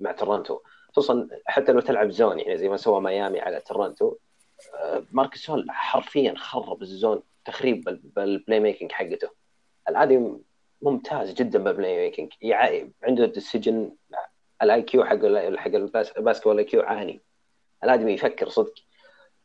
مع 0.00 0.12
تورنتو. 0.12 0.58
خصوصا 0.96 1.28
حتى 1.46 1.72
لو 1.72 1.80
تلعب 1.80 2.10
zone 2.10 2.38
يعني 2.40 2.56
زي 2.58 2.68
ما 2.68 2.76
سوى 2.76 3.00
ميامي 3.00 3.40
على 3.40 3.60
تورنتو 3.60 4.14
آه، 4.74 5.02
مارك 5.12 5.35
جاسول 5.35 5.66
حرفيا 5.70 6.34
خرب 6.36 6.82
ال 6.82 6.90
zone 6.90 7.22
تخريب 7.44 7.84
بال- 7.84 8.00
بال 8.16 8.31
play 8.31 8.60
making 8.60 8.92
حقته 8.92 9.28
الادمي 9.88 10.40
ممتاز 10.82 11.32
جدا 11.32 11.58
بال 11.58 11.71
play 11.71 11.96
making 11.96 12.32
يع- 12.42 12.86
عنده 13.02 13.24
السجن 13.24 13.90
ال 14.62 14.82
IQ 14.82 15.04
حق 15.04 15.16
حق 15.56 15.66
ال 15.74 15.81
bas- 15.81 16.10
ال 16.18 16.22
basketball 16.22 16.58
IQ 16.58 16.82
عالي. 16.82 17.20
الادمي 17.84 18.12
يفكر 18.12 18.48
صدق. 18.48 18.74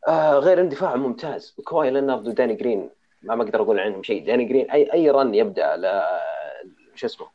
آه 0.07 0.39
غير 0.39 0.61
ان 0.61 0.69
دفاعه 0.69 0.95
ممتاز. 0.95 1.55
كواي 1.65 1.91
لينارد 1.91 2.27
وداني 2.27 2.53
جرين 2.53 2.89
ما 3.21 3.35
ما 3.35 3.43
أقدر 3.43 3.61
أقول 3.61 3.79
عنهم 3.79 4.03
شيء. 4.03 4.25
داني 4.25 4.45
جرين 4.45 4.71
اي 4.71 4.93
أي 4.93 5.09
run 5.11 5.35
يبدأ 5.35 5.75
شو 6.95 7.05
اسمه 7.05 7.27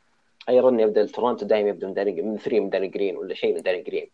اي 0.49 0.61
run 0.61 0.81
يبدأ 0.81 1.03
لتورونتو 1.03 1.47
دائما 1.47 1.69
يبدأ 1.69 1.87
من 1.87 1.95
داني 1.95 2.23
من 2.23 2.39
three 2.39 2.61
من 2.61 2.71
داني 2.71 2.89
جرين 2.89 3.17
ولا 3.17 3.35
شيء 3.35 3.55
من 3.55 3.63
داني 3.63 3.83
جرين. 3.83 4.11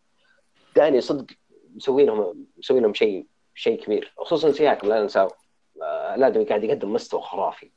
داني 0.76 1.00
صدق 1.00 1.26
مسوي 1.74 2.04
لهم 2.04 2.46
مسوي 2.58 2.80
لهم 2.80 2.94
شيء 2.94 3.26
شيء 3.54 3.84
كبير. 3.84 4.12
خصوصا 4.18 4.52
سياكم 4.52 4.88
لا 4.88 5.08
آه، 5.82 6.14
الادمي 6.14 6.44
قاعد 6.44 6.64
يقدم 6.64 6.92
مستوى 6.92 7.22
خرافي. 7.22 7.70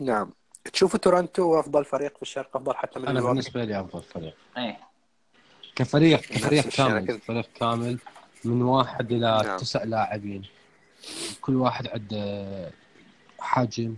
نعم. 0.00 0.32
تشوفوا 0.72 0.98
تورنتو 0.98 1.60
أفضل 1.60 1.84
فريق 1.84 2.16
في 2.16 2.22
الشرق 2.22 2.56
أفضل 2.56 2.74
حتى 2.74 2.98
من 2.98 3.06
أنا 3.08 3.18
الواقع؟ 3.18 3.32
بالنسبة 3.32 3.64
لي 3.64 3.80
أفضل 3.80 4.02
فريق. 4.02 4.34
إيه. 4.58 4.78
كفريق 5.76 6.20
كفريق 6.34 6.68
كامل. 6.68 7.20
فريق 7.20 7.46
كامل. 7.54 7.98
من 8.44 8.62
واحد 8.62 9.12
إلى 9.12 9.42
نعم. 9.44 9.56
تسع 9.56 9.84
لاعبين. 9.84 10.42
كل 11.40 11.56
واحد 11.56 11.88
عنده 11.88 12.70
حجم 13.40 13.96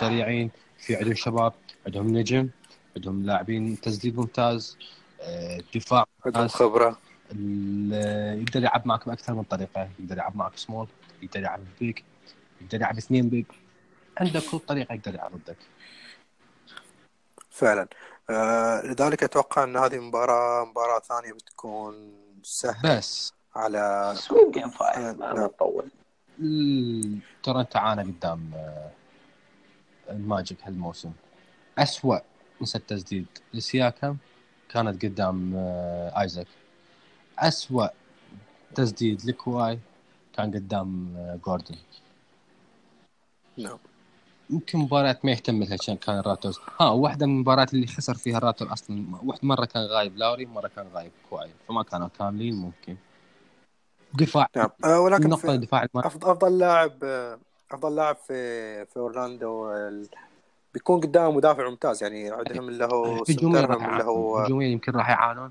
سريعين 0.00 0.50
في 0.80 0.96
عندهم 0.96 1.14
شباب 1.14 1.52
عندهم 1.86 2.16
نجم 2.18 2.48
عندهم 2.96 3.26
لاعبين 3.26 3.80
تسديد 3.80 4.16
ممتاز 4.18 4.76
آه، 5.20 5.60
دفاع 5.74 6.04
عندهم 6.26 6.48
خبرة. 6.48 6.98
ال- 7.32 8.40
يقدر 8.42 8.60
يلعب 8.60 8.86
معك 8.86 9.06
باكثر 9.08 9.34
من 9.34 9.42
طريقة 9.42 9.88
يقدر 10.00 10.14
يلعب 10.14 10.36
معك 10.36 10.56
سمول 10.56 10.88
يقدر 11.22 11.40
يلعب 11.40 11.60
بيج 11.80 11.98
يقدر 12.60 12.76
يلعب 12.78 12.96
اثنين 12.96 13.28
big 13.28 13.44
عنده 14.18 14.42
كل 14.50 14.58
طريقة 14.58 14.92
يقدر 14.94 15.14
يلعب 15.14 15.32
ضدك. 15.32 15.56
فعلا. 17.50 17.88
آه 18.30 18.82
لذلك 18.86 19.22
أتوقع 19.22 19.64
إن 19.64 19.76
هذه 19.76 19.98
مباراة 19.98 20.64
مباراة 20.64 20.98
ثانية 21.00 21.32
بتكون 21.32 22.12
سهلة 22.42 22.96
بس. 22.98 23.32
على 23.56 24.12
sweep 24.16 24.52
game 24.52 24.70
five 24.70 25.18
ما 25.18 25.32
نعم. 25.34 25.46
تطول 25.46 25.90
ال- 26.40 27.18
تورنتو 27.42 27.78
عانى 27.78 28.02
قدام 28.02 28.50
آه، 28.54 28.90
الماجيك 30.10 30.58
هالموسم. 30.64 31.12
أسوأ 31.78 32.18
نسبة 32.62 32.82
تسديد 32.88 33.26
لسياكم 33.54 34.16
كانت 34.68 35.04
قدام 35.04 35.52
آه، 35.56 36.20
آيزاك. 36.20 36.46
أسوأ 37.38 37.86
تسديد 38.74 39.24
لكواي 39.24 39.78
كان 40.36 40.50
قدام 40.50 41.16
آه، 41.16 41.38
جوردن. 41.46 41.76
نعم. 43.56 43.78
يمكن 44.50 44.78
مباريات 44.78 45.24
ما 45.24 45.30
يهتم 45.30 45.62
لها 45.62 45.76
كان 45.76 46.18
الرابترز 46.18 46.58
ها 46.80 46.90
واحدة 46.90 47.26
من 47.26 47.32
المباريات 47.32 47.74
اللي 47.74 47.86
خسر 47.86 48.14
فيها 48.14 48.38
الرابتر 48.38 48.72
أصلا. 48.72 49.04
واحد 49.24 49.44
مرة 49.44 49.64
كان 49.64 49.82
غايب 49.82 50.16
لاوري 50.16 50.46
مرة 50.46 50.68
كان 50.76 50.86
غايب 50.94 51.12
كواي. 51.30 51.50
فما 51.68 51.82
كانوا 51.82 52.08
كاملين 52.18 52.54
ممكن. 52.54 52.96
دفاع. 54.14 54.46
نعم. 54.56 54.70
آه 54.84 55.00
ولكن 55.00 55.24
النقطة 55.24 55.52
في 55.52 55.58
دفاع 55.58 55.82
الم... 55.82 55.90
أفضل 55.94 56.58
لاعب 56.58 57.04
أفضل 57.72 57.96
لاعب 57.96 58.16
في 58.16 58.86
في 58.86 58.96
أورلاندو 58.96 59.72
ال- 59.72 60.08
بيكون 60.74 61.00
قدام 61.00 61.36
مدافع 61.36 61.68
ممتاز 61.68 62.02
يعني 62.02 62.30
عندهم 62.30 62.68
اللي 62.68 62.84
هو 62.84 63.22
هجوميا 63.28 63.60
اللي 63.60 64.04
هو 64.04 64.38
هجوميا 64.38 64.68
يمكن 64.68 64.92
راح 64.92 65.10
يعانون 65.10 65.50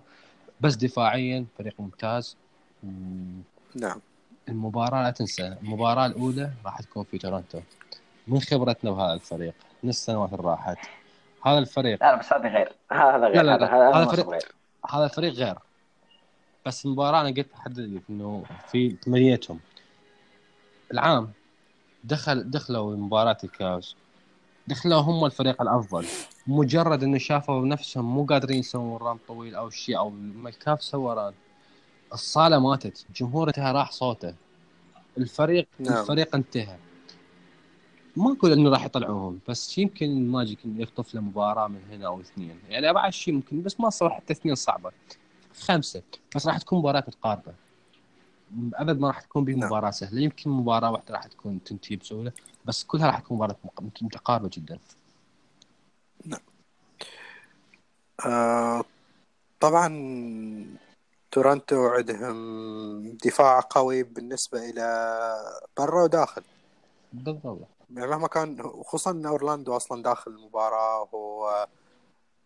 بس 0.61 0.76
دفاعيا 0.76 1.45
فريق 1.57 1.74
ممتاز. 1.80 2.38
مم، 2.84 3.41
نعم. 3.76 4.01
المباراة 4.49 5.03
لا 5.03 5.09
تنسى 5.11 5.57
المباراة 5.61 6.05
الأولى 6.05 6.51
راح 6.65 6.82
تكون 6.82 7.03
في 7.03 7.17
تورنتو. 7.17 7.59
من 8.28 8.39
خبرتنا 8.39 8.91
بهذا 8.91 9.13
الفريق؟ 9.13 9.53
من 9.84 9.89
السنوات 9.89 10.34
اللي 10.34 10.43
راحت؟ 10.43 10.78
هذا 11.45 11.57
الفريق. 11.57 12.03
لا 12.03 12.15
بس 12.15 12.34
هذا 12.34 12.49
غير. 12.49 12.74
هذا 12.91 13.28
غير 13.28 13.41
لا، 13.41 13.57
لا، 13.57 13.65
هذا 13.65 13.65
لا. 13.65 13.89
هذا 13.89 13.95
هذا 13.95 14.05
فريق- 14.05 14.30
غير. 14.30 14.51
هذا 14.89 15.05
الفريق 15.05 15.34
غير. 15.34 15.55
بس 16.65 16.86
المباراة 16.86 17.22
أنا 17.22 17.30
قلت 17.30 17.47
حدد 17.55 18.01
إنه 18.09 18.43
في 18.72 18.95
ثمانيتهم 19.05 19.59
العام 20.93 21.32
دخل 22.04 22.50
دخلوا 22.50 22.95
مباراة 22.95 23.38
الكافز 23.43 23.95
دخلوا 24.68 25.00
هم 25.00 25.26
الفريق 25.26 25.62
الأفضل. 25.62 26.06
مجرد 26.47 27.04
إنه 27.04 27.18
شافوا 27.18 27.66
نفسهم 27.66 28.06
مو 28.06 28.26
قادرين 28.26 28.60
يسوون 28.60 28.97
run 28.97 29.18
طويل 29.28 29.56
أو 29.56 29.70
شيء 29.70 29.97
أو 29.97 30.14
الكافز 30.45 30.84
سوى 30.84 31.16
run 31.16 31.34
الصالة 32.14 32.60
ماتت. 32.60 33.06
الجمهور 33.10 33.47
انتهى 33.47 33.72
راح 33.72 33.91
صوته. 33.91 34.36
الفريق 35.18 35.68
نعم. 35.80 36.02
الفريق 36.02 36.36
انتهى. 36.36 36.78
ما 38.16 38.32
أقول 38.32 38.52
إنه 38.52 38.70
راح 38.70 38.86
يطلعوهم 38.86 39.39
بس 39.47 39.78
يمكن 39.78 40.06
الماجيك 40.06 40.60
إنه 40.66 40.82
يخطف 40.82 41.16
له 41.16 41.22
مباراة 41.22 41.68
من 41.68 41.82
هنا 41.91 42.08
أو 42.08 42.22
اثنين. 42.22 42.60
يعني 42.70 42.89
أبعد 42.89 43.14
شيء 43.14 43.34
ممكن 43.34 43.62
بس 43.62 43.80
ما 43.80 43.89
صار 43.89 44.10
حتى 44.10 44.34
اثنين 44.34 44.56
صعبة. 44.56 44.91
خمسة. 45.62 46.02
بس 46.36 46.47
راح 46.47 46.58
تكون 46.58 46.80
مباراة 46.80 47.04
متقاربة. 47.08 47.54
أبد 48.74 49.00
ما 49.00 49.08
راح 49.08 49.22
تكون 49.22 49.45
نعم. 49.45 49.60
بمباراة 49.60 49.91
سهلة. 49.91 50.22
يمكن 50.22 50.50
مباراة 50.50 50.91
واحدة 50.91 51.14
راح 51.14 51.28
تكون 51.28 51.64
تنتهي 51.64 51.95
بسهولة 51.95 52.32
بس 52.66 52.84
كلها 52.84 53.08
راح 53.08 53.20
تكون 53.20 53.38
مباراة 53.38 53.56
متقاربة 54.02 54.50
جدا. 54.54 54.80
آه 58.26 58.84
طبعا 59.60 59.89
تورنتو 61.32 61.88
عندهم 61.88 63.18
دفاع 63.26 63.60
قوي 63.70 64.04
بالنسبة 64.04 64.70
إلى 64.70 64.84
برا 65.78 66.04
وداخل. 66.04 66.43
بالضبط. 67.14 67.68
يعني 67.95 68.08
مهما 68.08 68.28
كان 68.28 68.64
خصوصا 68.84 69.12
إن 69.12 69.26
أورلاندو 69.26 69.76
أصلا 69.76 70.04
داخل 70.04 70.32
المباراة 70.32 71.10
هو 71.14 71.68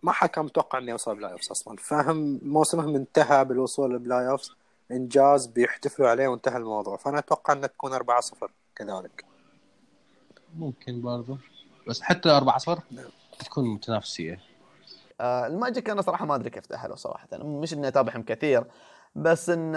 ما 0.04 0.12
حد 0.12 0.30
كان 0.30 0.46
متوقع 0.46 0.80
إنه 0.80 0.92
يوصل 0.92 1.16
playoffs 1.16 1.52
أصلا. 1.52 1.78
فهم 1.78 2.40
موسمهم 2.44 2.96
انتهى 2.96 3.46
بالوصول 3.46 3.92
لل 3.92 4.30
playoffs 4.30 4.56
إنجاز 4.92 5.46
بيحتفلوا 5.46 6.10
عليه 6.10 6.28
وانتهى 6.28 6.58
الموضوع. 6.58 6.98
فأنا 6.98 7.20
أتوقع 7.20 7.54
إنها 7.54 7.68
تكون 7.68 7.94
4-0 7.94 8.52
كذلك. 8.76 9.26
ممكن 10.56 11.02
برضو. 11.02 11.38
بس 11.88 12.02
حتى 12.02 12.30
4 12.30 12.58
0 12.58 12.82
تكون 13.40 13.74
متنافسية. 13.74 14.40
آه، 15.22 15.48
الماجيك 15.48 15.90
أنا 15.90 16.02
صراحة 16.02 16.26
ما 16.26 16.36
أدري 16.36 16.50
كيف 16.50 16.66
تأهلوا 16.66 16.96
صراحة. 16.96 17.28
مش 17.34 17.74
إني 17.74 17.88
أتابعهم 17.88 18.24
كثير 18.24 18.66
بس 19.16 19.50
إن 19.50 19.72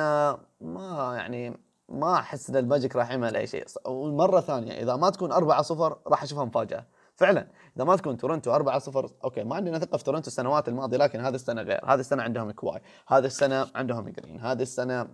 ما 0.61 1.15
يعني 1.17 1.61
ما 1.89 2.15
أحس 2.15 2.51
إن 2.51 2.57
الماجيك 2.57 2.97
راح 2.97 3.11
يعمل 3.11 3.37
أي 3.37 3.47
شيء. 3.47 3.65
ومره 3.87 4.41
ثانية 4.41 4.73
إذا 4.73 4.97
ما 4.97 5.11
تكون 5.11 5.33
4 5.33 5.63
0 5.63 5.99
راح 6.07 6.23
أشوفها 6.23 6.45
مفاجأة. 6.45 6.85
فعلا. 7.17 7.49
إذا 7.77 7.85
ما 7.85 7.97
تكون 7.97 8.17
تورنتو 8.17 8.55
4 8.55 8.79
0 8.79 9.11
أوكي 9.25 9.45
ما 9.45 9.57
عندنا 9.57 9.79
ثقة 9.79 9.99
في 9.99 10.05
تورنتو 10.05 10.27
السنوات 10.27 10.69
الماضية 10.69 10.97
لكن 10.97 11.21
هذه 11.21 11.35
السنة 11.35 11.63
غير. 11.63 11.81
هذه 11.85 12.01
السنة 12.01 12.23
عندهم 12.23 12.51
كواي 12.51 12.81
هذه 13.09 13.27
السنة 13.27 13.67
عندهم 13.75 14.09
جرين 14.09 14.41
هذه 14.41 14.63
السنة 14.63 15.09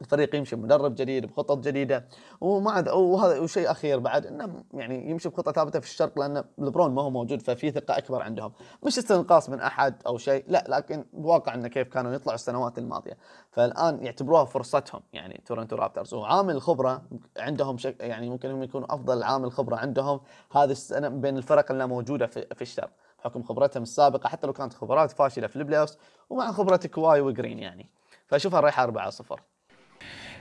الفريق 0.00 0.34
يمشي 0.34 0.56
بمدرب 0.56 0.94
جديد 0.94 1.26
بخطط 1.26 1.58
جديدة 1.58 2.08
وما 2.40 2.70
عاد 2.70 2.88
وهذا 2.88 3.38
وشيء 3.38 3.70
أخير 3.70 3.98
بعد 3.98 4.26
إنه 4.26 4.64
يعني 4.74 5.10
يمشي 5.10 5.28
بخطة 5.28 5.52
ثابتة 5.52 5.80
في 5.80 5.86
الشرق 5.86 6.18
لأن 6.18 6.44
لبرون 6.58 6.94
ما 6.94 7.02
هو 7.02 7.10
موجود 7.10 7.42
ففي 7.42 7.70
ثقة 7.70 7.98
أكبر 7.98 8.22
عندهم. 8.22 8.52
مش 8.82 8.98
استنقاص 8.98 9.50
من 9.50 9.60
أحد 9.60 10.02
أو 10.06 10.18
شيء 10.18 10.44
لا 10.48 10.64
لكن 10.68 11.04
بواقع 11.12 11.54
إنه 11.54 11.68
كيف 11.68 11.88
كانوا 11.88 12.12
يطلعوا 12.12 12.34
السنوات 12.34 12.78
الماضية. 12.78 13.16
فالآن 13.50 14.04
يعتبروها 14.04 14.44
فرصتهم 14.44 15.00
يعني 15.12 15.42
تورنتو 15.46 15.76
رابترز. 15.76 16.14
وعامل 16.14 16.54
الخبرة 16.54 17.02
عندهم 17.38 17.78
شك 17.78 17.96
يعني 18.00 18.30
ممكن 18.30 18.50
هم 18.50 18.62
يكونوا 18.62 18.94
أفضل 18.94 19.22
عامل 19.22 19.52
خبرة 19.52 19.76
عندهم 19.76 20.20
هذه 20.52 20.70
السنة 20.70 21.08
بين 21.08 21.36
الفرق 21.36 21.70
اللي 21.70 21.86
موجودة 21.86 22.26
في, 22.26 22.46
في 22.54 22.62
الشرق. 22.62 22.90
بحكم 23.18 23.42
خبرتهم 23.42 23.82
السابقة 23.82 24.28
حتى 24.28 24.46
لو 24.46 24.52
كانت 24.52 24.74
خبرات 24.74 25.12
فاشلة 25.12 25.46
في 25.46 25.56
ال 25.56 25.62
play 25.62 25.86
ومع 26.30 26.52
خبرة 26.52 26.76
كواي 26.76 27.20
وجرين 27.20 27.58
يعني. 27.58 27.90
فاشوفها 28.26 28.60
رايحة 28.60 28.82
4 28.82 29.10
0 29.10 29.55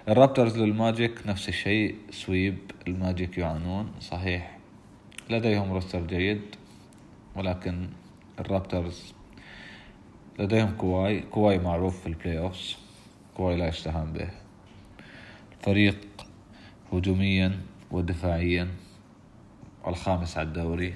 الرابترز 0.09 0.57
للماجيك 0.57 1.27
نفس 1.27 1.49
الشيء 1.49 1.95
sweep 2.11 2.57
الماجيك 2.87 3.37
يعانون 3.37 3.91
صحيح 3.99 4.57
لديهم 5.29 5.73
roster 5.73 6.01
جيد 6.01 6.41
ولكن 7.35 7.89
الرابترز 8.39 9.13
لديهم 10.39 10.71
كواي 10.77 11.21
كواي 11.21 11.59
معروف 11.59 12.01
في 12.01 12.07
ال 12.07 12.39
playoffs 12.39 12.77
كواي 13.37 13.57
لا 13.57 13.67
يستهان 13.67 14.13
به. 14.13 14.29
فريق 15.61 15.97
هجوميا 16.93 17.59
ودفاعيا 17.91 18.67
الخامس 19.87 20.37
على 20.37 20.47
الدوري. 20.47 20.93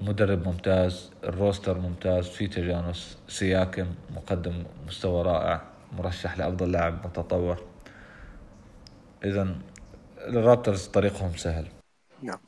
مدرب 0.00 0.48
ممتاز 0.48 1.10
ال 1.24 1.32
roster 1.32 1.78
ممتاز 1.78 2.28
في 2.28 2.46
تجانس 2.46 3.18
سياكم 3.28 3.86
مقدم 4.16 4.64
مستوى 4.86 5.22
رائع. 5.22 5.75
مرشح 5.92 6.38
لأفضل 6.38 6.72
لاعب 6.72 7.06
متطور. 7.06 7.56
إذا 9.24 9.56
ال 10.18 10.26
Raptors 10.26 10.86
طريقهم 10.86 11.36
سهل. 11.36 11.68
نعم. 12.22 12.38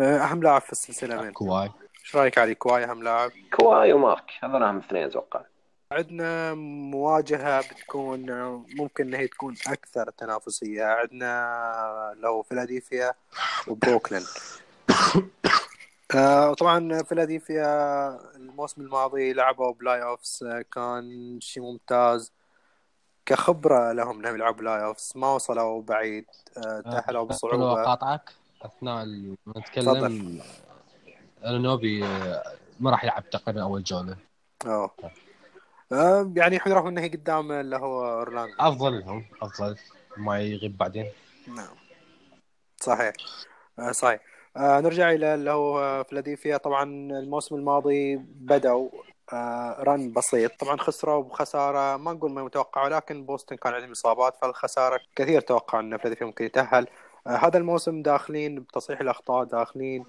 آه، 0.00 0.18
أهم 0.18 0.42
لاعب 0.42 0.60
في 0.60 0.72
السلسلة 0.72 1.22
مين؟ 1.22 1.32
كواي. 1.32 1.70
إيش 2.04 2.16
رأيك 2.16 2.38
علي؟ 2.38 2.54
كواي 2.54 2.84
أهم 2.84 3.02
لاعب؟ 3.02 3.30
كواي 3.52 3.92
ومارك. 3.92 4.30
هذول 4.42 4.62
أهم 4.62 4.78
اثنين 4.78 5.04
أتوقع. 5.04 5.40
عندنا 5.92 6.54
مواجهة 6.54 7.60
بتكون 7.60 8.30
ممكن 8.78 9.06
ان 9.06 9.14
هي 9.14 9.28
تكون 9.28 9.54
أكثر 9.68 10.10
تنافسية. 10.10 10.84
عندنا 10.84 12.14
لو 12.16 12.42
فيلادلفيا 12.42 13.14
وبروكلين. 13.68 14.22
آه، 16.14 16.54
طبعا 16.54 17.02
فيلادلفيا 17.02 17.66
الموسم 18.36 18.80
الماضي 18.80 19.32
لعبوا 19.32 19.72
playoffs 19.72 20.42
آه، 20.42 20.64
كان 20.72 21.38
شيء 21.40 21.62
ممتاز. 21.62 22.32
كخبرة 23.26 23.92
لهم 23.92 24.18
إنهم 24.18 24.34
يلعبوا 24.34 24.58
playoffs. 24.58 25.16
ما 25.16 25.34
وصلوا 25.34 25.82
بعيد. 25.82 26.26
آه، 26.56 26.80
تأهلوا 26.80 27.02
حلو 27.02 27.24
بصعوبة. 27.26 27.82
اقاطعك 27.82 28.30
أثناء 28.62 29.04
ما 29.46 29.54
نتكلم 29.56 30.40
أنوبي 31.44 32.04
آه، 32.04 32.42
ما 32.80 32.90
راح 32.90 33.04
يلعب 33.04 33.30
تقريبا 33.30 33.62
أول 33.62 33.82
جولة. 33.82 34.16
آه، 35.92 36.32
يعني 36.36 36.56
إحنا 36.56 36.74
رغم 36.74 36.86
انه 36.86 37.08
قدام 37.08 37.52
اللي 37.52 37.76
هو 37.76 38.18
أورلاندو. 38.18 38.54
أفضل 38.60 39.00
لهم 39.00 39.24
أفضل. 39.42 39.76
ما 40.16 40.40
يغيب 40.40 40.76
بعدين. 40.76 41.06
نعم. 41.48 41.76
صحيح. 42.80 43.12
آه 43.78 43.92
صحيح. 43.92 44.20
آه 44.56 44.80
نرجع 44.80 45.10
إلى 45.10 45.34
اللي 45.34 45.50
هو 45.50 46.04
فيلادلفيا 46.04 46.56
طبعا 46.56 46.84
الموسم 47.18 47.54
الماضي 47.54 48.16
بدأوا 48.16 48.88
آه 48.92 49.13
run 49.80 50.12
بسيط. 50.12 50.52
طبعا 50.60 50.76
خسروا 50.76 51.22
بخسارة 51.22 51.96
ما 51.96 52.12
نقول 52.12 52.30
ما 52.30 52.42
متوقع 52.44 52.84
ولكن 52.84 53.24
بوسطن 53.24 53.56
كان 53.56 53.74
عندهم 53.74 53.90
إصابات 53.90 54.36
فالخسارة 54.36 55.00
كثير 55.16 55.40
توقع 55.40 55.80
إن 55.80 55.96
فيلادلفيا 55.96 56.26
ممكن 56.26 56.44
يتأهل. 56.44 56.86
آه 57.26 57.30
هذا 57.30 57.58
الموسم 57.58 58.02
داخلين 58.02 58.60
بتصحيح 58.60 59.00
الأخطاء 59.00 59.44
داخلين 59.44 60.04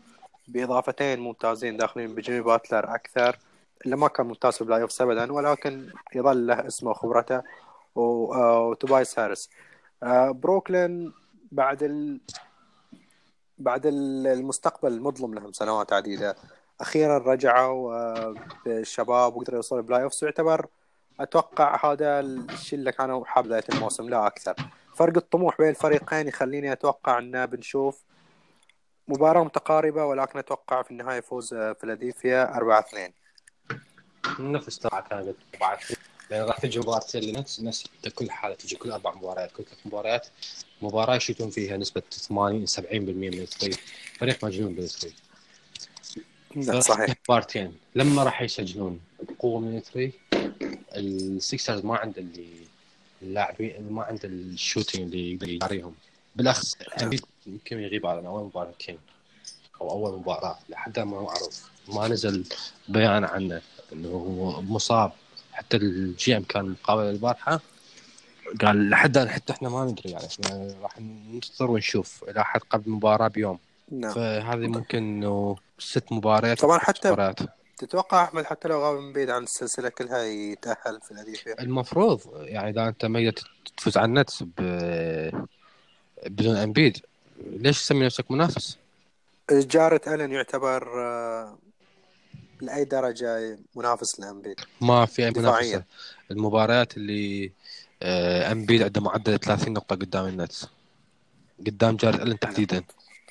بإضافتين 0.47 1.19
ممتازين 1.19 1.77
داخلين 1.77 2.15
بجيمي 2.15 2.41
باتلر 2.41 2.95
أكثر 2.95 3.37
اللي 3.85 3.95
ما 3.95 4.07
كان 4.07 4.25
ممتاز 4.25 4.53
في 4.55 4.61
ال 4.61 4.87
playoffs 5.01 5.33
ولكن 5.33 5.89
يظل 6.15 6.47
له 6.47 6.67
اسمه 6.67 6.89
وخبرته 6.91 7.35
آه، 7.97 8.61
وتوبايس 8.67 9.19
هاريس. 9.19 9.49
آه، 10.03 10.31
بروكلين 10.31 11.13
بعد 11.51 11.83
ال... 11.83 12.19
بعد 13.57 13.85
ال- 13.85 14.27
المستقبل 14.27 14.93
المظلم 14.93 15.33
لهم 15.33 15.53
سنوات 15.53 15.93
عديدة. 15.93 16.35
أخيرا 16.81 17.17
رجعوا 17.17 17.93
آه، 17.95 18.35
بالشباب 18.65 19.35
وقدروا 19.35 19.55
يوصلوا 19.55 19.81
ال 19.81 20.03
playoffs. 20.03 20.23
ويعتبر 20.23 20.67
أتوقع 21.19 21.91
هذا 21.91 22.19
الشيء 22.19 22.79
اللي 22.79 22.91
كانوا 22.91 23.25
حاب 23.25 23.43
بداية 23.43 23.63
الموسم 23.73 24.09
لا 24.09 24.27
أكثر. 24.27 24.55
فرق 24.95 25.17
الطموح 25.17 25.57
بين 25.57 25.69
الفريقين 25.69 26.27
يخليني 26.27 26.71
أتوقع 26.71 27.17
أن 27.19 27.45
بنشوف 27.45 28.03
مباراة 29.07 29.43
متقاربة 29.43 30.05
ولكن 30.05 30.39
أتوقع 30.39 30.81
في 30.81 30.91
النهاية 30.91 31.19
فوز 31.19 31.53
آه، 31.53 31.73
فيلادلفيا 31.73 32.55
4 32.55 32.79
2 32.79 33.11
نفس 34.39 34.77
طبعا 34.77 35.01
كانت 35.01 35.35
بعد 35.61 35.77
لأن 36.31 36.45
راح 36.45 36.57
تجي 36.59 36.79
مباراتين 36.79 37.23
لنفس 37.23 37.59
نفس 37.59 37.85
كل 38.15 38.31
حالة 38.31 38.55
تجي 38.55 38.75
كل 38.75 38.91
أربع 38.91 39.15
مباريات 39.15 39.51
كل 39.51 39.63
ثلاث 39.63 39.79
مباريات. 39.85 40.27
مباراة 40.81 41.15
يشوتون 41.15 41.49
فيها 41.49 41.77
نسبة 41.77 42.03
80 42.11 42.65
70% 42.67 42.79
من 42.93 43.33
ال 43.33 43.40
three 43.40 43.75
فريق 44.19 44.45
مجنون 44.45 44.75
بال 44.75 44.86
three 44.86 45.13
صحيح. 46.61 47.15
مباراتين 47.29 47.73
لما 47.95 48.23
راح 48.23 48.41
يسجلون 48.41 48.99
بقوة 49.21 49.59
من 49.59 49.77
ال 49.77 49.83
three 49.83 50.11
ال 50.95 51.08
Sixers 51.08 51.85
ما 51.85 51.97
عنده 51.97 52.21
اللي 52.21 52.49
اللاعبين 53.21 53.91
ما 53.91 54.03
عنده 54.03 54.21
ال 54.25 54.34
shooting 54.34 55.01
اللي 55.01 55.33
يقدر 55.33 55.49
يجاريهم 55.49 55.95
بالأخص 56.35 56.77
إمبيد 57.47 57.79
يغيب 57.79 58.05
على 58.05 58.27
أول 58.27 58.43
مباراتين 58.43 58.97
أو 59.81 59.91
أول 59.91 60.19
مباراة 60.19 60.57
لحد 60.69 60.99
ما 60.99 61.21
معروف. 61.21 61.69
ما 61.87 62.07
نزل 62.07 62.45
بيان 62.89 63.23
عنه 63.23 63.61
إنه 63.93 64.09
هو 64.09 64.61
مصاب. 64.61 65.11
حتى 65.51 65.77
ال 65.77 66.37
GM 66.37 66.43
كان 66.43 66.69
مقابل 66.69 67.03
البارحة. 67.03 67.61
قال 68.61 68.89
لحد 68.89 69.17
حتى 69.17 69.53
إحنا 69.53 69.69
ما 69.69 69.85
ندري 69.85 70.11
يعني 70.11 70.25
إحنا 70.25 70.75
راح 70.81 70.99
ننتظر 70.99 71.71
ونشوف 71.71 72.23
إلى 72.29 72.45
حد 72.45 72.61
قبل 72.69 72.83
المباراة 72.87 73.27
بيوم. 73.27 73.59
نعم. 73.91 74.13
فهذه 74.13 74.67
ممكن 74.67 74.97
إنه 74.97 75.55
ست 75.79 76.11
مباريات 76.11 76.59
طبعا 76.61 76.79
حتى- 76.79 77.05
مباريات. 77.05 77.39
تتوقع 77.77 78.23
أحمد 78.23 78.43
حتى 78.45 78.67
لو 78.67 78.81
غاب 78.83 78.95
إمبيد 78.99 79.29
عن 79.29 79.43
السلسلة 79.43 79.89
كلها 79.89 80.23
يتأهل 80.23 80.99
فيلادلفيا 81.07 81.61
المفروض 81.61 82.21
يعني 82.35 82.69
إذا 82.69 82.87
أنت 82.87 83.05
قدرت 83.05 83.43
تفوز 83.77 83.97
على 83.97 84.05
ال 84.05 84.13
Nets 84.13 84.43
ب... 84.43 84.51
بدون 86.27 86.55
أمبيد 86.55 86.97
ليش 87.45 87.81
تسمي 87.83 88.05
نفسك 88.05 88.31
منافس؟ 88.31 88.77
جارد 89.51 90.01
ألن 90.07 90.31
يعتبر 90.31 91.01
آه، 91.05 91.57
لأي 92.61 92.85
درجة 92.85 93.59
منافس 93.75 94.19
لأمبيد؟ 94.19 94.59
ما 94.81 95.05
في 95.05 95.25
أي. 95.25 95.31
منافسه 95.31 95.83
المباريات 96.31 96.97
اللي 96.97 97.51
آه، 98.03 98.51
أمبيد 98.51 98.81
عنده 98.83 99.01
معدل 99.01 99.39
30 99.39 99.73
نقطة 99.73 99.95
قدام 99.95 100.25
ال 100.25 100.32
Nets. 100.32 100.67
قدام 101.67 101.95
جارد 101.95 102.21
ألن 102.21 102.39
تحديدا. 102.39 102.83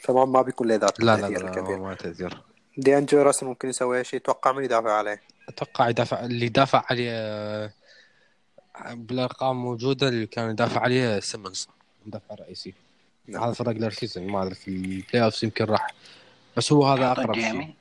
فما 0.04 0.24
ما 0.24 0.42
بيكون 0.42 0.68
له 0.68 0.74
ذات 0.74 1.00
لا 1.00 1.16
لا 1.16 1.20
لا, 1.20 1.38
لا 1.38 1.48
الكبير 1.48 1.78
ما 1.78 1.94
تأثير. 1.94 2.42
دي 2.76 2.98
أنجلو 2.98 3.22
راسل 3.22 3.46
ممكن 3.46 3.68
يسوي 3.68 4.04
شيء 4.04 4.16
يتوقع 4.16 4.52
من 4.52 4.64
يدافع 4.64 4.92
عليه؟ 4.92 5.20
أتوقع 5.48 5.88
يدافع 5.88 6.24
اللي 6.24 6.48
دافع 6.48 6.84
عليه 6.90 7.10
آه، 7.12 7.70
بالأرقام 8.92 9.56
موجودة 9.56 10.08
اللي 10.08 10.26
كان 10.26 10.50
يدافع 10.50 10.80
عليه 10.80 11.20
سيمنز 11.20 11.68
المدافع 12.02 12.34
الرئيسي 12.34 12.74
نعم. 13.26 13.42
هذا 13.42 13.52
في 13.52 13.60
ال 13.60 13.64
regular 13.64 13.90
season 13.90 14.26
ما 14.26 14.42
أدري 14.42 14.54
في 14.54 14.68
ال 14.68 15.24
playoffs 15.24 15.44
يمكن 15.44 15.64
راح. 15.64 15.86
بس 16.56 16.72
هو 16.72 16.86
هذا 16.86 17.12
أقرب 17.12 17.34
شيء. 17.34 17.44
جيمي 17.44 17.74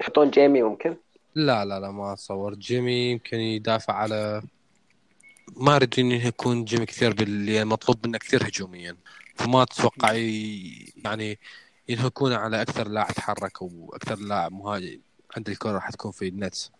يحطون 0.00 0.30
جيمي 0.30 0.62
ممكن؟ 0.62 0.96
لا 1.34 1.64
لا 1.64 1.80
لا 1.80 1.90
ما 1.90 2.12
أتصور. 2.12 2.54
جيمي 2.54 3.10
يمكن 3.10 3.36
يدافع 3.36 3.94
على 3.94 4.42
ما 5.56 5.76
أريد 5.76 5.94
إنه 5.98 6.26
يكون 6.26 6.64
جيمي 6.64 6.86
كثير 6.86 7.12
باللي 7.12 7.64
مطلوب 7.64 8.06
منه 8.06 8.18
كثير 8.18 8.48
هجوميا. 8.48 8.96
فما 9.38 9.62
أتوقع 9.62 10.12
يعني 11.04 11.38
ينهكونه 11.88 12.36
على 12.36 12.62
أكثر 12.62 12.88
لاعب 12.88 13.12
تحرك 13.12 13.62
وأكثر 13.62 14.18
لاعب 14.18 14.52
مهاجم. 14.52 15.00
عند 15.36 15.48
الكرة 15.48 15.72
راح 15.72 15.90
تكون 15.90 16.10
في 16.10 16.28
ال 16.28 16.35
Nets. 16.35 16.72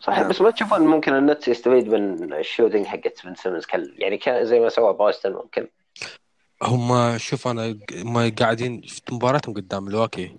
صحيح. 0.00 0.28
بس 0.28 0.40
ما 0.40 0.50
تشوفون 0.50 0.80
ممكن 0.80 1.14
ال 1.14 1.21
Nets 1.21 1.48
يستفيد 1.48 1.88
من 1.88 2.32
ال 2.32 2.38
shooting 2.38 2.86
حقت 2.86 3.26
بن 3.26 3.34
سيمنز؟ 3.34 3.64
كل 3.64 3.94
يعني 3.98 4.18
كان 4.18 4.46
زي 4.46 4.60
ما 4.60 4.68
سوى 4.68 4.92
بوسطن 4.92 5.32
ممكن. 5.32 5.68
هم 6.62 7.18
شوف 7.18 7.48
أنا 7.48 7.78
هم 7.92 8.34
قاعدين 8.34 8.82
شفت 8.82 9.12
مباراتهم 9.12 9.54
قدام 9.54 9.84
ملواكي 9.84 10.36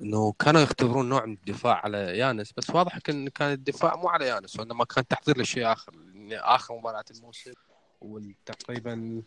إنه 0.00 0.32
كانوا 0.32 0.60
يختبرون 0.60 1.08
نوع 1.08 1.26
من 1.26 1.32
الدفاع 1.32 1.80
على 1.84 2.18
يانس 2.18 2.52
بس 2.52 2.70
واضح 2.70 2.98
كان 2.98 3.28
كان 3.28 3.52
الدفاع 3.52 3.96
مو 3.96 4.08
على 4.08 4.26
يانس 4.26 4.58
وإنما 4.60 4.84
كان 4.84 5.06
تحضير 5.06 5.40
لشيء 5.40 5.72
آخر. 5.72 5.92
لأن 5.94 6.32
آخر 6.32 6.74
مباراة 6.78 7.04
الموسم 7.10 7.52
وتقريبا 8.00 9.22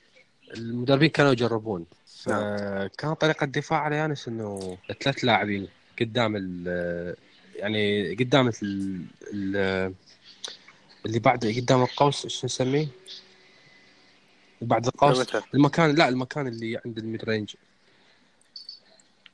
المدربين 0.54 1.10
كانوا 1.10 1.32
يجربون. 1.32 1.86
فكان 2.26 3.14
طريقة 3.14 3.44
الدفاع 3.44 3.80
على 3.80 3.96
يانس 3.96 4.28
إنه 4.28 4.78
ثلاث 5.04 5.26
لاعبين 5.26 5.68
قدام 6.00 6.36
ال 6.36 7.16
يعني 7.56 8.16
قدام 8.16 8.48
ال 8.48 9.06
ال 9.34 9.94
اللي 11.06 11.20
بعد 11.20 11.46
قدام 11.46 11.84
القوس 11.84 12.24
إيش 12.24 12.46
نسميه؟ 12.46 12.88
بعد 14.62 14.86
القوس؟ 14.88 15.36
المكان 15.54 15.96
لا 15.96 16.10
المكان 16.10 16.48
اللي 16.48 16.82
عند 16.86 16.98
ال 16.98 17.24
mid-range. 17.26 17.56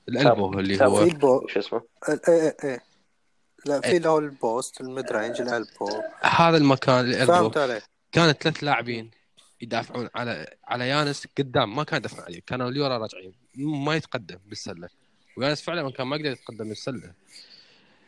ال 0.10 0.18
elbow 0.18 0.60
اللي. 0.60 0.86
هو 0.86 1.48
شو 1.48 1.60
اسمه؟ 1.60 1.82
إيه 2.10 2.22
إيه 2.28 2.58
إيه. 2.64 2.84
لا 3.66 3.82
في 3.82 3.98
اللي 3.98 4.10
هو 4.10 4.20
ال 4.20 4.32
post 4.32 4.82
ال 4.82 5.12
mid-range 5.12 5.42
ال 5.42 5.52
elbow 5.52 6.02
هذا 6.22 6.58
المكان 6.58 7.00
ال 7.00 7.06
elbow 7.06 7.34
فهمت 7.34 7.84
كانت 8.12 8.44
ثلاث 8.44 8.64
لاعبين. 8.64 9.12
يدافعون 9.62 10.10
على 10.16 10.56
على 10.68 10.88
يانس 10.88 11.28
قدام 11.38 11.76
ما 11.76 11.84
كان 11.84 11.98
يدافعون 11.98 12.26
عليه 12.26 12.42
كانوا 12.48 12.70
لورا 12.70 12.98
راجعين. 12.98 13.34
ما 13.56 13.96
يتقدم 13.96 14.38
بالسلة. 14.48 14.90
ويانس 15.38 15.62
فعلا 15.62 15.92
كان 15.92 16.08
ما 16.08 16.16
يقدر 16.16 16.32
يتقدم 16.32 16.70
بالسلة. 16.70 17.14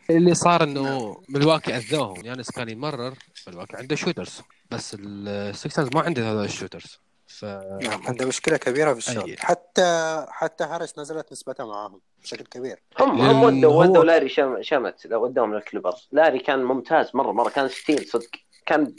اللي 0.09 0.33
صار 0.33 0.63
إنه 0.63 1.21
ملواكي 1.29 1.77
أذوهم. 1.77 2.25
يانس 2.25 2.51
كان 2.51 2.69
يمرر 2.69 3.13
ملواكي 3.47 3.77
عنده 3.77 3.95
shooters 3.95 4.41
بس 4.71 4.97
ال 4.99 5.12
Sixers 5.12 5.89
ما 5.95 6.01
عنده 6.01 6.31
هذول 6.31 6.45
ال 6.45 6.51
shooters 6.51 6.99
ف 7.27 7.45
نعم 7.81 8.07
عنده 8.07 8.25
مشكلة 8.25 8.57
كبيرة 8.57 8.93
في 8.93 8.99
ال 8.99 9.03
shoot. 9.03 9.23
أي. 9.25 9.35
حتى 9.39 10.25
حتى 10.29 10.63
هارس 10.63 10.99
نزلت 10.99 11.31
نسبته 11.31 11.67
معاهم 11.67 12.01
بشكل 12.21 12.45
كبير. 12.45 12.81
هم 12.99 13.21
هم 13.21 13.43
ودوا 13.43 13.73
هو- 13.73 13.81
ودوا 13.81 14.03
لاندري 14.03 14.29
شم 14.29 14.61
شامت 14.61 15.05
اذا 15.05 15.15
ودوهم 15.15 15.53
لل 15.53 15.64
Clippers 15.64 16.07
لاندري 16.11 16.39
كان 16.39 16.63
ممتاز 16.63 17.11
مرة 17.13 17.31
مرة. 17.31 17.49
كان 17.49 17.67
steal 17.69 18.07
صدق. 18.07 18.29
كان 18.65 18.93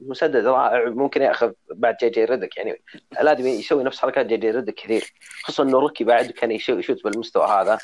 مسدد 0.00 0.46
رائع 0.46 0.88
ممكن 0.88 1.22
ياخذ 1.22 1.52
بعد 1.70 1.96
جي 2.00 2.10
جي 2.10 2.24
ريدك 2.24 2.56
يعني. 2.56 2.82
لازم 3.22 3.46
يسوي 3.46 3.84
نفس 3.84 3.98
حركات 3.98 4.26
جي 4.26 4.36
جي 4.36 4.50
ريدك 4.50 4.74
كثير 4.74 5.12
خصوصا 5.42 5.62
إنه 5.62 5.78
rookie 5.78 6.04
بعد 6.04 6.30
كان 6.30 6.50
يسوي 6.50 6.78
يشوت 6.78 7.04
بالمستوى 7.04 7.46
هذا. 7.46 7.78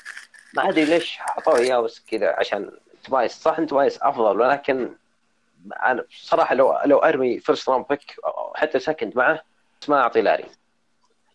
ما 0.54 0.68
أدري 0.68 0.84
ليش 0.84 1.18
أعطوه 1.20 1.58
إياه 1.58 1.80
بس 1.80 2.04
كذا 2.10 2.34
عشان 2.38 2.70
توبايس 3.04 3.32
صح 3.32 3.58
انت 3.58 3.70
توبايس 3.70 3.98
أفضل 4.02 4.40
ولكن 4.40 4.90
أنا 5.72 6.04
صراحة 6.10 6.54
لو 6.54 6.78
لو 6.84 6.98
أرمي 6.98 7.38
first 7.38 7.68
round 7.68 7.84
pick 7.90 8.16
حتى 8.54 8.78
second 8.78 9.16
معه 9.16 9.42
بس 9.80 9.88
ما 9.88 10.00
أعطي 10.00 10.20
لاندري. 10.20 10.44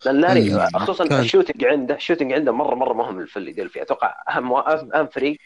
لأن 0.06 0.22
لاندري 0.22 0.68
خصوصا 0.76 1.20
ال 1.20 1.25
shooting 1.25 1.66
عنده 1.66 1.96
ال 1.96 2.00
shooting 2.00 2.34
عنده 2.34 2.52
مره 2.52 2.76
مرة 2.76 2.94
مهم 2.94 3.26
في 3.26 3.32
فيلادلفيا 3.34 3.82
أتوقع 3.82 4.16
اهم 4.30 4.54
أهم 4.54 5.08
فريق 5.08 5.40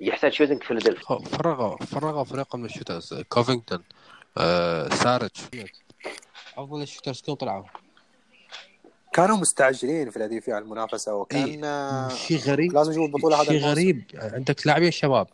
يحتاج 0.00 0.32
shooting 0.32 0.62
في 0.62 0.66
فيلادلفيا. 0.66 1.18
فرغوا 1.18 1.76
فرغوا 1.76 2.24
فريق 2.24 2.56
من 2.56 2.64
ال 2.64 2.70
shooters 2.70 3.14
كوفينغتون 3.28 3.82
آه، 4.38 4.88
سارج. 4.88 5.30
افضل 6.56 6.82
ال 6.82 6.86
shooters 6.86 7.20
كلهم 7.20 7.36
طلعوا. 7.36 7.64
كانوا 9.12 9.36
مستعجلين 9.36 10.10
فيلادلفيا 10.10 10.54
على 10.54 10.64
المنافسة 10.64 11.14
وكان 11.14 11.64
آه، 11.64 12.08
شيء 12.08 12.38
غريب 12.38 12.72
لازم 12.72 12.90
يجيبوا 12.90 13.06
البطولة 13.06 13.36
هذا 13.36 13.44
شيء. 13.44 13.60
غريب. 13.60 14.04
عندك 14.14 14.66
لاعبين 14.66 14.90
شباب. 14.90 15.26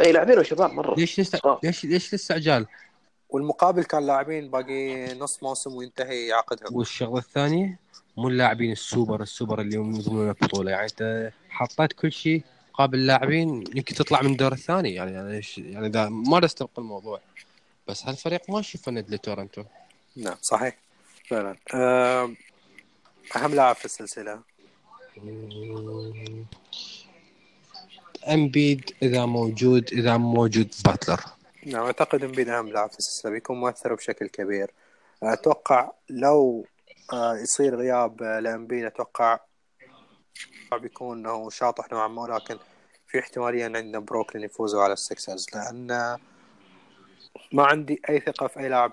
إي 0.00 0.12
لاعبين 0.12 0.38
وشباب 0.38 0.72
مرة. 0.72 0.94
ليش 0.94 1.20
لسه 1.20 1.40
آه. 1.44 1.60
ليش 1.64 1.84
ليش 1.84 2.08
الاستعجال 2.08 2.66
والمقابل 3.30 3.84
كان 3.84 4.06
لاعبين 4.06 4.50
باقي 4.50 5.14
نص 5.14 5.42
موسم 5.42 5.74
وينتهي 5.74 6.32
عقدهم. 6.32 6.76
والشغلة 6.76 7.18
الثانية 7.18 7.78
مو 8.16 8.28
اللاعبين 8.28 8.72
ال 8.72 8.80
super 8.80 9.22
ال 9.22 9.28
super 9.28 9.60
اللي 9.60 9.76
هم 9.76 9.94
يضمنون 9.96 10.28
البطولة. 10.28 10.70
يعني 10.70 10.84
أنت 10.84 11.32
حطيت 11.50 11.92
كل 11.92 12.12
شيء 12.12 12.42
قابل 12.78 13.06
لاعبين 13.06 13.64
يمكن 13.74 13.94
تطلع 13.94 14.22
من 14.22 14.32
الدور 14.32 14.52
الثاني. 14.52 14.94
يعني 14.94 15.12
يعني 15.12 15.40
يعني 15.56 15.86
إذا 15.86 16.08
ما 16.08 16.40
نستبق 16.40 16.78
الموضوع. 16.78 17.20
بس 17.88 18.06
هالفريق 18.06 18.50
ما 18.50 18.60
أشوف 18.60 18.82
فند 18.82 19.10
لتورنتو 19.10 19.62
نعم 20.16 20.36
صحيح. 20.42 20.76
فعلا. 21.28 21.56
أهم 23.36 23.54
لاعب 23.54 23.76
في 23.76 23.84
السلسلة؟ 23.84 24.40
إمبيد 28.28 28.90
إذا 29.02 29.26
موجود 29.26 29.92
إذا 29.92 30.16
مو 30.16 30.34
موجود 30.34 30.74
باتلر. 30.84 31.20
نعم 31.66 31.84
أعتقد 31.84 32.24
إمبيد 32.24 32.48
أهم 32.48 32.68
لاعب 32.68 32.90
في 32.90 32.98
السلسلة 32.98 33.32
بيكون 33.32 33.60
مؤثر 33.60 33.94
بشكل 33.94 34.26
كبير. 34.28 34.70
أتوقع 35.22 35.90
لو 36.10 36.66
آه، 37.12 37.36
يصير 37.36 37.76
غياب 37.76 38.22
آه، 38.22 38.40
لإمبيد 38.40 38.84
أتوقع 38.84 39.38
بيكون 40.82 41.18
إنه 41.18 41.50
شاطح 41.50 41.92
نوعا 41.92 42.08
ما 42.08 42.22
ولكن 42.22 42.58
في 43.06 43.18
احتمالية 43.18 43.66
إن 43.66 43.76
عندنا 43.76 43.98
بروكلين 43.98 44.44
يفوزوا 44.44 44.82
على 44.82 44.92
السكسرز 44.92 45.46
لأن 45.54 45.86
ما 47.52 47.62
عندي 47.66 48.02
أي 48.08 48.20
ثقة 48.20 48.46
في 48.46 48.60
أي 48.60 48.68
لاعب 48.68 48.90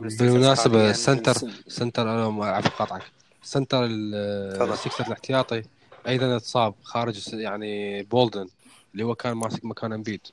حالياً. 0.78 0.92
سنتر 0.94 1.34
سنتر 1.68 2.02
أنا 2.02 2.44
أعرف 2.44 2.76
قاطعك. 2.82 3.02
center. 3.44 3.84
السكسر 3.86 5.08
الاحتياطي 5.08 5.64
أيضا 6.08 6.36
انصاب 6.38 6.74
خارج 6.84 7.34
يعني 7.34 8.04
بولدن 8.04 8.48
اللي 8.94 9.04
هو 9.04 9.16
كان 9.16 9.34
ماسك 9.34 9.66
مكان 9.66 9.94
أمبيد. 9.94 10.28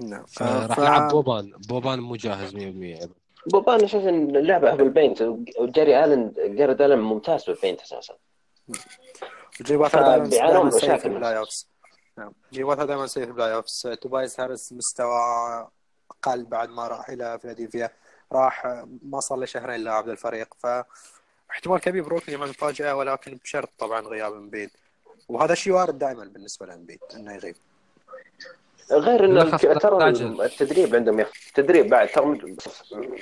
نعم. 0.00 0.24
فراح 0.28 0.76
ف- 0.76 0.78
يلعب 0.82 1.10
بوبان. 1.12 1.50
بوبان 1.68 2.00
مو 2.00 2.16
جاهز 2.16 2.54
100% 2.54 2.58
أيضا 3.00 3.14
بوبان 3.46 3.84
أشوف 3.84 4.04
إن 4.04 4.36
اللعبة 4.36 4.74
بال 4.74 4.88
paint 4.88 5.22
وجاري 5.58 6.04
آلن 6.04 6.32
جاري 6.38 6.72
الن 6.86 6.98
ممتاز 6.98 7.44
بال 7.44 7.54
paint 7.54 7.80
أساسا. 7.80 8.14
جيبات 9.62 9.90
فبيعانون 9.90 10.28
دائما 10.28 10.62
من 10.62 10.70
سيء 10.70 10.96
في. 10.96 11.06
البلاي 11.06 11.38
اوفز 11.38 11.68
نعم 12.18 12.32
جيباتها 12.52 12.84
دائما 12.84 13.06
سيء 13.06 13.24
في 13.24 13.30
البلاي 13.30 13.54
اوفز 13.54 13.96
توبايس 14.02 14.40
هارس 14.40 14.72
مستوى 14.72 15.20
أقل 16.10 16.44
بعد 16.44 16.68
ما 16.68 16.88
راح 16.88 17.08
إلى 17.08 17.38
فيلادلفيا 17.38 17.90
راح 18.32 18.84
ما 19.02 19.20
صار 19.20 19.38
له 19.38 19.46
شهرين 19.46 19.80
لاعب 19.80 20.08
للفريق. 20.08 20.54
ف 20.58 20.66
احتمال 21.50 21.80
كبير 21.80 22.02
بروكلين 22.02 22.38
يعمل 22.38 22.50
مفاجأة 22.50 22.94
ولكن 22.94 23.38
بشرط 23.44 23.68
طبعا 23.78 24.00
غياب 24.00 24.32
امبيد 24.32 24.70
وهذا 25.28 25.52
الشيء 25.52 25.72
وارد 25.72 25.98
دائما 25.98 26.24
بالنسبة 26.24 26.66
لامبيد 26.66 26.98
إنه 27.14 27.34
يغيب. 27.34 27.56
غير 28.92 29.24
إنه 29.24 29.56
ترى. 29.56 30.08
التدريب 30.44 30.94
عندهم 30.94 31.20
يخ... 31.20 31.30
التدريب 31.48 31.88
بعد 31.88 32.08
ترى 32.08 32.56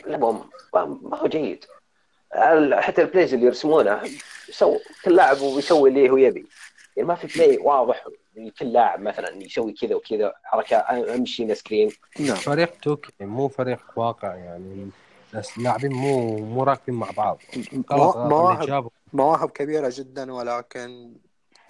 لعبهم 0.07 0.51
ما 0.75 1.19
هو 1.19 1.27
جيد. 1.27 1.65
حتى 2.81 3.03
البلايز 3.03 3.35
اللي 3.35 3.47
يرسمونه 3.47 4.01
يسوي 4.49 4.79
كل 5.05 5.17
لاعب 5.17 5.41
ويسوي 5.41 5.91
اللي 5.91 6.11
هو 6.11 6.17
يبي. 6.17 6.47
يعني 6.97 7.09
ما 7.09 7.15
في 7.15 7.39
بلاي 7.39 7.59
واضح 7.59 8.05
كل 8.59 8.73
لاعب 8.73 9.01
مثلا 9.01 9.43
يسوي 9.43 9.73
كذا 9.73 9.95
وكذا 9.95 10.33
حركات 10.45 10.85
أمشي 10.85 11.55
سكرين 11.55 11.91
نعم. 12.21 12.37
فريق 12.37 12.81
توكي 12.83 13.13
مو 13.21 13.49
فريق 13.49 13.81
واقع 13.97 14.35
يعني. 14.35 14.91
بس 15.35 15.59
اللاعبين 15.59 15.93
مو 15.93 16.37
مو 16.37 16.63
راكبين 16.63 16.95
مع 16.95 17.11
بعض. 17.17 17.39
مواهب 17.91 18.91
مواهب 19.13 19.51
كبيرة 19.51 19.93
جدا 19.93 20.33
ولكن 20.33 21.13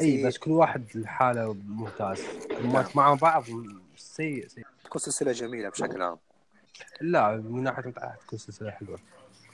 إي 0.00 0.26
بس 0.26 0.38
كل 0.38 0.50
واحد 0.50 0.84
لحاله 0.94 1.56
ممتاز. 1.66 2.24
لما 2.60 2.86
مع 2.94 3.14
بعض 3.14 3.44
سيء 3.96 4.48
سيء. 4.48 4.64
تكون 4.84 5.00
سلسلة 5.00 5.32
جميلة 5.32 5.68
بشكل 5.68 6.02
عام. 6.02 6.18
لا 7.00 7.36
من 7.36 7.62
ناحية 7.62 7.82
تكون 8.26 8.38
سلسلة 8.38 8.70
حلوة. 8.70 8.98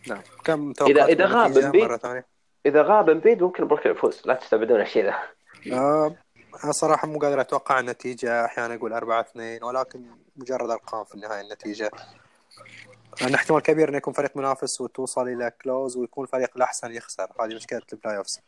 نعم. 0.09 0.23
كم 0.45 0.73
إذا- 0.73 0.77
توقعات 0.77 1.09
إذا 1.09 1.27
غاب 1.27 1.97
ثانية؟ 1.97 2.27
إذا 2.67 2.83
غاب 2.83 3.11
امبيد 3.11 3.43
ممكن 3.43 3.67
بروكلين 3.67 3.97
يفوز 3.97 4.23
لا 4.25 4.35
تستبعدون 4.35 4.81
الشيء 4.81 5.05
ذا. 5.05 5.15
آه، 5.73 6.17
أنا 6.65 6.73
صراحة 6.73 7.09
مو 7.09 7.19
قادر 7.19 7.41
أتوقع 7.41 7.81
النتيجة. 7.81 8.45
أحيانا 8.45 8.75
أقول 8.75 8.93
أربعة 8.93 9.21
اثنين 9.21 9.65
ولكن 9.65 10.03
مجرد 10.37 10.71
أرقام 10.71 11.05
في 11.05 11.15
النهاية 11.15 11.41
النتيجة. 11.41 11.91
أن 13.23 13.35
احتمال 13.35 13.61
كبير 13.63 13.89
أن 13.89 13.95
يكون 13.95 14.15
فريق 14.15 14.37
منافس 14.37 14.81
وتوصل 14.81 15.29
إلى 15.29 15.53
close 15.63 15.97
ويكون 15.97 16.25
الفريق 16.25 16.51
الأحسن 16.57 16.93
يخسر. 16.93 17.27
هذه 17.41 17.55
مشكلة 17.55 17.83
ال 17.93 18.17
playoffs 18.17 18.41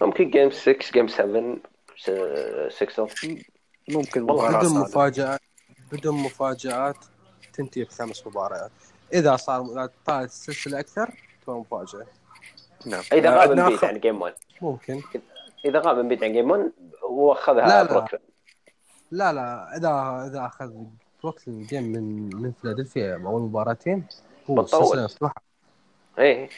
ممكن 0.00 0.30
game 0.30 0.50
6 0.50 0.92
game 0.92 1.08
7 1.08 1.56
6 2.68 3.06
ممكن 3.88 4.22
والله 4.22 4.48
مباراة 4.48 4.60
بدون. 4.60 4.80
مفاجآت 4.80 5.40
بدون 5.92 6.14
مفاجآت 6.14 6.96
تنتهي 7.52 7.84
بخمس 7.84 8.26
مباريات. 8.26 8.70
إذا 9.12 9.36
صار 9.36 9.72
إذا 9.72 9.90
طالت 10.06 10.30
السلسلة 10.30 10.80
أكثر 10.80 11.14
تكون 11.42 11.58
مفاجأة. 11.58 12.06
نعم. 12.86 13.02
إذا 13.12 13.30
غاب 13.40 13.58
امبيد 13.58 13.84
عن 13.84 14.00
game 14.00 14.22
1 14.22 14.34
ممكن. 14.62 15.02
إذا 15.64 15.78
غاب 15.80 15.98
امبيد 15.98 16.24
عن 16.24 16.32
game 16.32 16.50
1 16.50 16.72
واخذها 17.10 17.66
لا، 17.68 17.84
لا. 17.84 17.92
بروكلين 17.92 18.22
لا 19.10 19.32
لا. 19.32 19.76
إذا 19.76 20.26
إذا 20.30 20.46
أخذ 20.46 20.72
بروكلين 21.22 21.62
game 21.62 21.82
من 21.82 22.36
من 22.36 22.52
فيلادلفيا 22.52 23.22
أول 23.26 23.42
مباراتين 23.42 24.06
هو 24.50 24.54
بتطول. 24.54 24.82
السلسلة 24.82 25.04
مفتوحة 25.04 25.42
إيه. 26.18 26.48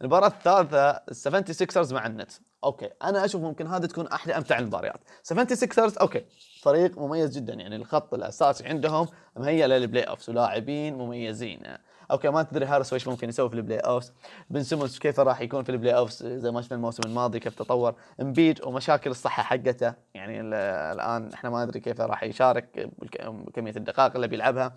المباراة 0.00 0.26
الثالثة 0.26 1.00
76 1.12 1.94
مع 1.94 2.06
النتس. 2.06 2.32
okay 2.64 2.90
أنا 3.02 3.24
أشوف 3.24 3.42
ممكن 3.42 3.66
هذه 3.66 3.86
تكون 3.86 4.06
أحلى 4.06 4.36
أمتع 4.36 4.58
المباريات. 4.58 5.00
76 5.22 5.92
okay 6.00 6.24
فريق 6.62 6.98
مميز 6.98 7.36
جدا 7.38 7.54
يعني 7.54 7.76
الخط 7.76 8.14
الأساسي 8.14 8.66
عندهم 8.68 9.08
مهيئ 9.36 9.66
لل 9.66 10.02
playoffs 10.02 10.30
ولاعبين 10.30 10.94
مميزين. 10.98 11.62
okay 12.10 12.28
ما 12.28 12.42
تدري 12.42 12.66
هاريس 12.66 12.92
إيش 12.92 13.08
ممكن 13.08 13.28
يسوي 13.28 13.48
في 13.48 13.54
ال 13.54 13.78
playoffs 13.78 14.12
بن 14.50 14.62
سيمونز 14.62 14.98
كيف 14.98 15.20
راح 15.20 15.40
يكون 15.40 15.64
في 15.64 15.72
ال 15.72 15.96
playoffs 15.96 16.26
زي 16.26 16.50
ما 16.50 16.62
شفنا 16.62 16.76
الموسم 16.76 17.02
الماضي 17.06 17.40
كيف 17.40 17.54
تطور 17.54 17.94
امبيد 18.20 18.64
ومشاكل 18.64 19.10
الصحة 19.10 19.42
حقته. 19.42 19.94
يعني 20.14 20.40
ال- 20.40 20.54
الآن 20.94 21.32
إحنا 21.32 21.50
ما 21.50 21.64
ندري 21.64 21.80
كيف 21.80 22.00
راح 22.00 22.22
يشارك 22.22 22.90
بكمية 23.22 23.76
الدقائق 23.76 24.14
اللي 24.14 24.28
بيلعبها. 24.28 24.76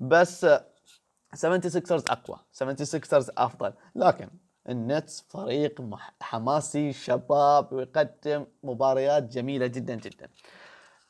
بس 0.00 0.46
76 1.34 2.02
أقوى 2.10 2.38
76 2.52 3.24
أفضل. 3.38 3.72
لكن 3.94 4.28
النتس 4.68 5.24
فريق 5.28 5.80
حماسي 6.20 6.92
شباب 6.92 7.72
ويقدم 7.72 8.46
مباريات 8.64 9.22
جميلة 9.22 9.66
جدا 9.66 9.94
جدا. 9.94 10.28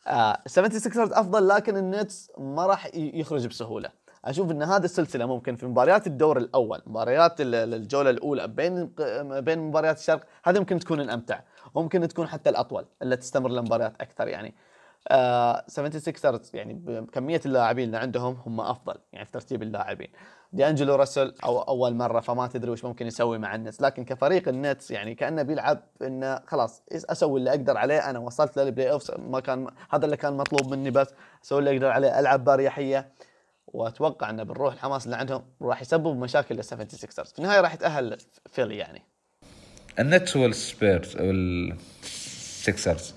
آه 0.07 0.39
76 0.47 1.13
أفضل 1.13 1.49
لكن 1.49 1.77
النتس 1.77 2.31
ما 2.39 2.67
راح 2.67 2.95
يخرج 2.95 3.47
بسهولة. 3.47 3.91
أشوف 4.25 4.51
إن 4.51 4.63
هذه 4.63 4.85
السلسلة 4.85 5.27
ممكن 5.27 5.57
في 5.57 5.67
مباريات 5.67 6.07
الدور 6.07 6.39
الأول 6.39 6.83
مباريات 6.87 7.41
ال- 7.41 7.55
ال- 7.55 7.75
الجولة 7.75 8.11
الأولى 8.11 8.49
بين 8.49 8.87
بين 9.41 9.59
مباريات 9.59 9.99
الشرق 9.99 10.27
هذه 10.45 10.59
ممكن 10.59 10.79
تكون 10.79 11.01
الأمتع. 11.01 11.41
وممكن 11.75 12.09
تكون 12.09 12.27
حتى 12.29 12.51
الأطول 12.51 12.87
اللي 13.03 13.17
تستمر 13.17 13.51
لمباريات 13.51 14.01
أكثر 14.01 14.29
يعني. 14.29 14.55
76 15.67 16.41
يعني 16.55 16.75
بكميه 16.75 17.41
اللاعبين 17.47 17.85
اللي 17.87 17.97
عندهم 17.97 18.39
هم 18.47 18.61
أفضل 18.61 18.95
يعني 19.13 19.25
في 19.25 19.33
ترتيب 19.33 19.63
اللاعبين. 19.63 20.09
دي 20.53 20.69
انجلو 20.69 20.95
راسل 20.95 21.35
أو 21.45 21.63
أول 21.63 21.95
مرة 21.95 22.21
فما 22.21 22.47
تدري 22.47 22.71
وش 22.71 22.85
ممكن 22.85 23.07
يسوي 23.07 23.39
مع 23.39 23.55
النتس. 23.55 23.81
لكن 23.81 24.05
كفريق 24.05 24.49
النتس 24.49 24.91
يعني 24.91 25.15
كأنه 25.15 25.43
بيلعب 25.43 25.83
إنه 26.03 26.41
خلاص 26.47 26.83
أسوي 26.93 27.41
اللي 27.41 27.51
أقدر 27.51 27.77
عليه 27.77 28.11
أنا 28.11 28.19
وصلت 28.19 28.59
لل 28.59 28.91
playoff 28.91 29.11
ما 29.19 29.41
كان 29.41 29.67
هذا 29.91 30.05
اللي 30.05 30.17
كان 30.17 30.37
مطلوب 30.37 30.75
مني 30.75 30.91
بس 30.91 31.09
أسوي 31.45 31.59
اللي 31.59 31.71
أقدر 31.71 31.89
عليه 31.89 32.19
ألعب 32.19 32.45
بأريحية. 32.45 33.13
وأتوقع 33.67 34.31
إنه 34.31 34.43
بالروح 34.43 34.75
الحماس 34.75 35.05
اللي 35.05 35.17
عندهم 35.17 35.45
راح 35.63 35.83
يسبب 35.83 36.17
مشاكل 36.17 36.55
لل 36.55 36.65
76 36.65 37.25
في 37.25 37.39
النهاية 37.39 37.61
راح 37.61 37.75
يتأهل 37.75 38.19
فيلي 38.47 38.77
يعني. 38.77 39.03
النتس 39.99 40.37
والسبيرز 40.37 41.17
والسكسرز 41.17 43.15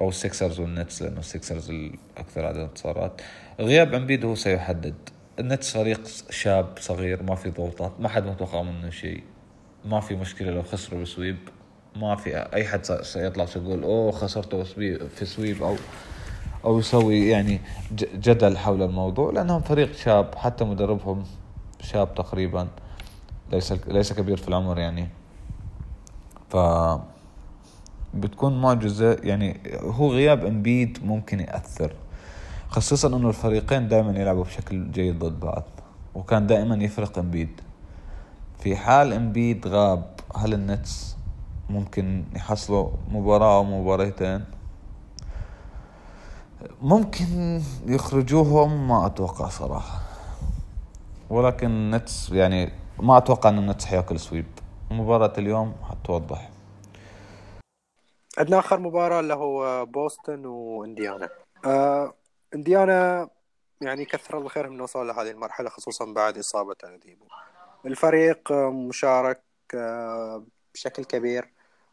أو 0.00 0.08
السكسرز 0.08 0.60
والنتس 0.60 1.02
لأنه 1.02 1.18
السكسرز 1.20 1.70
الأكثر 1.70 2.46
عدد 2.46 2.58
انتصارات. 2.58 3.20
غياب 3.60 3.94
أمبيد 3.94 4.24
هو 4.24 4.34
سيحدد. 4.34 4.94
النتس 5.38 5.70
فريق 5.70 6.00
شاب 6.30 6.66
صغير 6.80 7.22
ما 7.22 7.34
في 7.34 7.50
ضغوطات 7.50 7.92
ما 8.00 8.08
حد 8.08 8.26
متوقع 8.26 8.62
منه 8.62 8.90
شيء. 8.90 9.22
ما 9.84 10.00
في 10.00 10.16
مشكلة 10.16 10.50
لو 10.50 10.62
خسروا 10.62 11.02
ب 11.02 11.07
sweep. 11.07 11.36
ما 11.96 12.16
في 12.16 12.36
أي 12.36 12.64
حد 12.64 12.84
سيطلع 12.84 13.46
يقول 13.56 13.82
أوه 13.82 14.12
خسرتوا 14.12 14.64
في 15.08 15.24
sweep 15.24 15.62
أو 15.62 15.76
أو 16.64 16.78
يسوي 16.78 17.28
يعني 17.28 17.60
جدل 18.14 18.58
حول 18.58 18.82
الموضوع 18.82 19.32
لأنهم 19.32 19.60
فريق 19.60 19.96
شاب. 19.96 20.34
حتى 20.34 20.64
مدربهم 20.64 21.24
شاب 21.80 22.14
تقريبا. 22.14 22.68
ليس 23.52 23.72
ليس 23.72 24.12
كبير 24.12 24.36
في 24.36 24.48
العمر 24.48 24.78
يعني. 24.78 25.08
ف 26.50 26.56
بتكون 28.14 28.60
معجزة 28.60 29.12
يعني 29.22 29.60
هو 29.80 30.12
غياب 30.12 30.44
أمبيد 30.44 30.98
ممكن 31.04 31.40
يأثر 31.40 31.92
خصوصا 32.68 33.08
إنه 33.08 33.28
الفريقين 33.28 33.88
دائما 33.88 34.20
يلعبوا 34.20 34.44
بشكل 34.44 34.90
جيد 34.90 35.18
ضد 35.18 35.40
بعض 35.40 35.64
وكان 36.14 36.46
دائما 36.46 36.84
يفرق 36.84 37.18
أمبيد. 37.18 37.60
في 38.58 38.76
حال 38.76 39.12
أمبيد 39.12 39.66
غاب 39.66 40.04
هل 40.36 40.54
النتس 40.54 41.16
ممكن 41.70 42.24
يحصلوا 42.36 42.90
مباراة 43.10 43.56
أو 43.56 43.64
مباريتين؟ 43.64 44.44
ممكن 46.82 47.60
يخرجوهم 47.86 48.88
ما 48.88 49.06
أتوقع 49.06 49.48
صراحة. 49.48 49.98
ولكن 51.30 51.66
النتس 51.66 52.30
يعني 52.30 52.72
ما 53.00 53.18
أتوقع 53.18 53.50
إن 53.50 53.58
النتس 53.58 53.84
حياكل 53.84 54.20
sweep. 54.20 54.46
مباراة 54.90 55.32
اليوم 55.38 55.72
حتوضح. 55.90 56.51
عندنا 58.38 58.58
آخر 58.58 58.80
مباراة 58.80 59.20
اللي 59.20 59.34
هو 59.34 59.86
بوسطن 59.86 60.46
وإنديانا. 60.46 61.28
آه 61.64 62.14
إنديانا 62.54 63.28
يعني 63.80 64.04
كثر 64.04 64.38
الله 64.38 64.48
خيرهم 64.48 64.72
إنه 64.72 64.82
وصلوا 64.82 65.04
لهذه 65.04 65.30
المرحلة 65.30 65.68
خصوصا 65.68 66.04
بعد 66.04 66.38
إصابة 66.38 66.76
اديبو 66.84 67.24
الفريق 67.86 68.52
مشارك 68.52 69.42
آه 69.74 70.44
بشكل 70.74 71.04
كبير 71.04 71.52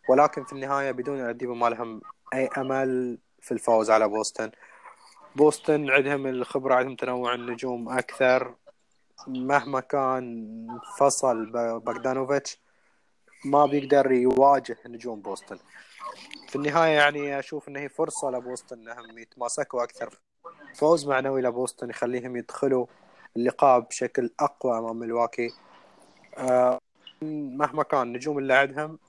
ولكن 0.09 0.43
في 0.43 0.53
النهاية 0.53 0.91
بدون 0.91 1.19
اديبو 1.19 1.53
ما 1.53 1.69
لهم 1.69 2.01
أي 2.33 2.47
أمل 2.57 3.17
في 3.41 3.51
الفوز 3.51 3.91
على 3.91 4.07
بوسطن. 4.07 4.51
بوسطن 5.35 5.89
عندهم 5.89 6.27
الخبرة 6.27 6.75
عندهم 6.75 6.95
تنوع 6.95 7.33
النجوم 7.33 7.89
أكثر. 7.89 8.55
مهما 9.27 9.79
كان 9.79 10.67
فصل 10.97 11.45
باغدانوفيتش 11.79 12.59
ما 13.45 13.65
بيقدر 13.65 14.11
يواجه 14.11 14.77
نجوم 14.85 15.21
بوسطن. 15.21 15.59
في 16.47 16.55
النهاية 16.55 16.91
يعني 16.91 17.39
أشوف 17.39 17.67
انه 17.67 17.79
هي 17.79 17.89
فرصة 17.89 18.29
لبوسطن 18.31 18.77
انهم 18.79 19.17
يتماسكوا 19.17 19.83
أكثر. 19.83 20.19
فوز 20.75 21.07
معنوي 21.07 21.41
لبوسطن 21.41 21.89
يخليهم 21.89 22.35
يدخلوا 22.35 22.85
اللقاء 23.37 23.79
بشكل 23.79 24.29
أقوى 24.39 24.77
أمام 24.77 24.95
ملواكي 24.95 25.53
آه 26.37 26.79
مهما 27.21 27.83
كان 27.83 28.01
النجوم 28.01 28.37
اللي 28.37 28.53
عندهم 28.53 28.99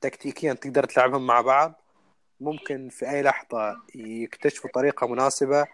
تكتيكيا 0.00 0.52
تقدر 0.52 0.84
تلعبهم 0.84 1.26
مع 1.26 1.40
بعض. 1.40 1.72
ممكن 2.40 2.88
في 2.88 3.10
أي 3.10 3.22
لحظة 3.22 3.76
يكتشفوا 3.94 4.70
طريقة 4.74 5.06
مناسبة 5.06 5.66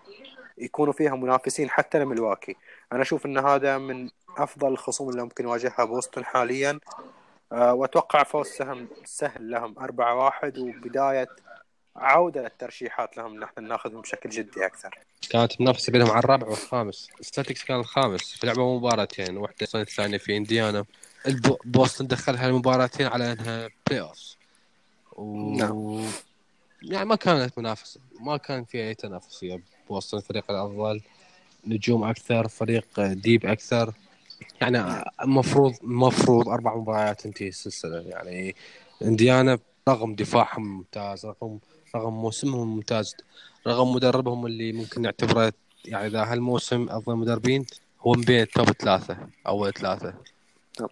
يكونوا 0.58 0.92
فيها 0.92 1.14
منافسين 1.14 1.70
حتى 1.70 1.98
لملواكي 1.98 2.56
أنا 2.92 3.02
أشوف 3.02 3.26
إن 3.26 3.38
هذا 3.38 3.78
من 3.78 4.08
أفضل 4.38 4.68
الخصوم 4.68 5.10
اللي 5.10 5.22
ممكن 5.22 5.44
يواجهها 5.44 5.84
بوسطن 5.84 6.24
حاليا. 6.24 6.80
وأتوقع 7.52 8.22
فوز 8.22 8.46
سهم 8.46 8.88
سهل 9.04 9.50
لهم 9.50 9.78
4 9.78 10.14
1 10.14 10.58
وبداية 10.58 11.28
عودة 11.96 12.42
للترشيحات 12.42 13.16
لهم 13.16 13.40
نحن 13.40 13.64
ناخذهم 13.64 14.00
بشكل 14.00 14.30
جدي 14.30 14.66
أكثر. 14.66 14.98
كانت 15.30 15.60
منافسة 15.60 15.92
بينهم 15.92 16.10
على 16.10 16.18
الرابع 16.18 16.48
والخامس، 16.48 17.08
سلتيكس 17.20 17.64
كان 17.64 17.80
الخامس 17.80 18.22
في 18.22 18.46
لعبة 18.46 18.76
مباراتين، 18.76 19.36
واحدة 19.36 19.68
الثانية 19.74 20.18
في 20.18 20.36
إنديانا. 20.36 20.84
بوسطن 21.64 22.06
دخلها 22.06 22.48
المباراتين 22.48 23.06
على 23.06 23.32
إنها 23.32 23.68
playoff. 23.86 24.36
و... 25.12 25.56
نعم. 25.56 26.10
يعني 26.82 27.04
ما 27.04 27.14
كانت 27.14 27.58
منافسة، 27.58 28.00
ما 28.20 28.36
كان 28.36 28.64
في 28.64 28.78
أي 28.78 28.94
تنافسيه 28.94 29.62
بوسطن 29.88 30.18
الفريق 30.18 30.50
الأفضل 30.50 31.00
نجوم 31.66 32.04
أكثر، 32.04 32.48
فريق 32.48 33.00
deep 33.00 33.46
أكثر. 33.46 33.92
يعني 34.60 35.04
المفروض 35.22 35.74
المفروض 35.82 36.48
أربع 36.48 36.76
مباريات 36.76 37.20
تنتهي 37.20 37.48
السلسله 37.48 38.00
يعني 38.00 38.54
إنديانا 39.02 39.58
رغم 39.88 40.14
دفاعهم 40.14 40.76
ممتاز 40.76 41.26
رغم 41.26 41.58
رغم 41.96 42.12
موسمهم 42.12 42.68
ممتاز 42.74 43.16
رغم 43.66 43.92
مدربهم 43.92 44.46
اللي 44.46 44.72
ممكن 44.72 45.02
نعتبره 45.02 45.52
يعني 45.84 46.06
إذا 46.06 46.22
هالموسم 46.24 46.88
أفضل 46.90 47.16
مدربين 47.16 47.66
هو 48.00 48.12
من 48.12 48.20
بين 48.20 48.40
ال 48.40 48.48
top 48.48 48.70
ثلاثة 48.70 49.16
أول 49.46 49.72
ثلاثة. 49.72 50.14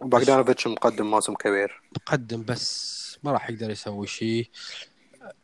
بوغدانوفيتش 0.01 0.67
مقدم 0.67 1.11
موسم 1.11 1.33
كبير. 1.33 1.81
مقدم 1.95 2.43
بس 2.43 3.17
ما 3.23 3.31
راح 3.31 3.49
يقدر 3.49 3.69
يسوي 3.69 4.07
شيء. 4.07 4.49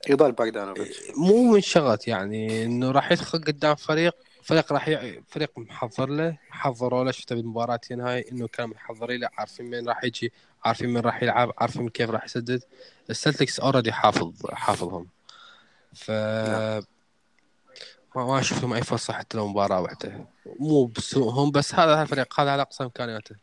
يضل 0.09 0.31
باغدانوفيتش. 0.31 0.97
مو 1.17 1.51
من 1.51 1.61
شغط 1.61 2.07
يعني 2.07 2.65
إنه 2.65 2.91
راح 2.91 3.11
يدخل 3.11 3.41
قدام 3.41 3.75
فريق 3.75 4.15
فريق 4.47 4.73
راح 4.73 4.87
ي... 4.87 5.23
فريق 5.27 5.59
محضر 5.59 6.09
له 6.09 6.37
حضروا 6.49 7.03
له 7.03 7.11
شفته 7.11 7.35
بالمباراة 7.35 7.79
هاي 7.91 8.25
إنه 8.31 8.47
كانوا 8.47 8.75
محضرين 8.75 9.21
له 9.21 9.29
عارفين 9.37 9.65
مين 9.65 9.87
راح 9.87 10.03
يجي 10.03 10.33
عارفين 10.65 10.89
مين 10.89 11.03
راح 11.03 11.23
يلعب 11.23 11.53
عارفين 11.57 11.89
كيف 11.89 12.09
راح 12.09 12.25
يسدد. 12.25 12.63
السلتكس 13.09 13.59
already 13.59 13.91
حافظ 13.91 14.45
حافظهم. 14.51 15.07
ف 15.95 16.11
ما 16.11 16.83
ما 18.15 18.39
أشوف 18.39 18.61
لهم 18.61 18.73
أي 18.73 18.83
فرصة 18.83 19.13
حتى 19.13 19.37
لو 19.37 19.47
مباراة 19.47 19.81
واحدة. 19.81 20.25
مو 20.59 20.85
بسوءهم 20.85 21.51
بس 21.51 21.75
هذا 21.75 22.01
الفريق 22.01 22.39
هذا 22.39 22.51
على 22.51 22.61
اقصى 22.61 22.83
امكانياته 22.83 23.35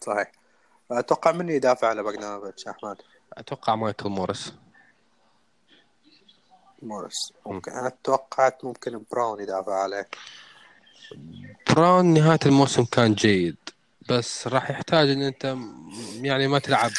صحيح. 0.00 0.32
أتوقع 0.90 1.32
من 1.32 1.48
يدافع 1.48 1.88
على 1.88 2.02
باغدانوفيتش 2.02 2.68
أحمد. 2.68 2.96
أتوقع 3.32 3.74
مايكل 3.74 4.08
موريس. 4.08 4.52
موريس. 6.84 7.32
ممكن 7.46 7.72
أنا 7.72 7.92
توقعت 8.04 8.64
ممكن 8.64 9.02
براون 9.12 9.40
يدافع 9.40 9.82
عليه. 9.82 10.08
براون 11.70 12.04
نهاية 12.04 12.38
الموسم 12.46 12.84
كان 12.84 13.14
جيد 13.14 13.56
بس 14.08 14.48
راح 14.48 14.70
يحتاج 14.70 15.10
إن 15.10 15.22
أنت 15.22 15.56
يعني 16.22 16.48
ما 16.48 16.58
تلعب 16.58 16.90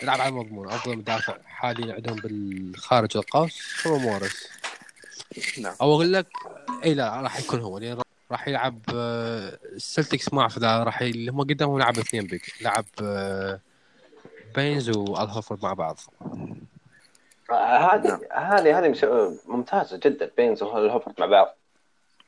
تلعب 0.00 0.20
على 0.20 0.28
المضمون. 0.28 0.68
أفضل 0.68 0.96
مدافع 0.96 1.38
حاليا 1.44 1.94
عندهم 1.94 2.16
بالخارج 2.16 3.16
القوس 3.16 3.86
هو 3.86 3.98
موريس. 3.98 4.48
نعم. 5.58 5.74
أو 5.80 5.94
أقول 5.94 6.12
لك 6.12 6.26
إي 6.84 6.94
لا 6.94 7.20
راح 7.20 7.40
يكون 7.40 7.60
هو. 7.60 7.78
لأن 7.78 8.02
راح 8.30 8.48
يلعب 8.48 8.78
السلتكس 8.88 10.28
آه، 10.28 10.34
ما 10.34 10.40
أعرف 10.40 10.56
إذا 10.56 10.82
راح 10.82 11.02
هم 11.02 11.40
قدامهم 11.40 11.78
لعب 11.78 11.98
اثنين 11.98 12.26
big. 12.26 12.52
لعب 12.60 12.84
بينز 14.54 14.90
والهوفورد 14.90 15.62
مع 15.62 15.72
بعض. 15.72 16.00
هذه 17.52 18.20
هذه 18.32 18.78
هذه 18.78 18.94
ممتازة 19.46 20.00
جدا 20.04 20.30
بينز 20.36 20.62
والهوفرد 20.62 21.14
مع 21.18 21.26
بعض. 21.26 21.56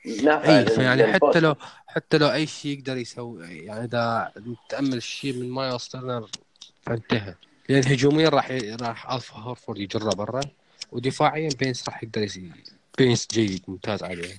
اي 0.07 0.66
فيعني 0.66 1.12
حتى 1.12 1.41
لو 1.41 1.55
حتى 1.87 2.18
لو 2.18 2.33
أي 2.33 2.47
شيء 2.47 2.79
يقدر 2.79 2.97
يسوي 2.97 3.47
يعني 3.49 3.85
إذا 3.85 4.33
تامل 4.68 5.03
شيء 5.03 5.33
من 5.33 5.51
مايلز 5.51 5.89
ترنر 5.89 6.29
فانتهى. 6.83 7.35
لأن 7.68 7.83
هجوميا 7.87 8.29
راح 8.29 8.51
ي... 8.51 8.77
راح 8.81 9.12
ال 9.12 9.37
هورفورد 9.37 9.79
يجره 9.79 10.14
برا 10.14 10.41
ودفاعيا 10.93 11.49
بينس 11.59 11.89
راح 11.89 12.03
يقدر 12.03 12.22
يسوي 12.22 12.53
بينس 12.99 13.29
جيد 13.31 13.62
ممتاز 13.68 14.03
عليه. 14.03 14.35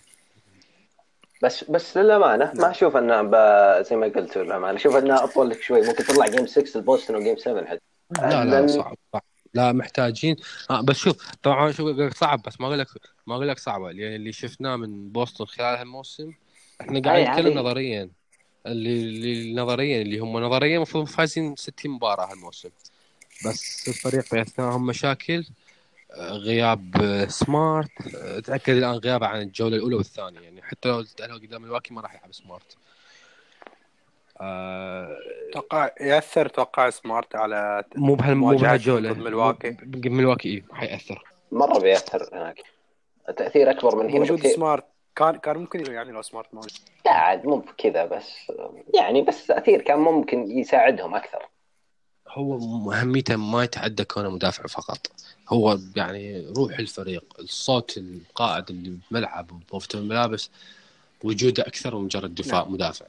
بس 1.43 1.63
بس 1.63 1.97
للأمانة 1.97 2.51
ما 2.55 2.71
أشوف 2.71 2.97
إنه 2.97 3.21
ب... 3.21 3.35
زي 3.83 3.95
ما 3.95 4.07
قلت 4.07 4.37
للأمانة 4.37 4.77
أشوف 4.77 4.95
إنه 4.95 5.23
أطول 5.23 5.49
لك 5.49 5.61
شوي 5.61 5.81
ممكن 5.87 6.03
تطلع 6.03 6.27
game 6.27 6.47
6 6.47 6.77
البوستن 6.77 7.15
و 7.15 7.20
game 7.20 7.37
7 7.37 7.65
حتى. 7.65 7.81
لا 8.21 8.45
لا 8.45 8.67
صعب 8.67 8.97
صعب. 9.13 9.23
لا 9.55 9.71
محتاجين. 9.71 10.35
آه 10.69 10.81
بس 10.81 10.95
شوف 10.95 11.31
طبعا 11.43 11.71
شوف 11.71 12.17
صعب 12.17 12.41
بس 12.41 12.61
ما 12.61 12.67
أقول 12.67 12.79
لك 12.79 12.87
ما 13.27 13.35
أقول 13.35 13.47
لك 13.47 13.59
صعبه 13.59 13.89
يعني 13.89 14.15
اللي 14.15 14.31
شفناه 14.31 14.75
من 14.75 15.09
بوسطن 15.09 15.45
خلال 15.45 15.77
هالموسم 15.77 16.33
إحنا 16.81 16.99
قاعد 16.99 17.27
نتكلم 17.27 17.59
نظريا. 17.59 18.09
اللي, 18.65 19.03
اللي 19.03 19.55
نظريا 19.55 20.01
اللي 20.01 20.19
هم 20.19 20.37
نظريا 20.37 20.75
المفروض 20.75 21.07
فايزين 21.07 21.55
60 21.55 21.91
مباراة 21.91 22.31
هالموسم. 22.31 22.69
بس 23.45 23.87
الفريق 23.87 24.21
في 24.23 24.41
اثناءهم 24.41 24.85
مشاكل 24.85 25.45
آه، 26.11 26.31
غياب 26.31 27.01
آه، 27.01 27.25
سمارت. 27.27 28.15
آه، 28.15 28.39
تاكد 28.39 28.73
الآن 28.77 28.91
غيابه 28.93 29.27
عن 29.27 29.41
الجولة 29.41 29.75
الأولى 29.77 29.95
والثانية. 29.95 30.39
يعني 30.39 30.61
حتى 30.61 30.89
لو 30.89 31.05
قدام 31.19 31.63
الواكي 31.65 31.93
ما 31.93 32.01
راح 32.01 32.15
يلعب 32.15 32.33
سمارت. 32.33 32.77
أتوقع 34.37 35.89
يأثر 36.01 36.45
أتوقع 36.45 36.89
سمارت 36.89 37.35
على 37.35 37.83
مو 37.95 38.15
بهال 38.15 38.35
مو 38.35 38.55
بهالجوله 38.55 39.13
ملواكي 39.13 39.77
ملواكي 40.05 40.49
اي 40.49 40.63
حيأثر. 40.71 41.23
مرة 41.51 41.79
بيأثر 41.79 42.29
هناك. 42.33 42.63
تأثير 43.37 43.71
أكبر 43.71 43.95
من 43.95 44.09
هنا 44.09 44.19
وجود 44.19 44.47
سمارت. 44.47 44.85
كان 45.15 45.35
كان 45.35 45.57
ممكن 45.57 45.91
يعني 45.91 46.11
لو 46.11 46.21
سمارت 46.21 46.53
ما 46.53 46.61
لا 47.05 47.11
عاد 47.11 47.45
مو 47.45 47.57
بكذا 47.57 48.05
بس 48.05 48.51
يعني 48.93 49.21
بس 49.21 49.47
تأثير 49.47 49.81
كان 49.81 49.99
ممكن 49.99 50.51
يساعدهم 50.51 51.15
أكثر. 51.15 51.49
هو 52.29 52.91
اهميته 52.91 53.35
ما 53.35 53.63
يتعدى 53.63 54.03
كونه 54.03 54.29
مدافع 54.29 54.67
فقط. 54.67 55.11
هو 55.49 55.77
يعني 55.95 56.53
روح 56.57 56.79
الفريق 56.79 57.23
الصوت 57.39 57.97
القائد 57.97 58.69
اللي 58.69 58.97
بالملعب 59.11 59.51
وبوفته 59.51 59.99
الملابس 59.99 60.49
وجوده 61.23 61.63
أكثر 61.63 61.95
من 61.95 62.03
مجرد 62.03 62.35
دفاع 62.35 62.61
نعم. 62.61 62.73
مدافع. 62.73 63.05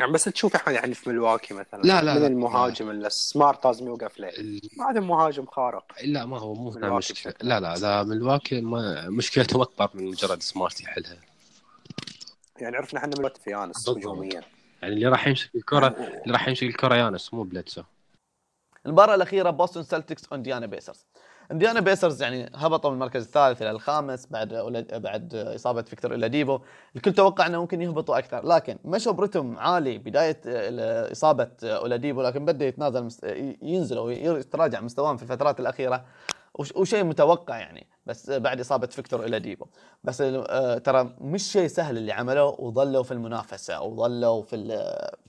يعني 0.00 0.12
بس 0.12 0.24
تشوف 0.24 0.54
إحنا 0.56 0.72
يعني 0.72 0.94
في 0.94 1.10
ملواكي 1.10 1.54
مثلا 1.54 1.82
لا، 1.82 2.02
لا، 2.02 2.14
من 2.14 2.20
لا. 2.20 2.26
المهاجم 2.26 2.90
اللي 2.90 3.10
سمارت 3.10 3.66
لازم 3.66 3.86
يوقف 3.86 4.18
له 4.20 4.28
ال- 4.28 4.60
ما 4.78 4.84
عاد 4.84 4.98
مهاجم 4.98 5.46
خارق 5.46 5.84
لا 6.04 6.24
ما 6.26 6.38
هو 6.38 6.54
مو 6.54 6.70
هنا 6.70 6.90
مشكله 6.90 7.34
لا 7.42 7.60
لا 7.60 7.74
لا 7.74 8.02
ملواكي 8.02 8.60
ما 8.60 9.08
مشكلته 9.10 9.62
اكبر 9.62 9.90
من 9.94 10.04
مجرد 10.04 10.42
سمارت 10.42 10.80
يحلها 10.80 11.16
يعني 12.60 12.76
عرفنا 12.76 13.00
إحنا 13.00 13.14
ملواكي 13.18 13.40
في 13.40 13.50
يانس. 13.50 13.88
هجوميا 13.88 14.32
يعني 14.82 14.94
اللي 14.94 15.06
راح 15.06 15.26
يمسك 15.28 15.54
الكره 15.54 15.86
اللي 15.86 16.32
راح 16.32 16.48
يمسك 16.48 16.62
الكرة 16.62 16.94
يانس 16.94 17.34
مو 17.34 17.42
بليدسو 17.42 17.82
المباراة 18.86 19.14
الأخيرة 19.14 19.50
بوستون 19.50 19.82
سلتكس 19.82 20.32
انديانا 20.32 20.66
بيسرز. 20.66 21.06
انديانا 21.52 21.80
بيسرز 21.80 22.22
يعني 22.22 22.50
هبطوا 22.54 22.90
من 22.90 22.96
المركز 22.96 23.24
الثالث 23.24 23.62
إلى 23.62 23.70
الخامس 23.70 24.26
بعد 24.26 24.48
بعد 24.92 25.34
إصابة 25.34 25.82
فيكتور 25.82 26.14
إلاديبو، 26.14 26.60
الكل 26.96 27.12
توقع 27.12 27.46
أنه 27.46 27.60
ممكن 27.60 27.82
يهبطوا 27.82 28.18
أكثر، 28.18 28.46
لكن 28.46 28.78
مشوا 28.84 29.12
برتم 29.12 29.58
عالي 29.58 29.98
بداية 29.98 30.40
إصابة 31.12 31.48
أولاديبو 31.62 32.22
لكن 32.22 32.44
بدأ 32.44 32.66
يتنازل. 32.66 33.08
ينزل 33.62 33.96
أو 33.96 34.10
يتراجع 34.10 34.80
مستواهم 34.80 35.16
في 35.16 35.22
الفترات 35.22 35.60
الأخيرة 35.60 35.94
وش- 35.94 36.37
وشيء 36.58 37.04
متوقع 37.04 37.58
يعني 37.58 37.86
بس 38.06 38.30
بعد 38.30 38.60
إصابة 38.60 38.86
فيكتور 38.86 39.24
إلاديبو، 39.24 39.66
بس 40.04 40.20
آه، 40.20 40.78
ترى 40.78 41.14
مش 41.20 41.42
شيء 41.52 41.66
سهل 41.66 41.96
اللي 41.98 42.12
عملوه 42.12 42.60
وظلوا 42.60 43.02
في 43.02 43.12
المنافسة 43.12 43.80
وظلوا 43.82 44.42
في 44.42 44.56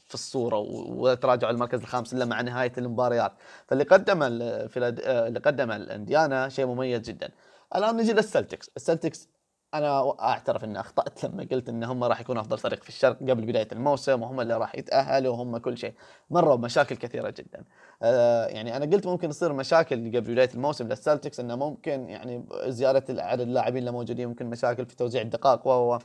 في 0.08 0.14
الصورة 0.14 0.58
و- 0.58 1.02
وتراجعوا 1.12 1.52
المركز 1.54 1.80
الخامس 1.80 2.14
إلا 2.14 2.26
مع 2.26 2.42
نهاية 2.42 2.72
المباريات. 2.78 3.32
فاللي 3.68 3.84
قدم 3.84 4.24
ال- 4.24 4.70
فيلاد- 4.70 5.00
آه، 5.04 5.28
اللي 5.28 5.40
قدمه 5.40 5.76
الإنديانا 5.76 6.50
شيء 6.50 6.66
مميز 6.66 7.02
جدا. 7.02 7.30
الآن 7.76 7.98
نجي 7.98 8.14
للسلتكس، 8.14 8.72
السلتكس 8.76 9.28
أنا 9.74 10.20
أعترف 10.20 10.64
إني 10.64 10.80
أخطأت 10.80 11.24
لما 11.26 11.48
قلت 11.52 11.70
إن 11.70 11.84
هم 11.84 12.04
راح 12.04 12.22
يكونوا 12.22 12.42
أفضل 12.42 12.58
فريق 12.58 12.84
في 12.84 12.90
الشرق 12.90 13.18
قبل 13.20 13.46
بداية 13.46 13.68
الموسم 13.72 14.22
وهم 14.22 14.42
اللي 14.42 14.58
راح 14.58 14.76
يتأهلوا 14.76 15.34
وهم 15.34 15.58
كل 15.58 15.78
شيء. 15.78 15.94
مروا 16.30 16.56
بمشاكل 16.56 16.96
كثيرة 16.96 17.30
جدا. 17.30 17.64
آه 18.04 18.46
يعني 18.46 18.78
أنا 18.78 18.86
قلت 18.86 19.08
ممكن 19.08 19.30
تصير 19.30 19.54
مشاكل 19.54 19.96
قبل 19.96 20.22
بداية 20.34 20.50
الموسم 20.54 20.88
للسلتكس 20.88 21.40
إنه 21.40 21.56
ممكن 21.56 22.10
يعني 22.10 22.46
زيادة 22.68 23.24
عدد 23.24 23.42
اللاعبين 23.42 23.80
اللي 23.80 23.92
موجودين 23.92 24.28
ممكن 24.28 24.46
مشاكل 24.46 24.86
في 24.86 24.96
توزيع 24.96 25.22
الدقائق 25.22 25.68
و 25.68 26.00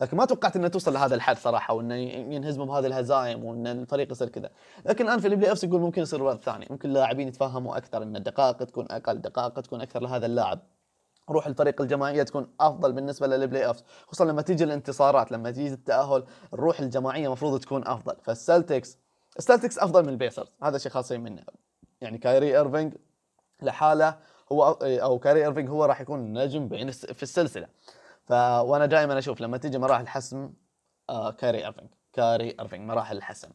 لكن 0.00 0.16
ما 0.16 0.24
توقعت 0.24 0.56
إنها 0.56 0.68
توصل 0.68 0.92
لهذا 0.92 1.14
الحد 1.14 1.36
صراحة 1.36 1.74
وإنه 1.74 1.94
ينهزموا 2.34 2.66
بهذه 2.66 2.86
الهزائم 2.86 3.44
وإن 3.44 3.66
الفريق 3.66 4.12
يصير 4.12 4.28
كذا 4.28 4.50
لكن 4.86 5.04
الآن 5.04 5.20
في 5.20 5.28
ال 5.28 5.50
playoffs 5.50 5.64
يقول 5.64 5.80
ممكن 5.80 6.02
يصير 6.02 6.18
الوضع 6.18 6.34
الثاني 6.34 6.66
ممكن 6.70 6.88
اللاعبين 6.88 7.28
يتفاهموا 7.28 7.76
أكثر 7.76 8.02
إن 8.02 8.16
الدقائق 8.16 8.56
تكون 8.56 8.86
أقل 8.90 9.18
دقائق 9.20 9.60
تكون 9.60 9.80
أكثر 9.80 10.02
لهذا 10.02 10.26
اللاعب 10.26 10.60
روح 11.30 11.46
الفريق 11.46 11.80
الجماعية 11.80 12.22
تكون 12.22 12.54
أفضل 12.60 12.92
بالنسبة 12.92 13.26
لل 13.26 13.66
playoffs 13.66 13.84
خصوصا 14.06 14.24
لما 14.24 14.42
تيجي 14.42 14.64
الانتصارات 14.64 15.32
لما 15.32 15.50
تيجي 15.50 15.74
التأهل 15.74 16.24
الروح 16.52 16.80
الجماعية 16.80 17.26
المفروض 17.26 17.60
تكون 17.60 17.86
أفضل. 17.86 18.16
فالسلتكس 18.22 18.98
السلتكس 19.38 19.78
أفضل 19.78 20.02
من 20.02 20.08
البيسرز 20.08 20.48
هذا 20.62 20.78
شيء 20.78 20.92
خالصين 20.92 21.20
منه. 21.20 21.42
يعني 22.00 22.18
كايري 22.18 22.58
إيرفينج 22.58 22.94
لحاله 23.62 24.18
هو 24.52 24.64
أو 24.82 25.18
كايري 25.18 25.44
إيرفينج 25.44 25.70
هو 25.70 25.84
راح 25.84 26.00
يكون 26.00 26.32
نجم 26.32 26.68
بين 26.68 26.90
في 26.90 27.22
السلسلة. 27.22 27.68
ف 28.24 28.32
وأنا 28.32 28.86
دائما 28.86 29.18
أشوف 29.18 29.40
لما 29.40 29.56
تيجي 29.56 29.78
مراحل 29.78 30.02
الحسم 30.02 30.50
آه 31.10 31.30
كاري 31.30 31.64
إيرفينج 31.64 31.88
كاري 32.12 32.56
إيرفينج 32.60 32.88
مراحل 32.88 33.16
الحسم 33.16 33.48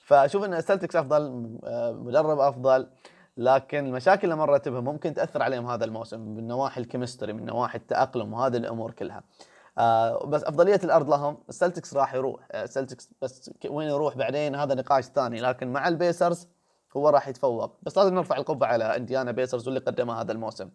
فأشوف 0.00 0.44
إن 0.44 0.54
السلتكس 0.54 0.96
أفضل 0.96 1.50
آه 1.64 1.92
مدرب 1.92 2.38
أفضل 2.38 2.88
لكن 3.38 3.86
المشاكل 3.86 4.24
اللي 4.24 4.36
مرت 4.36 4.68
بها 4.68 4.80
ممكن 4.80 5.14
تأثر 5.14 5.42
عليهم 5.42 5.66
هذا 5.66 5.84
الموسم 5.84 6.20
من 6.20 6.48
نواحي 6.48 6.80
ال 6.80 6.85
chemistry 6.85 7.32
من 7.32 7.44
نواحي 7.44 7.78
التأقلم 7.78 8.32
وهذه 8.32 8.56
الأمور 8.56 8.90
كلها. 8.90 9.22
آه 9.78 10.26
بس 10.26 10.44
أفضلية 10.44 10.80
الأرض 10.84 11.10
لهم 11.10 11.38
السلتكس 11.48 11.94
راح 11.94 12.14
يروح. 12.14 12.40
آه، 12.52 12.64
السلتكس 12.64 13.10
بس 13.22 13.50
وين 13.70 13.88
يروح 13.88 14.16
بعدين؟ 14.16 14.54
هذا 14.54 14.74
نقاش 14.74 15.04
ثاني. 15.04 15.40
لكن 15.40 15.72
مع 15.72 15.88
البيسرز 15.88 16.48
هو 16.96 17.08
راح 17.08 17.28
يتفوق. 17.28 17.76
بس 17.82 17.98
لازم 17.98 18.14
نرفع 18.14 18.36
القبعة 18.36 18.68
على 18.68 18.96
إنديانا 18.96 19.32
بيسرز 19.32 19.68
واللي 19.68 19.80
قدمه 19.80 20.20
هذا 20.20 20.32
الموسم. 20.32 20.68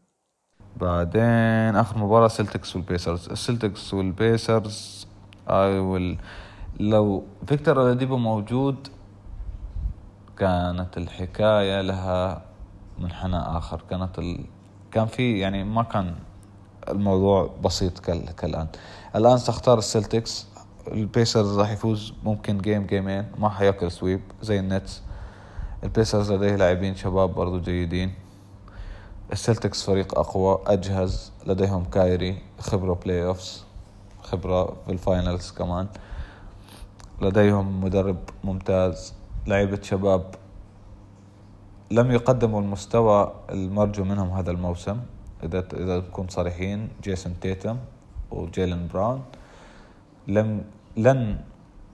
بعدين 0.75 1.75
آخر 1.75 1.97
مباراة 1.97 2.27
سلتكس 2.27 2.75
والبيسرز. 2.75 3.29
السلتكس 3.29 3.93
والبيسرز 3.93 5.07
اي 5.49 5.79
well 5.79 6.19
لو 6.79 7.23
فيكتور 7.47 7.81
أولاديبو 7.81 8.17
موجود 8.17 8.87
كانت 10.37 10.97
الحكاية 10.97 11.81
لها 11.81 12.52
منحنى 12.99 13.37
آخر. 13.37 13.81
كانت 13.89 14.19
ال... 14.19 14.45
كان 14.91 15.05
في 15.05 15.39
يعني 15.39 15.63
ما 15.63 15.83
كان 15.83 16.15
الموضوع 16.89 17.49
بسيط 17.63 17.99
كال... 17.99 18.35
كالآن. 18.35 18.67
الآن 19.15 19.37
سأختار 19.37 19.77
السلتكس. 19.77 20.47
البيسرز 20.87 21.59
راح 21.59 21.71
يفوز. 21.71 22.13
ممكن 22.23 22.57
game 22.57 22.85
game 22.85 23.12
ين 23.12 23.25
ما 23.37 23.49
حيأكل 23.49 23.91
sweep 23.91 24.21
زي 24.41 24.59
النتس. 24.59 25.01
البيسرز 25.83 26.31
لديه 26.31 26.55
لاعبين 26.55 26.95
شباب 26.95 27.33
برضو 27.33 27.61
جيدين. 27.61 28.13
السلتكس 29.31 29.83
فريق 29.83 30.19
أقوى. 30.19 30.59
أجهز. 30.67 31.31
لديهم 31.47 31.85
كايري. 31.85 32.41
خبرة 32.59 32.93
playoffs 32.93 33.65
خبرة 34.21 34.73
في 34.85 34.91
ال 34.91 35.00
finals 35.00 35.51
كمان. 35.51 35.87
لديهم 37.21 37.83
مدرب 37.83 38.17
ممتاز. 38.43 39.13
لعيبة 39.47 39.81
شباب 39.81 40.35
لم 41.93 42.11
يقدموا 42.11 42.61
المستوى 42.61 43.33
المرجو 43.49 44.03
منهم 44.03 44.29
هذا 44.29 44.51
الموسم. 44.51 44.97
إذا 45.43 45.63
إذا 45.73 45.97
نكون 45.97 46.27
صريحين 46.27 46.89
جيسون 47.03 47.39
تيتم 47.41 47.77
وجيلن 48.31 48.87
براون 48.93 49.21
لم 50.27 50.63
لن 50.97 51.37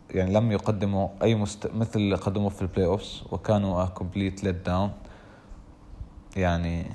يعني 0.09 0.33
لم 0.33 0.51
يقدموا 0.51 1.07
أي 1.23 1.35
مست... 1.35 1.71
مثل 1.75 1.99
اللي 1.99 2.15
قدموه 2.15 2.49
في 2.49 2.61
ال 2.61 2.85
playoffs 2.85 3.23
وكانوا 3.31 3.85
complete 3.85 4.43
let 4.43 4.65
down 4.65 4.91
يعني 6.35 6.85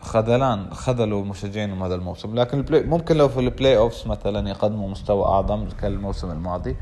خذلان 0.00 0.74
خذلوا 0.74 1.24
مشجعينهم 1.24 1.82
هذا 1.82 1.94
الموسم. 1.94 2.34
لكن 2.34 2.58
ال 2.58 2.63
play 2.63 2.82
ممكن 2.82 3.16
لو 3.16 3.28
في 3.28 3.40
ال 3.40 3.76
playoffs 3.76 4.06
مثلا 4.06 4.48
يقدموا 4.48 4.88
مستوى 4.88 5.24
أعظم 5.24 5.68
كالموسم 5.68 6.30
الماضي 6.30 6.76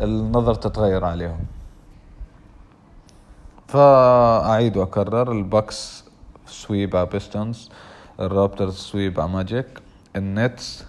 النظر 0.00 0.54
تتغير 0.54 1.04
عليهم. 1.04 1.57
فأعيد 3.68 4.76
وأكرر. 4.76 5.32
البكس 5.32 6.04
sweep 6.46 6.96
على 6.96 7.06
بيستونز 7.06 7.70
الرابترز 8.20 8.76
sweep 8.76 9.20
على 9.20 9.30
ماجيك 9.30 9.66
النتس 10.16 10.84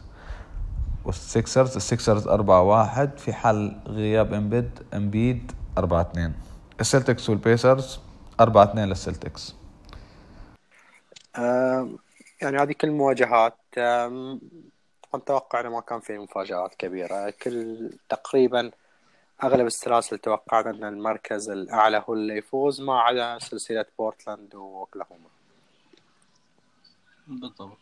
والسكسرز 1.06 1.76
السكسرز 1.76 2.28
4 2.28 2.62
1 2.62 3.18
في 3.18 3.34
حال 3.34 3.80
غياب 3.88 4.34
إمبيد 4.34 4.70
إمبيد 4.94 5.52
4 5.78 6.02
2 6.02 6.34
السلتكس 6.80 7.30
والبيسرز 7.30 8.00
4 8.40 8.64
2 8.64 8.88
للسلتكس. 8.90 9.56
يعني 12.42 12.58
هذه 12.58 12.72
كل 12.72 12.88
المواجهات 12.88 13.58
أتوقع 15.14 15.60
إنه 15.60 15.70
ما 15.70 15.82
كان 15.82 16.00
في 16.00 16.18
مفاجآت 16.18 16.76
كبيرة. 16.76 17.34
كل 17.44 17.90
تقريبا 18.10 18.72
أغلب 19.44 19.68
السلاسل 19.68 20.18
توقعنا 20.18 20.70
أن 20.70 20.84
المركز 20.84 21.50
الأعلى 21.50 22.04
هو 22.10 22.14
اللي 22.14 22.38
يفوز 22.38 22.82
ما 22.82 23.00
عدا 23.02 23.40
سلسلة 23.40 23.86
بورتلاند 23.98 24.56
وأوكلاهوما. 24.56 25.30
بالضبط. 27.28 27.78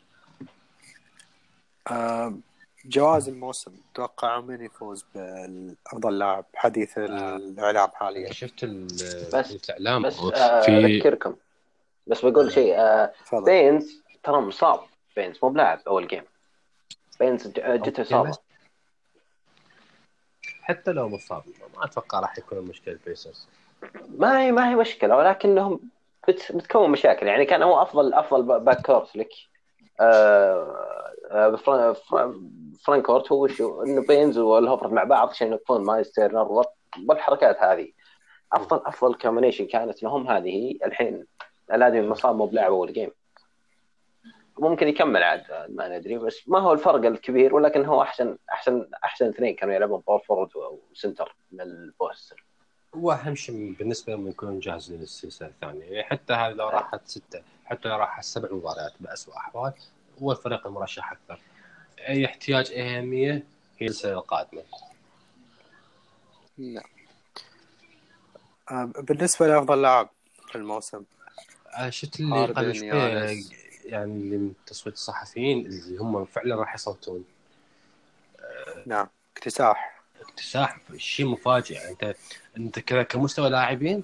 آم، 1.92 2.42
جوائز 2.86 3.30
الموسم 3.30 3.72
توقعوا 3.94 4.42
من 4.42 4.62
يفوز 4.62 5.06
بافضل 5.16 6.20
لاعب؟ 6.20 6.46
حديث 6.56 6.98
الإعلام 6.98 7.90
حاليا. 7.94 8.32
شفت 8.32 8.64
ال- 8.64 8.86
بس- 9.34 9.70
الاعلام 9.70 10.04
بس 10.04 10.16
في 10.20 10.36
آه، 10.36 10.86
أذكركم. 10.86 11.36
بس 12.08 12.26
بقول 12.26 12.52
شيء 12.52 12.76
آه، 12.78 13.14
بينز 13.34 14.02
ترى 14.24 14.42
مصاب. 14.42 14.80
بينز 15.16 15.38
مو 15.44 15.50
بلاعب 15.50 15.80
أول 15.88 16.08
game 16.08 16.24
بينز 17.20 17.48
جته 17.58 18.02
إصابة. 18.02 18.38
حتى 20.68 20.92
لو 20.92 21.10
مصاب 21.10 21.44
ما 21.78 21.86
أتوقع 21.86 22.20
راح 22.20 22.38
يكون 22.38 22.58
المشكلة 22.58 22.94
البيسرز 22.94 23.48
ما 24.18 24.42
هي 24.42 24.52
ما 24.52 24.70
هي 24.70 24.76
مشكلة 24.76 25.18
ولكنهم 25.18 25.80
بت- 26.28 26.52
بتكون 26.52 26.90
مشاكل. 26.90 27.28
يعني 27.28 27.46
كان 27.46 27.62
هو 27.64 27.82
افضل 27.82 28.14
أفضل 28.14 28.44
با- 28.44 28.58
back 28.58 28.82
court 28.86 29.16
لك. 29.16 29.30
آه، 30.00 30.76
آه، 31.32 31.56
fron- 31.56 31.94
fron- 31.94 32.52
front 32.86 33.09
court 33.09 33.32
هو 33.32 33.48
شو 33.48 33.84
إنه 33.84 34.06
بينز 34.08 34.38
وال 34.38 34.49
هورفورد 34.49 34.88
مع 34.88 35.04
بعض 35.04 35.30
عشان 35.30 35.54
يكون 35.54 35.84
مايلز 35.84 36.10
تيرنر 36.12 36.52
وال- 36.52 36.66
والحركات 37.10 37.58
هذه. 37.64 37.92
افضل 38.54 38.82
أفضل 38.86 39.16
combination 39.16 39.66
كانت 39.66 40.04
لهم 40.04 40.28
هذه 40.30 40.78
الحين. 40.86 41.26
الادمي 41.74 42.08
مصاب 42.08 42.36
مو 42.36 42.46
بلاعب 42.46 42.72
اول 42.72 42.94
game 42.94 43.12
ممكن 44.60 44.88
يكمل 44.88 45.24
عاد 45.24 45.44
ما 45.70 45.98
ندري 45.98 46.18
بس 46.18 46.50
ما 46.50 46.60
هو 46.60 46.74
الفرق 46.74 47.06
الكبير 47.06 47.56
ولكن 47.56 47.86
هو 47.86 48.02
أحسن 48.02 48.38
أحسن 48.52 48.88
أحسن 49.04 49.30
اثنين 49.30 49.56
كانوا 49.56 49.76
يلعبون 49.76 50.04
power 50.08 50.20
forward 50.20 50.50
و 50.92 50.98
center 50.98 51.36
من 51.52 51.62
البوسطن 51.62 52.44
هو 52.96 53.12
أهم 53.12 53.36
شيء 53.36 53.76
بالنسبة 53.80 54.14
لهم 54.14 54.28
يكون 54.28 54.60
جاهز 54.60 54.94
للسلسلة 54.94 55.48
الثانية. 55.48 55.86
يعني 55.86 56.04
حتى 56.04 56.34
هذه 56.34 56.54
لو 56.54 56.70
راحت 56.70 57.08
ستة 57.08 57.42
حتى 57.66 57.90
لو 57.90 57.96
راحت 57.96 58.24
سبع 58.24 58.50
مباريات 58.52 58.94
باسوء 59.00 59.34
الاحوال 59.34 59.74
هو 60.22 60.32
الفريق 60.32 60.68
المرشح 60.68 61.12
أكثر. 61.12 61.40
أي 62.00 62.26
احتياج 62.26 62.72
أي 62.72 62.98
أهمية 62.98 63.44
هي 63.80 63.88
السنة 63.88 64.14
القادمة. 64.14 64.64
نعم. 66.58 66.84
آه، 68.72 68.92
بالنسبة 69.00 69.48
لأفضل 69.48 69.82
لاعب 69.82 70.10
في 70.48 70.56
الموسم 70.56 71.04
آه، 71.78 71.90
شفت 71.90 72.20
اللي 72.20 72.46
قبل 72.46 72.76
شوي. 72.76 73.67
يعني 73.88 74.12
اللي 74.14 74.38
من 74.38 74.54
تصويت 74.66 74.96
الصحفيين 74.96 75.66
اللي 75.66 75.98
هم 75.98 76.26
فعلا 76.26 76.56
راح 76.56 76.76
يصوتون. 76.76 77.26
نعم 78.86 79.08
اكتساح. 79.38 80.02
اكتساح 80.22 80.78
شيء 80.98 81.26
مفاجئ. 81.26 81.74
يعني 81.76 81.90
انت 81.92 82.16
أنت 82.58 82.80
كذا 82.80 83.04
كمستوى 83.04 83.50
لاعبين 83.50 84.04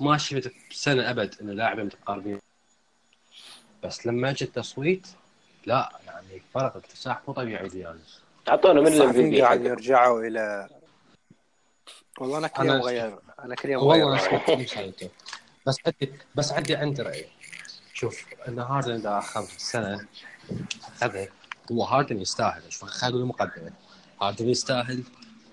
ما 0.00 0.16
شفت 0.18 0.52
بسنة 0.70 1.10
أبد 1.10 1.34
انه 1.40 1.52
لاعبين 1.52 1.84
متقاربين. 1.84 2.38
بس 3.84 4.06
لما 4.06 4.30
اجى 4.30 4.44
التصويت 4.44 5.06
لا 5.66 5.98
يعني 6.06 6.42
فرق 6.54 6.76
اكتساح 6.76 7.22
مو 7.28 7.34
طبيعي 7.34 7.68
ديانس 7.68 8.20
أعطونا 8.48 8.80
من 8.80 8.86
الام 8.86 9.12
بي 9.30 9.42
قاعد 9.42 9.64
يرجعوا 9.64 10.20
إلى 10.22 10.68
والله 12.20 12.38
أنا 12.38 12.48
كل 12.48 12.66
يوم 12.66 12.80
أنا- 12.80 12.84
غير 12.84 13.18
أنا 13.38 13.54
كل 13.54 13.68
يوم 13.68 13.88
غير 13.88 14.04
والله 14.04 14.42
بس 15.66 15.78
عندي 15.86 16.12
بس 16.34 16.52
عندي 16.52 16.76
عندي 16.76 17.02
رأي. 17.02 17.26
شوف 18.04 18.24
إن 18.48 18.58
هاردن 18.58 18.94
إذا 18.94 19.18
أخذ 19.18 19.46
سنة 19.56 20.06
اخذها 20.88 21.28
هو 21.72 21.84
هاردن 21.84 22.20
يستاهل 22.20 22.62
شوف 22.68 22.84
خلينا 22.84 23.16
نقول 23.16 23.28
مقدمة 23.28 23.72
هاردن 24.22 24.48
يستاهل 24.48 25.02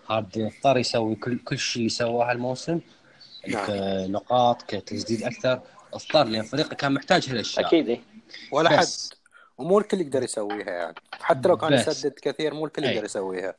هاردن 0.10 0.45
اضطر 0.45 0.78
يسوي 0.78 1.16
كل 1.16 1.39
كل 1.39 1.60
شيء 1.60 1.88
سواه 1.88 2.32
هالموسم 2.32 2.80
نعم. 3.47 3.68
كنقاط 3.68 4.62
كتسديد 4.62 5.24
أكثر 5.24 5.62
اضطر 5.93 6.24
لأن 6.24 6.43
فريقه 6.43 6.76
كان 6.76 6.93
محتاج 6.93 7.30
هالأشياء 7.30 7.68
أكيد 7.68 7.89
إيه. 7.89 8.02
ولا 8.52 8.70
حد 8.70 8.88
ومو 9.58 9.80
الكل 9.80 10.02
يقدر 10.02 10.24
يسويها 10.24 10.72
يعني 10.72 10.95
حتى 11.12 11.47
لو 11.47 11.58
كان. 11.58 11.74
يسدد 11.74 12.14
كثير 12.22 12.54
مو 12.54 12.66
الكل. 12.66 12.84
يقدر 12.84 13.06
يسويها 13.06 13.56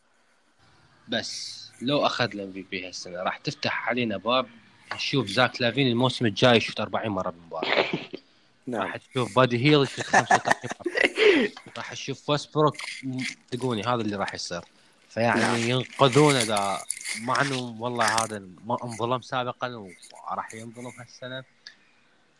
بس 1.08 1.62
لو 1.82 2.06
أخذ 2.06 2.30
ال 2.34 2.52
MVP 2.52 2.86
هالسنة 2.86 3.22
راح 3.22 3.38
تفتح 3.38 3.88
علينا 3.88 4.16
باب 4.16 4.46
نشوف 4.94 5.26
زاك 5.26 5.60
لافين 5.60 5.86
الموسم 5.86 6.26
الجاي 6.26 6.56
يشوت 6.56 6.80
40 6.80 7.08
مرة 7.08 7.30
بالمباراة 7.30 7.84
نعم. 8.72 8.82
راح 8.82 8.96
تشوف 8.96 9.36
بادي 9.36 9.64
هيل 9.64 9.82
يشوت 9.82 10.04
35 10.04 10.70
مره 10.86 11.50
راح 11.76 11.92
تشوف 11.92 12.30
ويستبروك 12.30 12.76
تقوني 13.50 13.82
هذا 13.82 13.94
اللي 14.00 14.16
راح 14.16 14.34
يصير. 14.34 14.60
فيعني 15.08 15.68
ينقذون 15.70 16.34
إذا 16.34 16.78
مع 17.20 17.40
انه 17.40 17.76
والله 17.80 18.04
هذا 18.04 18.38
ما 18.64 18.76
انظلم 18.84 19.20
سابقا 19.20 19.88
وراح 20.30 20.54
ينظلم 20.54 20.92
هالسنة. 20.98 21.44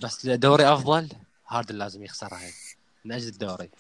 بس 0.01 0.27
دوري 0.27 0.73
أفضل 0.73 1.09
هاردن 1.49 1.75
لازم 1.75 2.05
يخسرها 2.05 2.39
هاي 2.45 2.53
من 3.05 3.13
أجل 3.13 3.29
الدوري. 3.29 3.71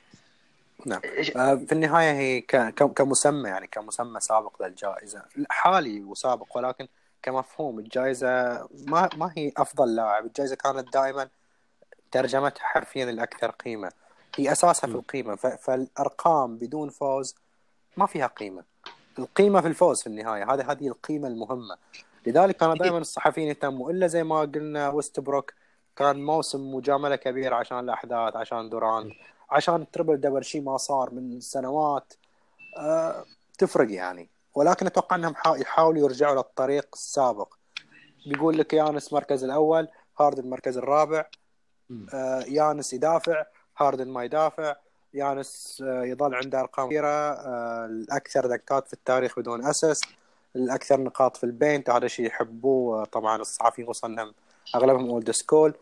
نعم. 0.86 1.00
آه، 1.36 1.54
في 1.54 1.72
النهاية 1.72 2.12
هي 2.12 2.40
ك- 2.40 2.56
ك- 2.74 2.92
كمسمى 2.92 3.48
يعني 3.48 3.66
كمسمى 3.66 4.20
سابق 4.20 4.62
للجائزة. 4.62 5.22
حالي 5.50 6.00
وسابق 6.04 6.56
ولكن 6.56 6.88
كمفهوم 7.22 7.78
الجائزة 7.78 8.28
ما 8.86 9.08
ما 9.16 9.32
هي 9.36 9.52
أفضل 9.56 9.94
لاعب. 9.94 10.26
الجائزة 10.26 10.56
كانت 10.56 10.92
دائما 10.92 11.28
ترجمتها 12.12 12.64
حرفيا 12.64 13.04
الاكثر 13.10 13.50
قيمة. 13.50 13.92
هي 14.36 14.52
أساسها 14.52 14.88
في 14.88 14.94
القيمة. 14.94 15.34
فالأرقام 15.36 16.56
بدون 16.58 16.90
فوز 16.90 17.34
ما 17.96 18.06
فيها 18.06 18.26
قيمة. 18.26 18.64
القيمة 19.18 19.60
في 19.60 19.66
الفوز 19.68 20.00
في 20.00 20.06
النهاية 20.06 20.54
هذه 20.54 20.70
هذه 20.72 20.88
القيمة 20.88 21.28
المهمة. 21.28 21.76
لذلك 22.26 22.56
كانوا 22.56 22.74
دائما 22.74 22.98
الصحفيين 22.98 23.48
يهتموا 23.48 23.90
إلا 23.90 24.06
زي 24.06 24.24
ما 24.24 24.40
قلنا 24.40 24.88
ويستبروك 24.88 25.52
كان 25.96 26.24
موسم 26.24 26.74
مجاملة 26.74 27.16
كبير 27.16 27.54
عشان 27.54 27.78
الأحداث 27.78 28.36
عشان 28.36 28.70
دوران 28.70 29.12
عشان 29.50 29.90
تربل 29.90 30.16
دبل 30.20 30.44
شيء 30.44 30.62
ما 30.62 30.76
صار 30.76 31.10
من 31.14 31.40
سنوات. 31.40 32.14
آه 32.78 33.24
تفرق 33.58 33.90
يعني. 33.92 34.28
ولكن 34.54 34.86
أتوقع 34.86 35.16
إنهم 35.16 35.34
حا- 35.34 35.56
يحاولوا 35.56 36.02
يرجعوا 36.02 36.34
للطريق 36.36 36.88
السابق. 36.92 37.54
بيقول 38.26 38.58
لك 38.58 38.72
يانس 38.72 39.08
المركز 39.08 39.44
الأول 39.44 39.88
هاردن 40.20 40.42
المركز 40.42 40.78
الرابع. 40.78 41.26
آه 42.14 42.44
يانس 42.48 42.92
يدافع 42.92 43.44
هاردن 43.78 44.08
ما 44.08 44.24
يدافع 44.24 44.76
يانس 45.14 45.82
آه 45.86 46.04
يظل 46.04 46.34
عنده 46.34 46.60
أرقام 46.60 46.88
كثيرة 46.88 47.08
آه 47.08 47.86
الأكثر 47.86 48.46
دنكات 48.46 48.86
في 48.86 48.92
التاريخ 48.92 49.38
بدون 49.38 49.64
أسس 49.66 50.00
الأكثر 50.56 51.00
نقاط 51.00 51.36
في 51.36 51.44
ال 51.44 51.52
paint 51.52 51.90
هذا 51.90 52.06
شيء 52.06 52.26
يحبوه 52.26 53.04
طبعا 53.04 53.36
الصحفيين 53.40 53.88
إنهم 54.04 54.34
أغلبهم 54.74 55.10
old 55.10 55.30
school. 55.30 55.74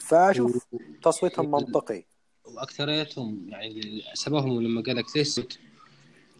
فأشوف 0.00 0.66
تصويتهم 1.02 1.50
منطقي. 1.50 2.04
وأكثريتهم 2.44 3.46
يعني 3.48 4.02
سببهم 4.14 4.62
لما 4.62 4.82
قال 4.82 4.96
لك 4.96 5.04
ليش 5.16 5.40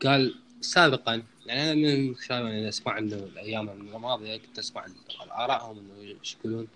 قال 0.05 0.35
سابقا 0.61 1.23
يعني 1.47 1.73
أنا 1.73 1.75
من 1.75 2.15
خلال 2.15 2.47
يعني 2.47 2.69
أسمع 2.69 2.99
إنه 2.99 3.17
الأيام 3.17 3.69
الماضية 3.69 4.37
كنت 4.37 4.59
أسمع 4.59 4.87
ارائهم 5.33 5.79
إنه 5.79 6.17
إيش 6.21 6.37
يقولون. 6.41 6.69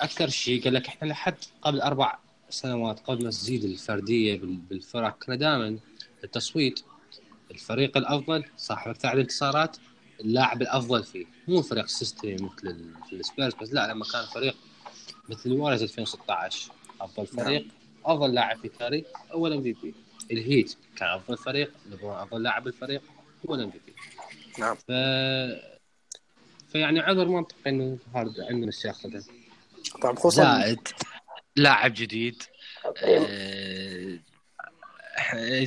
أكثر 0.00 0.28
شيء 0.28 0.64
قال 0.64 0.74
لك 0.74 0.86
إحنا 0.88 1.08
لحد 1.08 1.34
قبل 1.62 1.80
أربع 1.80 2.18
سنوات 2.50 3.00
قبل 3.00 3.24
ما 3.24 3.30
تزيد 3.30 3.64
الفردية 3.64 4.38
بال- 4.38 4.56
بالفرق 4.56 5.24
كنا 5.24 5.36
دائما 5.36 5.78
التصويت 6.24 6.80
الفريق 7.50 7.96
الأفضل 7.96 8.44
صاحب 8.56 8.90
أكثر 8.90 9.20
انتصارات 9.20 9.76
اللاعب 10.20 10.62
الأفضل 10.62 11.04
فيه. 11.04 11.26
مو 11.48 11.62
فريق 11.62 11.86
system 11.86 12.34
مثل 12.34 12.76
السبيرز 13.12 13.54
بس 13.54 13.72
لا 13.72 13.92
لما 13.92 14.04
كان 14.12 14.24
فريق 14.26 14.56
مثل 15.28 15.50
الووريرز 15.50 15.82
2016 15.82 16.72
أفضل 17.00 17.26
فريق 17.26 17.66
أفضل 18.04 18.34
لاعب 18.34 18.58
في 18.58 18.64
التاريخ 18.64 19.04
هو 19.32 19.46
ال 19.46 19.62
MVP 19.62 19.94
الهيت 20.30 20.76
كان 20.96 21.08
أفضل 21.08 21.36
فريق 21.36 21.72
ليبرون 21.90 22.14
أفضل 22.16 22.42
لاعب 22.42 22.64
بالفريق 22.64 23.02
هو 23.48 23.54
ال 23.54 23.70
MVP 23.70 23.92
نعم. 24.58 24.74
ف 24.74 24.90
فيعني 26.72 27.00
عذر 27.00 27.28
منطقي 27.28 27.70
إنه 27.70 27.98
هارد 28.14 28.40
عندنا 28.40 28.68
الشيء 28.68 28.86
ياخذها 28.90 29.22
طبعا 30.02 30.16
خصوصا 30.16 30.42
زائد 30.60 30.88
لاعب 31.56 31.94
جديد. 31.94 32.42
آه، 32.96 34.18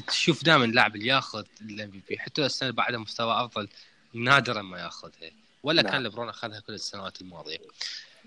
تشوف 0.07 0.43
دائما 0.43 0.65
اللاعب 0.65 0.95
اللي 0.95 1.07
ياخذ 1.07 1.43
ال 1.61 1.91
MVP 1.91 2.19
حتى 2.19 2.45
السنة 2.45 2.69
اللي 2.69 2.77
بعدها 2.77 2.99
مستوى 2.99 3.45
أفضل 3.45 3.67
نادرا 4.13 4.61
ما 4.61 4.79
ياخذها 4.79 5.31
ولا 5.63 5.81
نعم. 5.81 5.91
كان 5.91 6.03
ليبرون 6.03 6.29
أخذها 6.29 6.59
كل 6.59 6.73
السنوات 6.73 7.21
الماضية. 7.21 7.57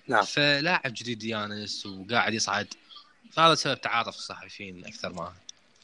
نعم. 0.09 0.23
فلاعب 0.25 0.93
جديد 0.95 1.23
يانس 1.25 1.87
وقاعد 1.87 2.35
يصعد 2.35 2.67
فهذا 3.33 3.55
سبب 3.55 3.81
تعاطف 3.81 4.09
الصحفيين 4.17 4.85
أكثر 4.87 5.13
ما. 5.13 5.33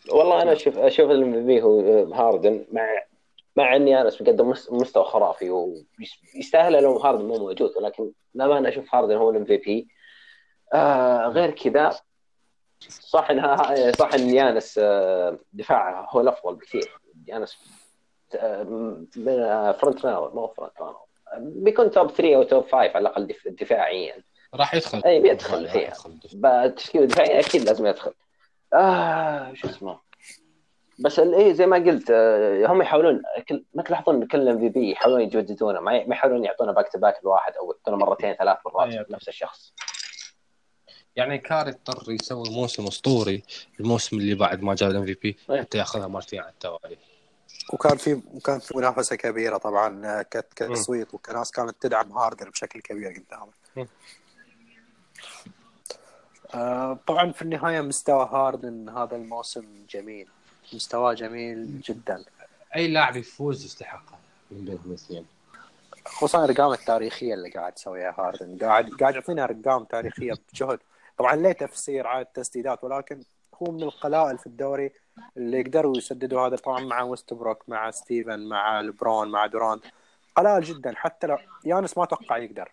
والله 0.08 0.42
أنا 0.42 0.52
أشوف 0.52 0.78
أشوف 0.78 1.10
ال 1.10 1.46
MVP 1.46 1.62
هو 1.62 2.12
هاردن 2.14 2.64
مع 2.72 3.02
مع 3.56 3.76
اني 3.76 4.00
أنا 4.00 4.10
مقدم 4.20 4.48
مس- 4.48 4.68
مستوى 4.72 5.04
خرافي 5.04 5.50
ويستاهل 5.50 6.82
لو 6.82 6.98
هاردن 6.98 7.24
مو 7.24 7.38
موجود 7.38 7.70
ولكن 7.76 8.10
لما 8.34 8.58
أنا 8.58 8.68
أشوف 8.68 8.94
هاردن 8.94 9.14
هو 9.16 9.30
ال 9.30 9.44
MVP 9.44 9.88
آه 10.72 11.26
غير 11.28 11.50
كذا. 11.50 12.00
صح 12.88 13.30
انها 13.30 13.92
صح 13.92 14.14
إن 14.14 14.34
يانس 14.34 14.78
آه، 14.82 15.38
دفاعه 15.52 16.06
هو 16.10 16.20
الأفضل 16.20 16.54
بكثير. 16.54 16.98
يانس 17.26 17.58
آه، 18.36 18.62
من 18.62 19.06
front 19.72 20.06
runner 20.06 20.34
مو 20.34 20.46
front 20.46 20.72
runner. 20.80 20.96
بيكون 21.38 21.90
top 21.90 22.10
3 22.10 22.36
أو 22.36 22.42
top 22.42 22.62
5 22.64 22.76
على 22.76 22.98
الأقل 22.98 23.26
دف- 23.26 23.48
دفاعيا. 23.48 24.22
راح 24.54 24.74
يدخل. 24.74 25.02
أي، 25.04 25.20
بيدخل 25.20 25.68
فيها. 25.68 25.82
يدخل. 25.88 26.18
بتشكيله 26.34 27.04
دفاعية 27.06 27.40
أكيد 27.40 27.62
لازم 27.62 27.86
يدخل. 27.86 28.12
آه 28.74 29.54
شو 29.54 29.68
اسمه. 29.68 29.98
بس 30.98 31.18
إيه 31.18 31.52
زي 31.52 31.66
ما 31.66 31.76
قلت 31.76 32.10
هم 32.68 32.82
يحاولون 32.82 33.22
كل 33.48 33.64
ما 33.74 33.82
تلاحظون 33.82 34.14
إن 34.22 34.26
كل 34.28 34.48
MVP 34.48 34.90
يحاولون 34.90 35.20
يجددونه؟ 35.20 35.80
ما 35.80 35.96
يحاولون 35.96 36.44
يعطونا 36.44 36.72
back 36.72 36.92
to 36.92 36.98
back 36.98 37.20
الواحد 37.22 37.56
أو 37.56 37.72
يعطونا 37.72 37.96
مرتين 38.06 38.34
ثلاث 38.34 38.56
مرات 38.66 38.92
أيوة. 38.92 39.06
نفس 39.10 39.28
الشخص. 39.28 39.74
يعني 41.16 41.38
كاري 41.38 41.70
اضطر 41.70 42.12
يسوي 42.12 42.50
موسم 42.50 42.86
اسطوري 42.86 43.42
الموسم 43.80 44.16
اللي 44.16 44.34
بعد 44.34 44.62
ما 44.62 44.74
جاب 44.74 44.90
ال 44.90 45.04
MVP 45.04 45.36
أي. 45.50 45.60
حتى 45.60 45.78
ياخذها 45.78 46.06
مرتين 46.06 46.40
على 46.40 46.50
التوالي. 46.50 46.98
وكان 47.72 47.96
في 47.96 48.20
وكان 48.34 48.58
في 48.58 48.76
منافسة 48.76 49.16
كبيرة 49.16 49.56
طبعا 49.56 50.22
كتصويت 50.22 51.14
وكناس 51.14 51.50
كانت 51.50 51.76
تدعم 51.80 52.12
هاردن 52.12 52.50
بشكل 52.50 52.80
كبير 52.80 53.08
قدامه. 53.08 53.52
آه، 56.54 56.98
طبعا 57.06 57.32
في 57.32 57.42
النهاية 57.42 57.80
مستوى 57.80 58.28
هاردن 58.32 58.88
هذا 58.88 59.16
الموسم 59.16 59.64
جميل. 59.90 60.28
مستواه 60.72 61.14
جميل 61.14 61.80
جدا. 61.80 62.24
أي 62.76 62.88
لاعب 62.88 63.16
يفوز 63.16 63.64
يستحقها 63.64 64.18
من 64.50 64.64
بين 64.64 64.78
الاثنين. 64.86 65.26
خصوصا 66.06 66.44
الأرقام 66.44 66.72
التاريخية 66.72 67.34
اللي 67.34 67.50
قاعد 67.50 67.72
يسويها 67.76 68.14
هاردن. 68.18 68.58
قاعد 68.58 68.90
قاعد 69.00 69.14
يعطينا 69.14 69.44
أرقام 69.44 69.84
تاريخية 69.84 70.32
بجهد. 70.52 70.78
طبعا 71.18 71.36
ليه 71.36 71.52
تفسير 71.52 72.06
عاد 72.06 72.26
تسديدات 72.26 72.84
ولكن 72.84 73.22
هو 73.62 73.72
من 73.72 73.82
القلائل 73.82 74.38
في 74.38 74.46
الدوري 74.46 74.92
اللي 75.36 75.60
يقدروا 75.60 75.96
يسددوا 75.96 76.46
هذا 76.46 76.56
طبعا 76.56 76.80
مع 76.80 77.02
ويستبروك 77.02 77.68
مع 77.68 77.90
ستيفن 77.90 78.48
مع 78.48 78.80
لبرون 78.80 79.30
مع 79.30 79.46
دورانت. 79.46 79.84
قلائل 80.36 80.62
جدا 80.62 80.92
حتى 80.96 81.26
لو 81.26 81.38
يانس 81.64 81.98
ما 81.98 82.04
أتوقع 82.04 82.36
يقدر. 82.36 82.72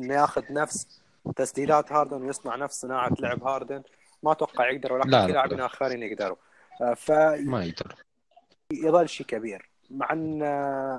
إنه 0.00 0.14
ياخذ 0.14 0.52
نفس 0.52 1.02
تسديدات 1.36 1.92
هاردن 1.92 2.22
ويصنع 2.22 2.56
نفس 2.56 2.80
صناعة 2.80 3.12
لعب 3.18 3.44
هاردن 3.44 3.82
ما 4.22 4.32
أتوقع 4.32 4.70
يقدر 4.70 4.92
ولكن 4.92 5.10
في 5.10 5.16
لا. 5.16 5.26
لاعبين 5.26 5.60
آخرين 5.60 6.02
يقدروا. 6.02 6.36
آه، 6.82 6.94
ف 6.94 7.10
ما 7.40 7.64
يقدر. 7.64 7.94
يظل 8.72 9.08
شيء 9.08 9.26
كبير. 9.26 9.70
مع 9.90 10.12
إن 10.12 10.42
آه، 10.42 10.98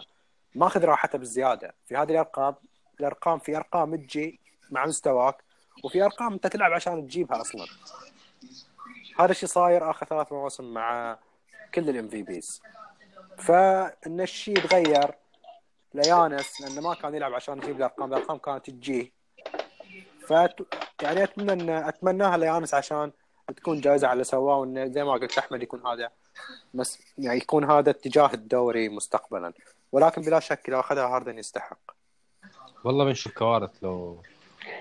ماخذ 0.55 0.85
راحته 0.85 1.17
بالزيادة. 1.17 1.73
في 1.85 1.95
هذه 1.95 2.11
الأرقام 2.11 2.55
الأرقام 2.99 3.39
في 3.39 3.57
أرقام 3.57 3.95
تجي 3.95 4.39
مع 4.69 4.85
مستواك. 4.85 5.46
وفي 5.83 6.03
أرقام 6.03 6.33
أنت 6.33 6.47
تلعب 6.47 6.73
عشان 6.73 7.07
تجيبها 7.07 7.41
أصلا. 7.41 7.65
هذا 9.19 9.31
الشيء 9.31 9.49
صاير 9.49 9.89
آخر 9.91 10.05
ثلاث 10.05 10.31
مواسم 10.31 10.73
مع 10.73 11.17
كل 11.73 11.89
ال 11.89 12.07
MVPs 12.07 12.61
فإن 13.37 14.21
الشيء 14.21 14.57
يتغير 14.57 15.11
ليانس 15.93 16.61
لأنه 16.61 16.81
ما 16.81 16.95
كان 16.95 17.15
يلعب 17.15 17.33
عشان 17.33 17.57
يجيب 17.57 17.77
الأرقام 17.77 18.13
الأرقام 18.13 18.37
كانت 18.37 18.69
تجيه. 18.69 19.11
ف 20.27 20.31
يعني 21.01 21.23
أتمنى 21.23 21.53
ان 21.53 21.69
أتمناها 21.69 22.37
ليانس 22.37 22.73
عشان 22.73 23.11
تكون 23.55 23.81
جائزه 23.81 24.07
على 24.07 24.13
اللي 24.13 24.23
سواه 24.23 24.57
وانه 24.57 24.85
زي 24.85 25.03
ما 25.03 25.11
قلت 25.11 25.37
أحمد 25.37 25.63
يكون 25.63 25.87
هذا 25.87 26.09
بس 26.73 26.99
يعني 27.17 27.37
يكون 27.37 27.71
هذا 27.71 27.89
اتجاه 27.89 28.29
الدوري 28.33 28.89
مستقبلا. 28.89 29.53
ولكن 29.91 30.21
بلا 30.21 30.39
شك 30.39 30.69
لو 30.69 30.79
أخذها 30.79 31.07
هاردن 31.07 31.37
يستحق. 31.37 31.79
والله 32.83 33.05
بنشوف 33.05 33.33
كوارث 33.33 33.83
لو 33.83 34.21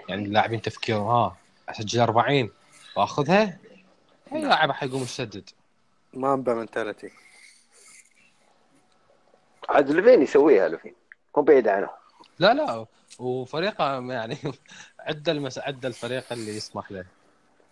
يعني 0.08 0.24
اللاعبين 0.24 0.62
تفكيرهم 0.62 1.06
ها 1.06 1.36
أسجل 1.68 2.00
40 2.00 2.50
وأخذها؟ 2.96 3.58
أي 4.32 4.42
لاعب 4.42 4.72
حيقوم 4.72 5.02
يسدد. 5.02 5.50
ما 6.14 6.36
بقى 6.36 6.54
منتاليتي 6.54 7.10
عاد 9.68 9.90
لفين 9.90 10.22
يسويها 10.22 10.68
لفين 10.68 10.94
مو 11.36 11.42
بعيد 11.42 11.68
عنه. 11.68 11.88
لا 12.38 12.54
لا 12.54 12.86
وفريقه 13.18 14.12
يعني 14.12 14.36
عدى 15.08 15.30
المس... 15.30 15.58
عدى 15.58 15.86
الفريق 15.86 16.32
اللي 16.32 16.56
يسمح 16.56 16.92
له. 16.92 17.04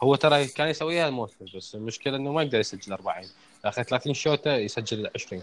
هو 0.03 0.15
ترى 0.15 0.47
كان 0.47 0.69
يسويها 0.69 1.09
الموسم 1.09 1.45
بس 1.55 1.75
المشكلة 1.75 2.17
إنه 2.17 2.33
ما 2.33 2.43
يقدر 2.43 2.61
يسجل 2.61 2.93
40 2.93 3.27
اخر 3.65 3.83
30 3.83 4.15
شوطه 4.15 4.53
يسجل 4.53 5.11
20 5.15 5.43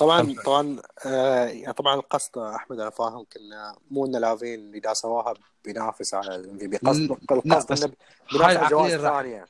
طبعا. 0.00 0.34
طبعا 0.44 0.76
آه 1.06 1.44
يعني 1.44 1.72
طبعا 1.72 1.94
القصد 1.94 2.38
أحمد 2.38 2.80
أنا 2.80 2.90
فاهم 2.90 3.26
كنا 3.32 3.76
مو 3.90 4.06
ان 4.06 4.16
لافين 4.16 4.74
إذا 4.74 4.92
سواها 4.92 5.34
بينافس 5.64 6.14
على 6.14 6.34
الام 6.36 6.58
في 6.58 6.66
بي. 6.66 6.76
قصد 6.76 7.10
القصد 7.10 7.82
إنه 7.84 7.92
بينافس 8.32 8.56
على 8.56 8.68
جوائز 8.68 9.00
ثانية. 9.00 9.46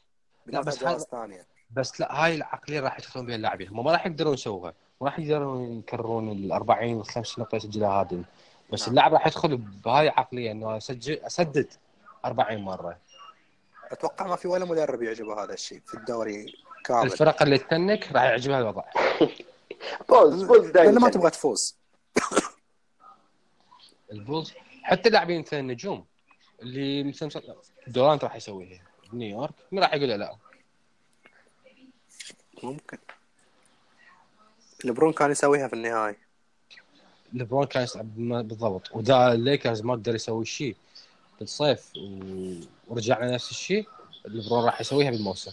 بينافس 0.47 0.81
جوائز 0.81 1.03
ثانية. 1.03 1.47
بس 1.71 2.01
لا 2.01 2.25
هاي 2.25 2.35
العقلية 2.35 2.81
راح 2.81 2.99
يدخلون 2.99 3.27
بها 3.27 3.37
اللاعبين. 3.37 3.69
هم 3.69 3.85
ما 3.85 3.93
راح 3.93 4.07
يقدرون 4.07 4.35
يسووها. 4.35 4.75
ما 5.01 5.07
راح 5.07 5.19
يقدرون 5.19 5.79
يكررون 5.79 6.29
ال 6.29 6.53
40 6.53 6.95
وال 6.95 7.07
50 7.07 7.45
نقطة 7.45 7.57
يسجلها 7.57 7.89
هادن 7.89 8.25
بس 8.73 8.81
نعم. 8.81 8.91
اللاعب 8.91 9.13
راح 9.13 9.27
يدخل 9.27 9.57
بهاي 9.57 10.09
العقلية 10.09 10.53
إنه 10.53 10.77
اسجل 10.77 11.15
أسدد 11.15 11.67
40 12.25 12.59
مرة. 12.59 12.97
أتوقع 13.93 14.27
ما 14.27 14.37
في 14.37 14.49
ولا 14.49 14.65
مدرب 14.65 15.03
يعجبه 15.03 15.45
هذا 15.45 15.55
الشيء 15.55 15.81
في 15.87 15.95
الدوري 15.95 16.55
كامل. 16.85 17.07
الفرق 17.07 17.43
اللي 17.43 17.59
tank 17.59 18.13
راح 18.13 18.23
يعجبها 18.23 18.59
الوضع. 18.59 18.83
بولز 20.09 20.43
بولز 20.43 20.61
لأن 20.61 20.73
دائما 20.73 21.01
ما 21.01 21.11
تبغى 21.11 21.31
تفوز. 21.31 21.77
البولز 24.13 24.53
حتى 24.83 25.09
اللاعبين 25.09 25.41
مثل 25.41 25.59
النجوم 25.59 26.05
اللي 26.63 27.05
مثل 27.05 27.43
دورانت 27.87 28.25
راح 28.25 28.37
يسويها. 28.37 28.83
بنيويورك 29.13 29.55
مين 29.73 29.83
راح 29.83 29.95
يقول 29.95 30.09
له 30.09 30.17
لا؟ 30.17 30.37
ممكن. 32.63 32.99
لبرون 34.85 35.13
كان 35.13 35.31
يسويها 35.31 35.69
في 35.69 35.73
النهاية. 35.73 36.19
ليبرون 37.33 37.67
كان 37.67 37.87
يلعب 37.95 38.17
بالضبط. 38.49 38.93
ودا 38.93 39.33
الليكرز 39.33 39.83
ما 39.83 39.93
قدر 39.93 40.15
يسوي 40.15 40.45
شيء 40.45 40.77
بالصيف 41.39 41.93
ورجعنا 42.89 43.35
نفس 43.35 43.51
الشيء 43.51 43.89
ليبرون 44.25 44.65
راح 44.65 44.81
يسويها 44.81 45.11
بالموسم. 45.11 45.53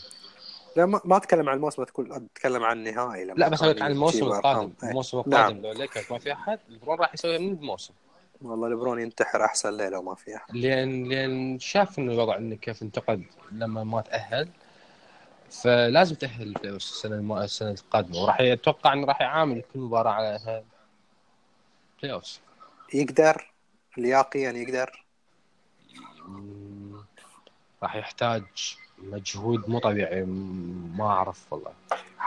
لا 0.78 0.86
ما, 0.86 1.02
ما 1.06 1.18
أتكلم 1.18 1.50
عن 1.50 1.56
الموسم 1.56 1.84
تقول 1.84 2.14
أتكلم 2.14 2.64
عن 2.64 2.78
النهائي 2.78 3.26
لا 3.26 3.50
بس 3.50 3.64
عن 3.64 3.92
الموسم 3.92 4.26
القادم. 4.26 4.74
إيه. 4.84 4.90
الموسم 4.90 5.24
نعم. 5.28 5.42
القادم 5.42 5.62
لو 5.62 5.72
الليكرز 5.72 6.12
ما 6.12 6.20
في 6.20 6.34
أحد 6.34 6.60
ليبرون 6.70 7.00
راح 7.00 7.14
يسويها 7.14 7.40
من 7.40 7.54
الموسم 7.54 7.94
والله 8.42 8.70
لبرون 8.70 9.00
ينتحر 9.00 9.46
أحسن 9.46 9.78
ليه 9.78 9.90
لو 9.90 10.02
ما 10.02 10.16
في 10.16 10.36
أحد. 10.36 10.56
لأن 10.56 11.10
لأن 11.10 11.60
شاف 11.60 12.00
إنه 12.00 12.14
الوضع 12.14 12.38
إنه 12.38 12.56
كيف 12.56 12.82
انتقد 12.82 13.24
لما 13.52 13.84
ما 13.84 14.02
تأهل. 14.02 14.50
فلازم 15.52 16.16
تأهل 16.16 16.56
السنة 16.66 17.16
الم... 17.16 17.34
السنة 17.34 17.72
القادمة. 17.72 18.24
وراح 18.24 18.42
يتوقع 18.42 18.94
إنه 18.94 19.08
راح 19.08 19.22
يعامل 19.22 19.64
كل 19.74 19.80
مباراة 19.80 20.12
على 20.12 20.36
انها 20.36 20.64
play 22.02 22.14
off 22.14 22.40
يقدر؟ 22.94 23.52
لياقيا 23.98 24.52
يقدر؟ 24.52 25.06
راح 27.84 27.96
يحتاج 27.96 28.78
مجهود 28.98 29.70
مو 29.70 29.80
طبيعي 29.80 30.24
ما 30.98 31.06
أعرف 31.06 31.54
والله. 31.54 31.72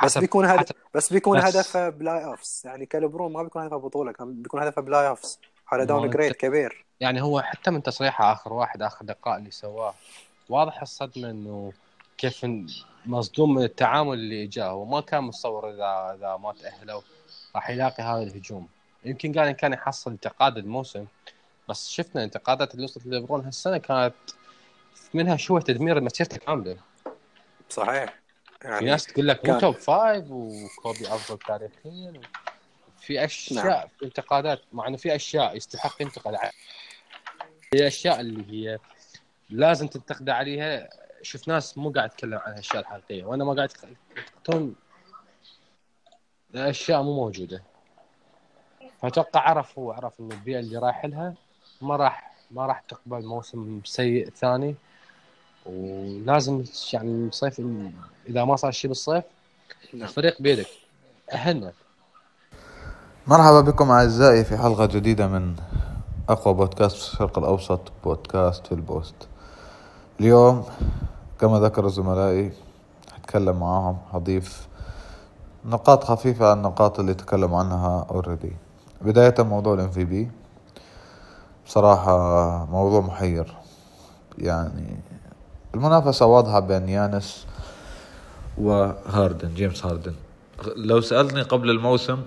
بس 0.05 0.19
بيكون 0.19 0.45
هدف 0.45 0.73
بس 0.95 1.13
بيكون 1.13 1.39
بس- 1.39 1.57
هدفه 1.57 1.89
playoffs 1.89 2.65
يعني 2.65 2.87
كليبرون 2.87 3.33
ما 3.33 3.43
بيكون 3.43 3.63
هدفه 3.63 3.77
بطولة 3.77 4.13
كان 4.13 4.43
بيكون 4.43 4.63
هدفه 4.63 4.83
playoffs 4.83 5.39
هذا 5.69 5.81
ما 5.81 5.85
downgrade 5.85 6.33
كبير. 6.33 6.85
يعني 7.01 7.23
هو 7.23 7.41
حتى 7.41 7.71
من 7.71 7.83
تصريحه 7.83 8.33
آخر 8.33 8.53
واحد 8.53 8.83
آخر 8.83 9.05
لقاء 9.05 9.39
اللي 9.39 9.51
سواه 9.51 9.95
واضح 10.49 10.83
الصدمة 10.83 11.31
إنه 11.31 11.73
كيف 12.19 12.47
مصدوم 13.07 13.55
من 13.55 13.63
التعامل 13.63 14.15
اللي 14.15 14.47
جاء. 14.47 14.71
هو 14.71 14.85
ما 14.85 15.01
كان 15.01 15.25
متصور 15.25 15.71
اذا 15.71 16.17
إذا 16.19 16.37
ما 16.37 16.53
تأهلوا 16.53 17.01
راح 17.55 17.71
يلاقي 17.71 18.03
هذا 18.03 18.23
الهجوم. 18.23 18.69
يمكن 19.05 19.33
قال 19.39 19.49
إن 19.49 19.55
كان 19.55 19.73
يحصل 19.73 20.11
انتقاد 20.11 20.57
الموسم 20.59 21.05
بس 21.69 21.89
شفنا 21.89 22.25
انتقادات 22.25 22.75
اللي 22.75 22.85
وصلت 22.85 23.07
ليبرون 23.07 23.45
هالسنة 23.45 23.79
كانت 23.79 24.15
منها 25.15 25.37
شوية 25.37 25.63
تدمير 25.63 26.01
مسيرته 26.01 26.37
كامله 26.37 26.77
صحيح. 27.71 28.21
في 28.61 28.69
يعني 28.69 28.87
ناس 28.87 29.07
تقول 29.07 29.29
لك 29.29 29.41
كان- 29.41 29.55
مو 29.55 29.61
top 29.61 29.75
five 29.75 30.25
وكوبي 30.31 31.07
أفضل 31.09 31.39
تاريخيا. 31.39 32.21
في 33.01 33.25
أشياء 33.25 33.65
نعم. 33.67 33.89
في 33.99 34.05
انتقادات 34.05 34.61
مع 34.73 34.87
إنه 34.87 34.97
في 34.97 35.15
أشياء 35.15 35.57
يستحق 35.57 36.03
ينتقد 36.03 36.35
عليها 36.35 36.53
هي 37.75 37.87
أشياء 37.87 38.21
اللي 38.21 38.53
هي 38.71 38.79
لازم 39.51 39.87
تنتقد 39.87 40.29
عليها. 40.31 40.89
شفت 41.23 41.49
ناس 41.49 41.79
مو 41.79 41.91
قاعد 41.91 42.11
تتكلم 42.11 42.39
عن 42.39 42.53
الاشياء 42.53 42.81
الحقيقية 42.83 43.25
وأنا 43.25 43.45
ما 43.45 43.55
قاعد 43.55 43.73
ينتقدون 44.17 44.75
اشياء 46.55 47.03
مو 47.03 47.13
موجودة. 47.17 47.63
فأتوقع 49.03 49.41
عرف 49.41 49.79
هو 49.79 49.93
عرف 49.93 50.21
إنه 50.21 50.35
البيئة 50.35 50.59
اللي 50.59 50.79
رايح 50.79 51.05
لها 51.05 51.35
ما 51.81 51.97
راح 51.97 52.30
ما 52.51 52.67
راح 52.67 52.81
تقبل 52.89 53.27
موسم 53.27 53.81
سيء 53.85 54.31
ثاني. 54.31 54.75
ولازم 55.67 56.65
يعني 56.93 57.29
الصيف 57.29 57.63
إذا 58.29 58.45
ما 58.45 58.57
صار 58.57 58.71
شيء 58.71 58.89
بالصيف 58.89 59.25
نعم. 59.95 60.03
الفريق 60.03 60.43
بيدك. 60.43 60.67
أهلنا. 61.33 61.73
مرحبا 63.27 63.61
بكم 63.61 63.91
أعزائي 63.91 64.45
في 64.45 64.57
حلقة 64.57 64.87
جديدة 64.87 65.27
من 65.27 65.57
أقوى 66.29 66.55
بودكاست 66.55 66.97
في 66.97 67.13
الشرق 67.13 67.39
الأوسط 67.39 67.81
بودكاست 68.05 68.67
في 68.67 68.73
البوست. 68.73 69.15
اليوم 70.21 70.65
كما 71.41 71.61
ذكر 71.61 71.89
زملائي 71.89 72.53
هتكلم 73.15 73.61
معاهم 73.61 73.99
هضيف 74.13 74.69
نقاط 75.65 76.05
خفيفة 76.05 76.51
عن 76.51 76.57
النقاط 76.57 77.01
اللي 77.01 77.15
تكلموا 77.15 77.59
عنها 77.59 78.07
already 78.11 78.53
بداية 79.01 79.35
موضوع 79.39 79.75
ال 79.75 79.91
MVP 79.91 80.31
بصراحة 81.71 82.65
موضوع 82.65 83.01
محير. 83.01 83.55
يعني 84.39 84.97
المنافسة 85.75 86.27
واضحة 86.27 86.61
بين 86.61 86.89
يانس 86.89 87.47
وهاردن 88.59 89.55
جيمس 89.55 89.87
هاردن. 89.87 90.15
لو 90.77 91.01
سألتني 91.01 91.43
قبل 91.43 91.71
الموسم 91.71 92.23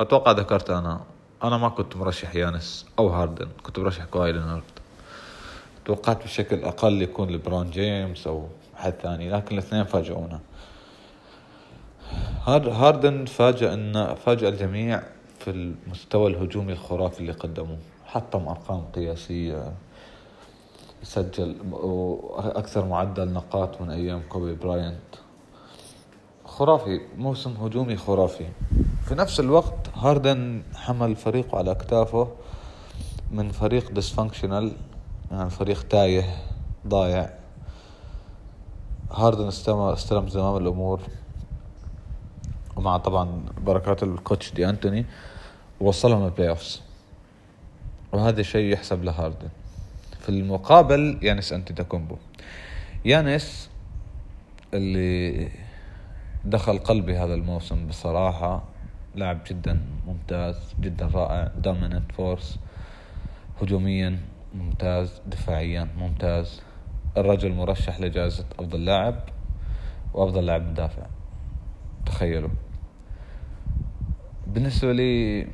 أتوقع 0.00 0.30
ذكرت 0.32 0.70
أنا. 0.70 1.00
أنا 1.44 1.56
ما 1.56 1.68
كنت 1.68 1.96
مرشح 1.96 2.34
يانس 2.34 2.86
أو 2.98 3.08
هاردن 3.08 3.48
كنت 3.62 3.78
مرشح 3.78 4.04
كواي 4.04 4.32
لينارد 4.32 4.62
توقعت 5.84 6.24
بشكل 6.24 6.64
أقل 6.64 7.02
يكون 7.02 7.30
لبرون 7.30 7.70
جيمس 7.70 8.26
أو 8.26 8.46
حد 8.76 8.92
ثاني 9.02 9.30
لكن 9.30 9.58
الاثنين 9.58 9.84
فاجئونا 9.84 10.40
هار- 12.46 12.70
هاردن 12.70 13.24
فاجأ 13.24 14.14
فاجأ 14.14 14.48
الجميع 14.48 15.02
في 15.38 15.50
المستوى 15.50 16.30
الهجومي 16.30 16.72
الخرافي 16.72 17.20
اللي 17.20 17.32
قدموه. 17.32 17.78
حطم 18.10 18.48
أرقام 18.48 18.82
قياسية. 18.94 19.72
سجل 21.02 21.56
أكثر 22.36 22.84
معدل 22.84 23.32
نقاط 23.32 23.80
من 23.80 23.90
أيام 23.90 24.22
كوبي 24.28 24.54
براينت. 24.54 25.00
خرافي 26.44 27.00
موسم 27.18 27.50
هجومي 27.56 27.96
خرافي. 27.96 28.48
في 29.04 29.14
نفس 29.14 29.40
الوقت 29.40 29.88
هاردن 29.94 30.62
حمل 30.74 31.16
فريقه 31.16 31.58
على 31.58 31.70
اكتافه 31.70 32.28
من 33.30 33.50
فريق 33.50 33.90
dysfunctional 33.92 34.72
يعني 35.30 35.50
فريق 35.50 35.82
تايه 35.88 36.36
ضايع. 36.86 37.30
هاردن 39.10 39.46
استلم 39.46 40.28
زمام 40.28 40.56
الأمور. 40.56 41.00
ومع 42.76 42.96
طبعا 42.96 43.42
بركات 43.64 44.02
ال 44.02 44.10
coach 44.10 44.52
دي 44.52 44.68
أنتوني 44.68 45.06
ووصلهم 45.80 46.24
ال 46.24 46.48
playoffs 46.48 46.82
وهذا 48.12 48.42
شيء 48.42 48.72
يحسب 48.72 49.04
لهاردن 49.04 49.48
في 50.20 50.28
المقابل 50.28 51.18
يانس 51.22 51.52
انتي 51.52 51.74
يانس 53.04 53.70
اللي 54.74 55.48
دخل 56.44 56.78
قلبي 56.78 57.18
هذا 57.18 57.34
الموسم 57.34 57.86
بصراحة 57.86 58.62
لاعب 59.14 59.38
جدا 59.50 59.80
ممتاز 60.06 60.74
جدا 60.80 61.06
رائع 61.06 61.50
dominant 61.56 62.12
force 62.12 62.58
هجوميا 63.62 64.18
ممتاز 64.54 65.20
دفاعيا 65.26 65.88
ممتاز. 65.98 66.62
الرجل 67.16 67.52
مرشح 67.52 68.00
لجائزة 68.00 68.44
أفضل 68.58 68.84
لاعب 68.84 69.14
وأفضل 70.14 70.46
لاعب 70.46 70.70
مدافع. 70.70 71.06
تخيلوا. 72.06 72.50
بالنسبة 74.46 74.92
لي 74.92 75.46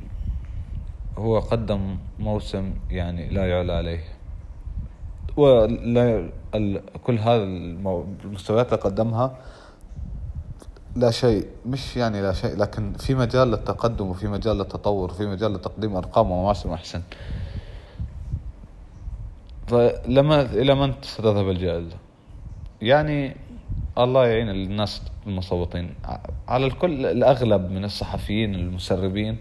هو 1.17 1.39
قدم 1.39 1.97
موسم 2.19 2.73
يعني 2.91 3.29
لا 3.29 3.49
يعلى 3.49 3.73
عليه. 3.73 4.03
ولا 5.37 6.29
ال... 6.55 6.81
كل 7.03 7.19
هذا 7.19 7.43
المستويات 7.43 8.73
اللي 8.73 8.81
قدمها 8.83 9.37
لا 10.95 11.11
شيء 11.11 11.47
مش 11.65 11.97
يعني 11.97 12.21
لا 12.21 12.33
شيء 12.33 12.57
لكن 12.57 12.93
في 12.93 13.15
مجال 13.15 13.51
للتقدم 13.51 14.07
وفي 14.07 14.27
مجال 14.27 14.57
للتطور 14.57 15.11
وفي 15.11 15.25
مجال 15.25 15.53
لتقديم 15.53 15.95
أرقام 15.95 16.31
ومواسم 16.31 16.71
أحسن. 16.71 17.01
فلما 19.67 20.41
إلى 20.41 20.75
من 20.75 20.93
ستذهب 21.01 21.49
الجائزة؟ 21.49 21.97
يعني 22.81 23.35
الله 23.97 24.27
يعين 24.27 24.49
الناس 24.49 25.01
المصوتين. 25.27 25.93
على 26.47 26.65
الكل 26.65 27.05
الأغلب 27.05 27.71
من 27.71 27.83
الصحفيين 27.83 28.55
المسربين 28.55 29.37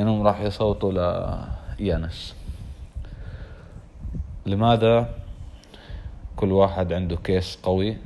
إنهم 0.00 0.26
راح 0.26 0.40
يصوتوا 0.40 0.92
ليانس 1.78 2.34
لماذا 4.46 5.08
كل 6.36 6.52
واحد 6.52 6.92
عنده 6.92 7.16
case 7.16 7.58
قوي؟ 7.62 7.96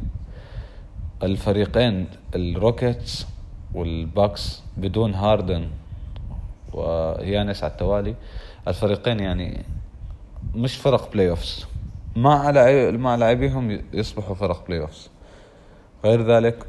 الفريقين 1.22 2.06
الروكيتس 2.34 3.26
والباكس 3.74 4.62
بدون 4.76 5.14
هاردن 5.14 5.68
ويانس 6.72 7.64
على 7.64 7.72
التوالي. 7.72 8.14
الفريقين 8.68 9.20
يعني 9.20 9.64
مش 10.54 10.76
فرق 10.76 11.12
playoffs 11.12 11.66
مع 12.16 12.50
مع 12.90 13.14
لاعبيهم 13.14 13.80
يصبحوا 13.92 14.34
فرق 14.34 14.66
playoffs 14.66 15.10
غير 16.04 16.22
ذلك 16.22 16.66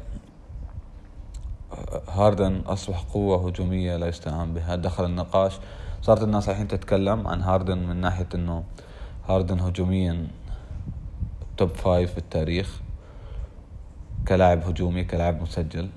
هاردن 2.08 2.60
أصبح 2.66 3.04
قوة 3.14 3.48
هجومية 3.48 3.96
لا 3.96 4.06
يستهان 4.06 4.54
بها. 4.54 4.76
دخل 4.76 5.04
النقاش. 5.04 5.58
صارت 6.02 6.22
الناس 6.22 6.48
الحين 6.48 6.68
تتكلم 6.68 7.28
عن 7.28 7.42
هاردن 7.42 7.78
من 7.78 7.96
ناحية 7.96 8.28
إنه 8.34 8.64
هاردن 9.28 9.60
هجوميا 9.60 10.26
top 11.56 11.68
five 11.68 12.12
في 12.12 12.18
التاريخ 12.18 12.80
كلاعب 14.28 14.68
هجومي 14.68 15.04
كلاعب 15.04 15.42
مسجل. 15.42 15.88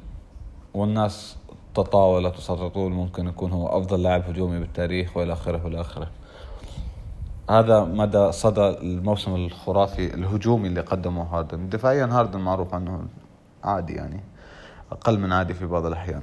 والناس 0.73 1.38
تطاولت 1.76 2.38
وصارت 2.38 2.72
تقول 2.72 2.91
ممكن 2.91 3.27
يكون 3.27 3.51
هو 3.51 3.68
أفضل 3.68 4.03
لاعب 4.03 4.30
هجومي 4.30 4.60
بالتاريخ 4.60 5.18
وإلى 5.18 5.34
آخره 5.34 5.65
وإلى 5.65 5.81
آخره. 5.81 6.07
هذا 7.49 7.84
مدى 7.84 8.31
صدى 8.31 8.69
الموسم 8.69 9.35
الخرافي 9.35 10.14
الهجومي 10.14 10.68
اللي 10.68 10.81
قدمه 10.81 11.23
هاردن. 11.23 11.69
دفاعيا 11.69 12.06
هاردن 12.06 12.39
معروف 12.39 12.73
عنه 12.73 13.06
عادي 13.64 13.93
يعني. 13.93 14.23
أقل 14.91 15.20
من 15.20 15.34
عادي 15.34 15.53
في 15.53 15.66
بعض 15.66 15.86
الأحيان. 15.86 16.22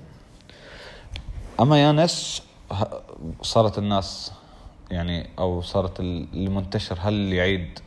أما 1.61 1.83
يانس 1.83 2.43
صارت 3.43 3.79
الناس 3.79 4.33
يعني 4.91 5.31
أو 5.39 5.63
صارت 5.63 6.01
المنتشر 6.01 6.99
هل 7.01 7.33
يعيد 7.33 7.79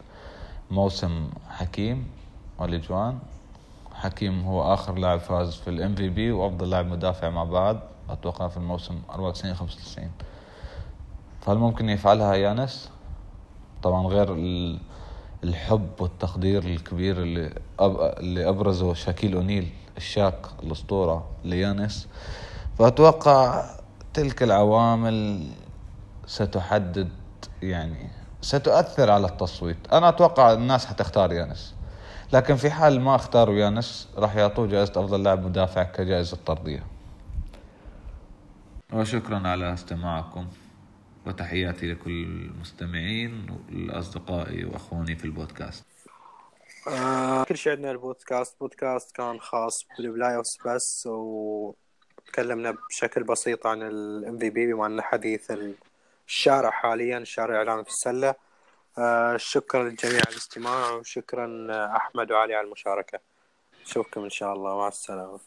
موسم 0.72 1.30
حكيم 1.50 2.08
أولاجوان 2.60 3.20
حكيم 3.94 4.42
هو 4.44 4.74
آخر 4.74 4.98
لاعب 4.98 5.20
فاز 5.20 5.56
في 5.56 5.70
ال 5.70 5.96
MVP 5.96 6.32
وأفضل 6.32 6.70
لاعب 6.70 6.86
مدافع 6.86 7.30
مع 7.30 7.44
بعض 7.44 7.80
أتوقع 8.10 8.48
في 8.48 8.58
الموسم 8.58 9.02
94 9.10 9.56
95 9.56 10.12
فهل 11.42 11.58
ممكن 11.58 11.90
يفعلها 11.90 12.34
يانس؟ 12.36 12.90
طبعا 13.84 14.08
غير 14.08 14.34
الحب 15.44 15.90
والتقدير 16.00 16.64
الكبير 16.64 17.22
اللي 17.22 17.54
اللي 18.20 18.50
أبرزه 18.50 18.94
شاكيل 18.94 19.36
أونيل. 19.36 19.70
الشاك 20.00 20.46
الأسطورة 20.64 21.30
ليانس 21.44 22.08
فأتوقع 22.78 23.66
تلك 24.14 24.44
العوامل 24.44 25.48
ستحدد 26.26 27.10
يعني 27.62 28.10
ستؤثر 28.42 29.12
على 29.12 29.28
التصويت. 29.28 29.78
أنا 29.94 30.10
أتوقع 30.10 30.54
الناس 30.54 30.86
حتختار 30.86 31.34
يانس 31.34 31.76
لكن 32.34 32.56
في 32.56 32.70
حال 32.70 33.02
ما 33.02 33.16
اختاروا 33.16 33.56
يانس 33.56 34.08
راح 34.18 34.36
يعطوه 34.36 34.68
جائزة 34.68 34.92
أفضل 34.92 35.24
لاعب 35.24 35.46
مدافع 35.46 35.84
كجائزة 35.84 36.38
ترضية. 36.46 36.84
وشكرا 38.94 39.48
على 39.48 39.74
استماعكم. 39.74 40.48
وتحياتي 41.28 41.92
لكل 41.92 42.24
المستمعين 42.24 43.48
ولأصدقائي 43.72 44.66
وأخواني 44.66 45.16
في 45.16 45.26
البودكاست. 45.26 45.86
كل 47.48 47.58
شيء 47.58 47.74
عندنا 47.74 47.92
البودكاست 47.92 48.60
بودكاست 48.60 49.16
كان 49.16 49.40
خاص 49.40 49.86
بال 49.98 50.36
playoff 50.36 50.68
بس 50.68 51.08
وتكلمنا 51.12 52.78
بشكل 52.90 53.24
بسيط 53.24 53.68
عن 53.68 53.82
ال 53.82 54.38
MVP 54.38 54.74
بما 54.74 54.86
أنه 54.86 55.02
حديث 55.02 55.52
الشارع 56.28 56.70
حاليا 56.70 57.18
الشارع 57.18 57.62
الاعلامي 57.62 57.84
في 57.84 57.90
السلة. 57.90 58.36
آه 58.98 59.38
شكرا 59.38 59.84
للجميع 59.84 60.16
على 60.16 60.32
الاستماع 60.32 60.92
وشكرا 60.92 61.68
أحمد 61.96 62.32
وعلي 62.32 62.56
على 62.56 62.68
المشاركة. 62.68 63.20
نشوفكم 63.82 64.24
إن 64.24 64.30
شاء 64.30 64.54
الله. 64.54 64.78
مع 64.78 64.88
السلامة. 64.88 65.38